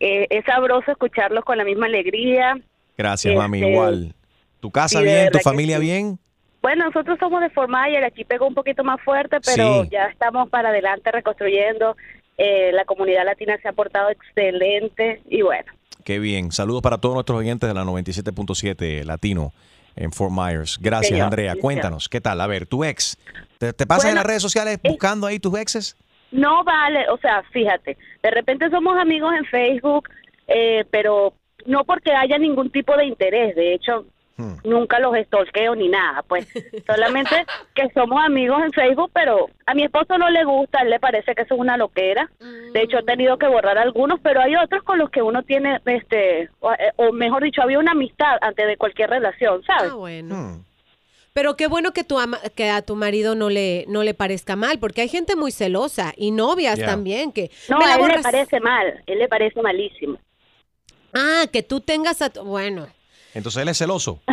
Eh, 0.00 0.26
es 0.30 0.44
sabroso 0.44 0.90
escucharlos 0.90 1.44
con 1.44 1.58
la 1.58 1.64
misma 1.64 1.86
alegría. 1.86 2.58
Gracias, 2.96 3.34
mami. 3.34 3.58
Este, 3.58 3.70
Igual. 3.72 4.14
¿Tu 4.60 4.70
casa 4.70 4.98
sí, 4.98 5.04
bien? 5.04 5.30
¿Tu 5.30 5.38
familia 5.40 5.78
sí. 5.78 5.84
bien? 5.84 6.18
Bueno, 6.62 6.86
nosotros 6.86 7.18
somos 7.18 7.40
de 7.40 7.50
Fort 7.50 7.70
Myers, 7.70 8.04
aquí 8.06 8.24
pegó 8.24 8.46
un 8.46 8.54
poquito 8.54 8.82
más 8.82 9.00
fuerte, 9.02 9.38
pero 9.44 9.84
Sí. 9.84 9.90
ya 9.92 10.06
estamos 10.06 10.48
para 10.50 10.70
adelante 10.70 11.12
reconstruyendo. 11.12 11.96
Eh, 12.38 12.70
la 12.72 12.84
comunidad 12.84 13.24
latina 13.24 13.56
se 13.62 13.68
ha 13.68 13.72
portado 13.72 14.10
excelente 14.10 15.22
y 15.28 15.42
bueno, 15.42 15.72
Qué 16.04 16.20
bien. 16.20 16.52
Saludos 16.52 16.82
para 16.82 16.98
todos 16.98 17.14
nuestros 17.14 17.38
oyentes 17.38 17.68
de 17.68 17.74
la 17.74 17.82
97.7 17.84 19.04
Latino 19.04 19.52
en 19.96 20.12
Fort 20.12 20.32
Myers. 20.32 20.78
Gracias, 20.80 21.08
Señor, 21.08 21.24
Andrea. 21.24 21.54
Cuéntanos, 21.60 22.08
¿qué 22.08 22.20
tal? 22.20 22.40
A 22.40 22.46
ver, 22.46 22.66
tu 22.66 22.84
ex. 22.84 23.18
¿Te, 23.58 23.72
te 23.72 23.86
pasas 23.86 24.10
en 24.10 24.16
las 24.16 24.26
redes 24.26 24.42
sociales 24.42 24.78
buscando 24.84 25.26
ahí 25.26 25.40
tus 25.40 25.58
exes? 25.58 25.96
No 26.30 26.64
vale, 26.64 27.08
o 27.10 27.18
sea, 27.18 27.42
fíjate, 27.52 27.96
de 28.22 28.30
repente 28.30 28.68
somos 28.70 28.98
amigos 28.98 29.32
en 29.38 29.44
Facebook, 29.46 30.08
eh, 30.48 30.84
pero 30.90 31.34
no 31.64 31.84
porque 31.84 32.12
haya 32.12 32.36
ningún 32.38 32.70
tipo 32.70 32.96
de 32.96 33.06
interés, 33.06 33.54
de 33.54 33.74
hecho, 33.74 34.06
nunca 34.64 34.98
los 34.98 35.14
stalkeo 35.26 35.74
ni 35.74 35.88
nada, 35.88 36.22
pues 36.22 36.46
solamente 36.86 37.46
que 37.74 37.88
somos 37.94 38.22
amigos 38.24 38.62
en 38.64 38.72
Facebook, 38.72 39.10
pero 39.14 39.48
a 39.66 39.74
mi 39.74 39.84
esposo 39.84 40.18
no 40.18 40.28
le 40.30 40.44
gusta, 40.44 40.78
a 40.78 40.82
él 40.82 40.90
le 40.90 41.00
parece 41.00 41.34
que 41.34 41.42
eso 41.42 41.54
es 41.54 41.60
una 41.60 41.76
loquera, 41.76 42.30
de 42.72 42.82
hecho 42.82 42.98
he 42.98 43.02
tenido 43.04 43.38
que 43.38 43.46
borrar 43.48 43.78
algunos, 43.78 44.20
pero 44.20 44.40
hay 44.40 44.54
otros 44.56 44.82
con 44.82 44.98
los 44.98 45.10
que 45.10 45.22
uno 45.22 45.42
tiene, 45.42 45.80
este, 45.86 46.50
o, 46.60 46.72
eh, 46.72 46.92
o 46.96 47.12
mejor 47.12 47.42
dicho, 47.42 47.62
había 47.62 47.78
una 47.78 47.92
amistad 47.92 48.36
antes 48.40 48.66
de 48.66 48.76
cualquier 48.76 49.10
relación, 49.10 49.62
¿sabes? 49.64 49.90
Ah, 49.92 49.94
bueno. 49.96 50.64
Pero 51.32 51.54
qué 51.54 51.66
bueno 51.66 51.92
que, 51.92 52.02
tu 52.02 52.18
ama- 52.18 52.40
que 52.54 52.70
a 52.70 52.80
tu 52.80 52.96
marido 52.96 53.34
no 53.34 53.50
le, 53.50 53.84
no 53.88 54.02
le 54.02 54.14
parezca 54.14 54.56
mal, 54.56 54.78
porque 54.78 55.02
hay 55.02 55.08
gente 55.08 55.36
muy 55.36 55.52
celosa 55.52 56.14
y 56.16 56.30
novias 56.30 56.78
también 56.86 57.30
que... 57.30 57.50
No, 57.68 57.78
a 57.78 57.96
él 57.96 58.06
le 58.08 58.22
parece 58.22 58.58
mal, 58.60 59.02
él 59.06 59.18
le 59.18 59.28
parece 59.28 59.60
malísimo. 59.60 60.18
Ah, 61.12 61.44
que 61.52 61.62
tú 61.62 61.80
tengas 61.80 62.22
a 62.22 62.30
tu... 62.30 62.42
Bueno. 62.42 62.86
Entonces 63.36 63.62
él 63.62 63.68
es 63.68 63.78
celoso. 63.78 64.20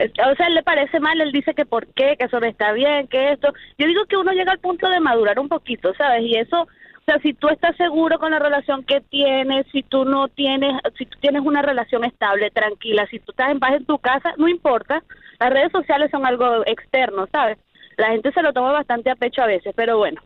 O 0.00 0.34
sea, 0.36 0.46
él 0.46 0.54
le 0.54 0.62
parece 0.62 1.00
mal, 1.00 1.20
él 1.20 1.32
dice 1.32 1.54
que 1.54 1.66
por 1.66 1.88
qué, 1.88 2.14
que 2.16 2.26
eso 2.26 2.38
no 2.38 2.46
está 2.46 2.70
bien, 2.70 3.08
que 3.08 3.32
esto. 3.32 3.52
Yo 3.78 3.88
digo 3.88 4.04
que 4.04 4.16
uno 4.16 4.30
llega 4.30 4.52
al 4.52 4.60
punto 4.60 4.88
de 4.88 5.00
madurar 5.00 5.40
un 5.40 5.48
poquito, 5.48 5.92
¿sabes? 5.94 6.22
Y 6.22 6.36
eso, 6.36 6.62
o 6.62 7.04
sea, 7.04 7.18
si 7.18 7.34
tú 7.34 7.48
estás 7.48 7.76
seguro 7.76 8.20
con 8.20 8.30
la 8.30 8.38
relación 8.38 8.84
que 8.84 9.00
tienes, 9.00 9.66
si 9.72 9.82
tú 9.82 10.04
no 10.04 10.28
tienes, 10.28 10.72
si 10.96 11.04
tú 11.04 11.18
tienes 11.20 11.42
una 11.42 11.62
relación 11.62 12.04
estable, 12.04 12.52
tranquila, 12.52 13.08
si 13.10 13.18
tú 13.18 13.32
estás 13.32 13.50
en 13.50 13.58
paz 13.58 13.72
en 13.72 13.86
tu 13.86 13.98
casa, 13.98 14.34
no 14.36 14.46
importa. 14.46 15.02
Las 15.40 15.50
redes 15.50 15.72
sociales 15.72 16.12
son 16.12 16.24
algo 16.24 16.64
externo, 16.64 17.26
¿sabes? 17.32 17.58
La 17.96 18.10
gente 18.10 18.30
se 18.30 18.42
lo 18.42 18.52
toma 18.52 18.70
bastante 18.70 19.10
a 19.10 19.16
pecho 19.16 19.42
a 19.42 19.46
veces, 19.46 19.74
pero 19.74 19.98
bueno. 19.98 20.20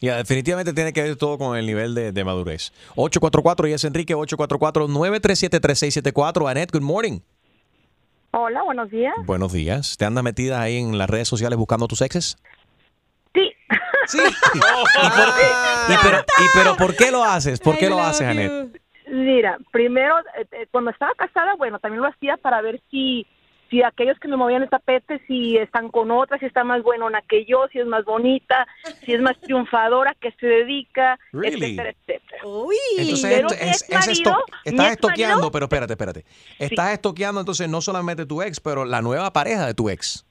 Ya, 0.00 0.16
definitivamente 0.16 0.72
tiene 0.72 0.92
que 0.92 1.02
ver 1.02 1.16
todo 1.16 1.38
con 1.38 1.56
el 1.56 1.66
nivel 1.66 1.94
de, 1.94 2.12
de 2.12 2.24
madurez. 2.24 2.72
844 2.96 3.68
y 3.68 3.72
es 3.72 3.84
Enrique 3.84 4.14
844-937-3674. 4.14 6.50
Annette, 6.50 6.72
good 6.72 6.82
morning. 6.82 7.20
Hola, 8.30 8.62
buenos 8.62 8.90
días. 8.90 9.14
Buenos 9.24 9.52
días. 9.52 9.96
¿Te 9.96 10.04
andas 10.04 10.22
metida 10.22 10.60
ahí 10.60 10.76
en 10.76 10.98
las 10.98 11.08
redes 11.08 11.28
sociales 11.28 11.58
buscando 11.58 11.88
tus 11.88 12.02
exes? 12.02 12.36
Sí. 13.34 13.50
Sí. 14.06 14.18
¿Y, 14.54 14.60
por, 14.60 14.68
y 15.88 15.94
pero, 16.02 16.18
y 16.18 16.46
pero 16.54 16.76
¿por 16.76 16.94
qué 16.94 17.10
lo 17.10 17.24
haces? 17.24 17.58
¿Por 17.58 17.78
qué 17.78 17.88
lo 17.88 17.98
haces, 18.00 18.26
Annette? 18.26 18.82
Mira, 19.10 19.56
primero, 19.72 20.18
eh, 20.38 20.44
eh, 20.52 20.66
cuando 20.70 20.90
estaba 20.90 21.14
casada, 21.14 21.54
bueno, 21.56 21.78
también 21.78 22.02
lo 22.02 22.08
hacía 22.08 22.36
para 22.36 22.60
ver 22.60 22.82
si, 22.90 23.26
si 23.70 23.82
aquellos 23.82 24.18
que 24.18 24.28
me 24.28 24.36
movían 24.36 24.62
el 24.62 24.68
tapete, 24.68 25.20
si 25.26 25.56
están 25.56 25.90
con 25.90 26.10
otra, 26.10 26.38
si 26.38 26.46
está 26.46 26.64
más 26.64 26.82
buenona 26.82 27.22
que 27.22 27.44
yo, 27.44 27.66
si 27.72 27.78
es 27.78 27.86
más 27.86 28.04
bonita, 28.04 28.66
si 29.04 29.12
es 29.12 29.20
más 29.20 29.38
triunfadora, 29.42 30.14
que 30.20 30.32
se 30.32 30.46
dedica, 30.46 31.18
Really? 31.32 31.78
etcétera, 31.78 31.90
etcétera. 31.90 32.42
Entonces 32.98 33.30
Pero 33.30 33.48
mi 33.48 33.54
es 33.54 33.88
mi 33.88 34.24
estás 34.64 34.92
estoqueando, 34.92 35.50
pero 35.50 35.66
espérate, 35.66 35.92
espérate. 35.92 36.24
Estás 36.58 36.92
estoqueando 36.92 37.40
entonces 37.40 37.68
no 37.68 37.80
solamente 37.80 38.26
tu 38.26 38.42
ex, 38.42 38.60
pero 38.60 38.84
la 38.84 39.02
nueva 39.02 39.32
pareja 39.32 39.66
de 39.66 39.74
tu 39.74 39.88
ex. 39.90 40.24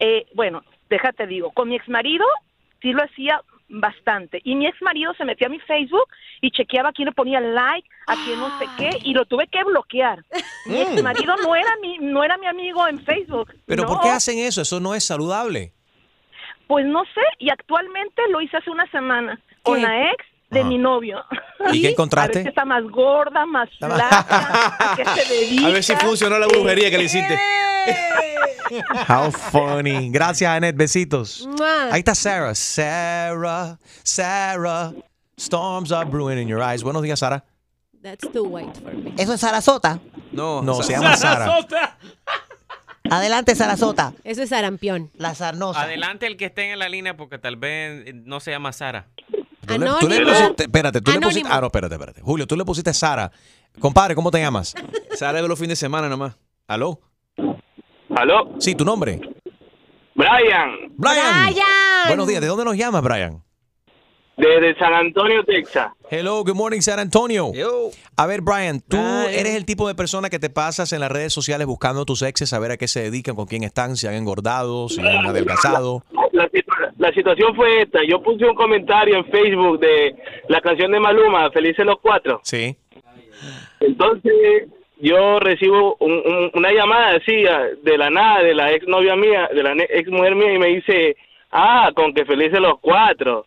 Eh, 0.00 0.26
bueno, 0.34 0.62
déjate 0.90 1.26
digo, 1.26 1.50
con 1.52 1.68
mi 1.68 1.76
ex 1.76 1.88
marido 1.88 2.24
sí 2.80 2.92
lo 2.92 3.02
hacía 3.02 3.40
bastante. 3.68 4.40
Y 4.44 4.54
mi 4.54 4.66
ex 4.66 4.80
marido 4.82 5.12
se 5.14 5.24
metía 5.24 5.46
a 5.46 5.50
mi 5.50 5.58
Facebook 5.60 6.08
y 6.40 6.50
chequeaba 6.50 6.88
a 6.90 6.92
quién 6.92 7.06
le 7.06 7.12
ponía 7.12 7.40
like, 7.40 7.88
a 8.06 8.16
quién 8.16 8.38
no 8.38 8.50
sé 8.58 8.66
qué, 8.76 8.90
y 9.04 9.12
lo 9.14 9.24
tuve 9.26 9.46
que 9.48 9.62
bloquear. 9.64 10.24
Mi 10.66 10.74
Mm. 10.78 10.82
ex 10.82 11.02
marido 11.02 11.34
no 11.42 11.54
era 11.54 11.70
mi, 11.82 11.98
no 11.98 12.24
era 12.24 12.36
mi 12.38 12.46
amigo 12.46 12.86
en 12.88 12.98
Facebook. 13.04 13.52
Pero 13.66 13.82
no, 13.82 13.88
¿por 13.88 14.00
qué 14.00 14.08
hacen 14.10 14.38
eso? 14.38 14.62
Eso 14.62 14.80
no 14.80 14.94
es 14.94 15.04
saludable. 15.04 15.72
Pues 16.66 16.84
no 16.86 17.02
sé, 17.14 17.22
y 17.38 17.50
actualmente 17.50 18.22
lo 18.30 18.40
hice 18.40 18.56
hace 18.58 18.70
una 18.70 18.90
semana 18.90 19.40
con 19.62 19.80
la 19.82 20.10
ex 20.12 20.24
de 20.50 20.60
Ajá. 20.60 20.68
mi 20.68 20.78
novio. 20.78 21.18
¿Y 21.72 21.82
qué 21.82 21.88
A 21.88 21.90
encontraste? 21.92 22.34
ver 22.38 22.42
si 22.44 22.48
está 22.48 22.64
más 22.64 22.82
gorda, 22.84 23.44
más 23.46 23.68
flaca, 23.78 24.92
a 24.92 24.96
qué 24.96 25.04
se 25.04 25.34
dedica. 25.34 25.66
A 25.66 25.70
ver 25.70 25.82
si 25.84 25.94
funcionó 25.96 26.38
la 26.38 26.46
brujería 26.46 26.90
que 26.90 26.98
le 26.98 27.04
hiciste. 27.04 27.38
How 29.08 29.30
funny. 29.30 30.10
Gracias, 30.10 30.50
Annette. 30.50 30.76
Besitos. 30.76 31.46
Mua. 31.46 31.84
Ahí 31.92 32.00
está 32.00 32.14
Sarah. 32.14 32.54
Sarah, 32.54 33.78
Sarah. 34.02 34.92
Storms 35.38 35.92
are 35.92 36.08
brewing 36.08 36.38
in 36.38 36.48
your 36.48 36.60
eyes. 36.60 36.82
Buenos 36.82 37.02
días, 37.02 37.18
Sara. 37.20 37.44
That's 38.02 38.28
too 38.32 38.44
white 38.44 38.78
for 38.80 38.92
me. 38.94 39.14
¿Eso 39.16 39.34
es 39.34 39.40
Sarasota? 39.40 39.98
No, 40.32 40.62
No, 40.62 40.82
se 40.82 40.92
llama 40.92 41.16
Sara. 41.16 41.62
Adelante, 43.10 43.54
Sarasota. 43.54 44.12
Eso 44.24 44.42
es 44.42 44.50
sarampión. 44.50 45.10
La 45.14 45.34
sarnosa. 45.34 45.82
Adelante 45.82 46.26
el 46.26 46.36
que 46.36 46.46
esté 46.46 46.72
en 46.72 46.78
la 46.78 46.88
línea 46.88 47.16
porque 47.16 47.38
tal 47.38 47.56
vez 47.56 48.14
no 48.14 48.38
se 48.40 48.50
llama 48.50 48.72
Sara. 48.72 49.06
Tú 49.74 49.78
le, 49.80 49.86
tú 50.00 50.08
le 50.08 50.16
Anónimo. 50.16 50.36
pusiste, 50.38 50.62
espérate, 50.64 51.00
tú 51.00 51.10
le 51.12 51.20
pusiste, 51.20 51.40
Anónimo. 51.40 51.54
ah, 51.56 51.60
no, 51.60 51.66
espérate, 51.66 51.94
espérate. 51.94 52.20
Julio, 52.22 52.46
tú 52.46 52.56
le 52.56 52.64
pusiste 52.64 52.92
Sara. 52.94 53.30
Compadre, 53.80 54.14
¿cómo 54.14 54.30
te 54.30 54.38
llamas? 54.40 54.74
Sara 55.14 55.40
de 55.40 55.48
los 55.48 55.58
fines 55.58 55.70
de 55.70 55.76
semana 55.76 56.08
nomás. 56.08 56.36
¿Aló? 56.66 57.00
¿Aló? 58.16 58.54
Sí, 58.58 58.74
tu 58.74 58.84
nombre. 58.84 59.20
Brian, 60.14 60.70
Brian. 60.96 61.54
Buenos 62.08 62.26
días. 62.26 62.40
¿De 62.40 62.46
dónde 62.48 62.64
nos 62.64 62.76
llamas, 62.76 63.02
Brian? 63.02 63.42
Desde 64.38 64.74
San 64.78 64.94
Antonio, 64.94 65.44
Texas. 65.44 65.88
Hello, 66.10 66.42
good 66.44 66.54
morning, 66.54 66.80
San 66.80 66.98
Antonio. 66.98 67.50
A 68.16 68.26
ver, 68.26 68.40
Brian, 68.40 68.80
tú 68.80 68.96
eres 68.96 69.54
el 69.56 69.66
tipo 69.66 69.86
de 69.88 69.94
persona 69.94 70.30
que 70.30 70.38
te 70.38 70.48
pasas 70.48 70.92
en 70.92 71.00
las 71.00 71.10
redes 71.12 71.32
sociales 71.32 71.66
buscando 71.66 72.02
a 72.02 72.04
tus 72.04 72.22
exes, 72.22 72.52
a 72.52 72.58
ver 72.58 72.70
a 72.70 72.76
qué 72.76 72.88
se 72.88 73.02
dedican, 73.02 73.34
con 73.36 73.46
quién 73.46 73.64
están, 73.64 73.96
si 73.96 74.06
han 74.06 74.14
engordado, 74.14 74.88
si 74.88 75.00
han 75.00 75.26
adelgazado. 75.26 76.02
La, 76.32 76.48
situ- 76.50 76.72
la 76.98 77.12
situación 77.12 77.54
fue 77.56 77.82
esta. 77.82 77.98
Yo 78.08 78.22
puse 78.22 78.46
un 78.46 78.54
comentario 78.54 79.16
en 79.16 79.24
Facebook 79.26 79.80
de 79.80 80.14
la 80.48 80.60
canción 80.60 80.92
de 80.92 81.00
Maluma, 81.00 81.50
Felices 81.50 81.84
los 81.84 81.98
Cuatro. 82.00 82.40
Sí. 82.44 82.76
Entonces 83.80 84.68
yo 85.00 85.38
recibo 85.40 85.96
un- 86.00 86.12
un- 86.24 86.50
una 86.54 86.72
llamada 86.72 87.16
así 87.16 87.46
a- 87.46 87.68
de 87.82 87.98
la 87.98 88.10
nada 88.10 88.42
de 88.42 88.54
la 88.54 88.72
ex 88.72 88.86
novia 88.86 89.14
mía, 89.16 89.48
de 89.54 89.62
la 89.62 89.72
ex 89.88 90.08
mujer 90.08 90.34
mía 90.34 90.54
y 90.54 90.58
me 90.58 90.66
dice, 90.68 91.16
ah, 91.52 91.90
con 91.94 92.12
que 92.14 92.24
felices 92.24 92.60
los 92.60 92.78
cuatro. 92.80 93.46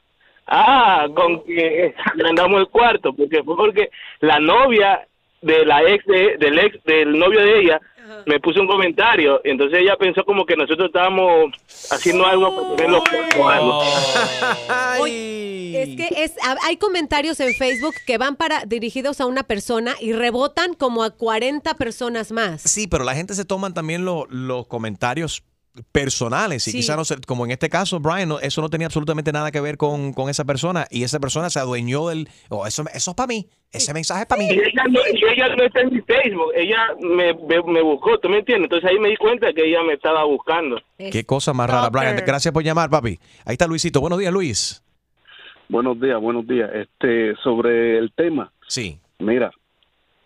Ah, 0.54 1.08
con 1.16 1.44
que 1.46 1.94
agrandamos 2.14 2.60
el 2.60 2.68
cuarto, 2.68 3.14
porque 3.14 3.42
fue 3.44 3.56
porque 3.56 3.90
la 4.20 4.38
novia 4.40 5.08
de 5.42 5.66
la 5.66 5.82
ex 5.84 6.06
de- 6.06 6.36
del 6.38 6.60
ex 6.60 6.84
del 6.84 7.18
novio 7.18 7.40
de 7.40 7.60
ella 7.62 7.80
me 8.26 8.38
puso 8.42 8.60
un 8.60 8.68
comentario, 8.68 9.40
entonces 9.46 9.80
ella 9.80 9.96
pensó 9.96 10.26
como 10.26 10.46
que 10.46 10.58
nosotros 10.58 10.88
estábamos 10.88 11.54
haciendo 11.90 12.26
algo 12.26 12.54
para 12.54 12.76
tener 12.76 12.92
los 12.92 13.04
algo. 13.50 13.82
Es 15.74 15.96
que 15.96 16.24
es, 16.24 16.34
ha- 16.44 16.58
hay 16.68 16.76
comentarios 16.78 17.40
en 17.40 17.54
Facebook 17.54 17.96
que 18.06 18.18
van 18.18 18.36
para 18.36 18.66
dirigidos 18.66 19.22
a 19.22 19.26
una 19.26 19.44
persona 19.44 19.94
y 20.02 20.12
rebotan 20.12 20.74
como 20.74 21.02
a 21.04 21.12
40 21.12 21.74
personas 21.76 22.32
más. 22.34 22.62
Sí, 22.62 22.88
pero 22.88 23.06
la 23.06 23.16
gente 23.16 23.34
se 23.36 23.46
toman 23.46 23.74
también 23.74 24.04
lo- 24.04 24.28
los 24.30 24.68
comentarios 24.68 25.44
personales 25.92 26.68
y 26.68 26.72
Sí. 26.72 26.78
quizá 26.78 26.96
no 26.96 27.06
sé, 27.06 27.16
como 27.26 27.46
en 27.46 27.52
este 27.52 27.70
caso, 27.70 28.00
Brian, 28.00 28.28
no- 28.30 28.40
eso 28.40 28.62
no 28.62 28.70
tenía 28.70 28.88
absolutamente 28.88 29.32
nada 29.32 29.52
que 29.52 29.62
ver 29.62 29.78
con, 29.78 30.14
con 30.14 30.30
esa 30.30 30.44
persona 30.46 30.86
y 30.90 31.04
esa 31.04 31.20
persona 31.20 31.50
se 31.50 31.60
adueñó 31.60 32.10
del, 32.10 32.28
oh, 32.50 32.68
eso, 32.68 32.84
eso 32.94 33.12
es 33.12 33.16
para 33.16 33.28
mí, 33.28 33.48
ese 33.72 33.94
mensaje 33.94 34.22
es 34.24 34.28
para 34.28 34.42
mí. 34.42 34.50
Y 34.50 34.60
ella, 34.60 34.84
no, 34.90 35.00
y 35.14 35.24
ella 35.34 35.56
no 35.56 35.64
está 35.64 35.82
en 35.82 35.94
mi 35.94 36.02
Facebook, 36.02 36.52
ella 36.56 36.88
me, 37.00 37.34
me, 37.34 37.64
me 37.64 37.82
buscó, 37.82 38.20
¿tú 38.20 38.28
me 38.30 38.40
entiendes? 38.40 38.66
Entonces 38.66 38.90
ahí 38.90 39.00
me 39.00 39.10
di 39.10 39.16
cuenta 39.18 39.54
que 39.54 39.66
ella 39.68 39.82
me 39.84 39.94
estaba 39.94 40.24
buscando. 40.26 40.82
Qué 40.98 41.24
cosa 41.26 41.54
más 41.54 41.70
rara, 41.70 41.90
Brian. 41.90 42.18
Gracias 42.26 42.54
por 42.54 42.64
llamar, 42.64 42.90
papi. 42.90 43.18
Ahí 43.46 43.54
está 43.54 43.66
Luisito. 43.68 44.02
Buenos 44.02 44.20
días, 44.20 44.34
Luis. 44.34 44.84
Buenos 45.70 46.00
días, 46.02 46.20
buenos 46.20 46.46
días. 46.46 46.70
Este, 46.74 47.34
sobre 47.44 47.98
el 47.98 48.12
tema. 48.12 48.52
Sí. 48.68 49.00
Mira, 49.20 49.52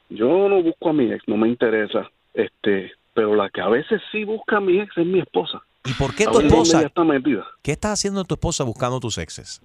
yo 0.09 0.49
no 0.49 0.61
busco 0.63 0.89
a 0.89 0.93
mi 0.93 1.11
ex, 1.11 1.21
no 1.27 1.37
me 1.37 1.47
interesa. 1.47 2.09
Este, 2.33 2.91
pero 3.16 3.34
la 3.36 3.49
que 3.49 3.61
a 3.61 3.68
veces 3.70 3.99
sí 4.11 4.24
busca 4.26 4.57
a 4.57 4.59
mi 4.59 4.80
ex 4.80 4.95
es 4.97 5.05
mi 5.07 5.20
esposa. 5.20 5.63
¿Y 5.86 5.93
por 5.93 6.13
qué 6.13 6.26
tu 6.26 6.39
esposa? 6.39 6.80
ella 6.80 6.88
está 6.88 7.03
metida. 7.03 7.43
¿Qué 7.63 7.72
está 7.72 7.91
haciendo 7.91 8.24
tu 8.26 8.36
esposa 8.36 8.63
buscando 8.63 8.99
tus 8.99 9.18
exes? 9.18 9.61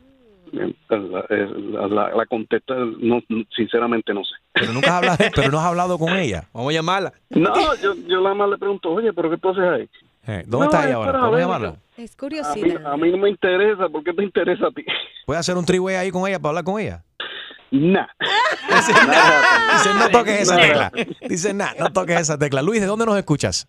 La, 0.53 0.67
la, 0.89 1.87
la- 1.89 2.11
la 2.17 2.27
contesta, 2.27 2.75
no, 2.75 3.21
sinceramente 3.55 4.13
no 4.15 4.25
sé. 4.25 4.35
Pero 4.53 4.73
nunca 4.73 4.89
has 4.89 4.95
hablado, 5.03 5.19
pero 5.35 5.51
no 5.51 5.59
has 5.61 5.67
hablado 5.67 5.99
con 5.99 6.17
ella. 6.17 6.45
Vamos 6.53 6.71
a 6.71 6.75
llamarla. 6.75 7.13
No, 7.31 7.75
yo, 7.77 7.95
yo 8.09 8.21
la 8.21 8.35
más 8.35 8.49
le 8.51 8.59
pregunto, 8.59 8.91
oye, 8.91 9.13
¿pero 9.13 9.31
qué 9.31 9.37
tú 9.37 9.51
haces 9.51 9.63
ahí? 9.65 9.89
Eh, 10.27 10.43
¿Dónde 10.47 10.65
No, 10.67 10.71
está 10.73 10.81
es 10.81 10.87
ella 10.87 10.95
ahora? 10.97 11.13
¿Podemos 11.21 11.41
llamarla? 11.41 11.69
Es 11.97 12.11
A 12.11 12.13
mí, 12.13 12.19
curiosidad. 12.19 12.87
a 12.93 12.97
mí 12.97 13.11
no 13.11 13.17
me 13.19 13.29
interesa, 13.31 13.89
¿por 13.89 14.03
qué 14.05 14.13
te 14.13 14.23
interesa 14.25 14.67
a 14.67 14.71
ti? 14.71 14.85
¿Puedes 15.27 15.41
hacer 15.41 15.57
un 15.57 15.65
triway 15.65 15.97
ahí 15.97 16.11
con 16.11 16.27
ella 16.29 16.39
para 16.39 16.51
hablar 16.51 16.65
con 16.65 16.81
ella? 16.81 17.03
Nah. 17.71 18.07
Dice, 18.71 19.95
no 19.95 20.09
toques 20.11 20.41
esa 20.41 20.57
tecla. 20.57 20.93
Dice, 21.29 21.55
nah, 21.55 21.73
no 21.79 21.93
toques 21.93 22.21
esa 22.21 22.39
tecla. 22.39 22.63
Luis, 22.63 22.81
¿de 22.81 22.87
dónde 22.87 23.07
nos 23.07 23.17
escuchas? 23.17 23.69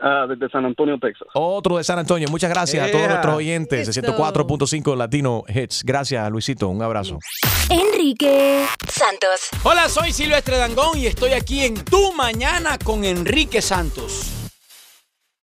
Ah, 0.00 0.26
desde 0.28 0.50
San 0.50 0.64
Antonio, 0.64 0.98
Texas. 1.00 1.28
Otro 1.34 1.78
de 1.78 1.84
San 1.84 1.98
Antonio. 1.98 2.28
Muchas 2.28 2.50
gracias 2.50 2.86
a 2.86 2.90
todos 2.90 3.08
nuestros 3.08 3.36
oyentes 3.36 3.86
de 3.86 4.00
Eso. 4.00 4.12
104.5 4.12 4.96
Latino 4.96 5.44
Hits. 5.48 5.82
Gracias, 5.84 6.30
Luisito. 6.30 6.68
Un 6.68 6.82
abrazo. 6.82 7.18
Enrique 7.70 8.66
Santos. 8.86 9.48
Hola, 9.62 9.88
soy 9.88 10.12
Silvestre 10.12 10.58
Dangón 10.58 10.98
y 10.98 11.06
estoy 11.06 11.32
aquí 11.32 11.64
en 11.64 11.74
Tu 11.84 12.12
Mañana 12.12 12.78
con 12.78 13.04
Enrique 13.04 13.62
Santos. 13.62 14.43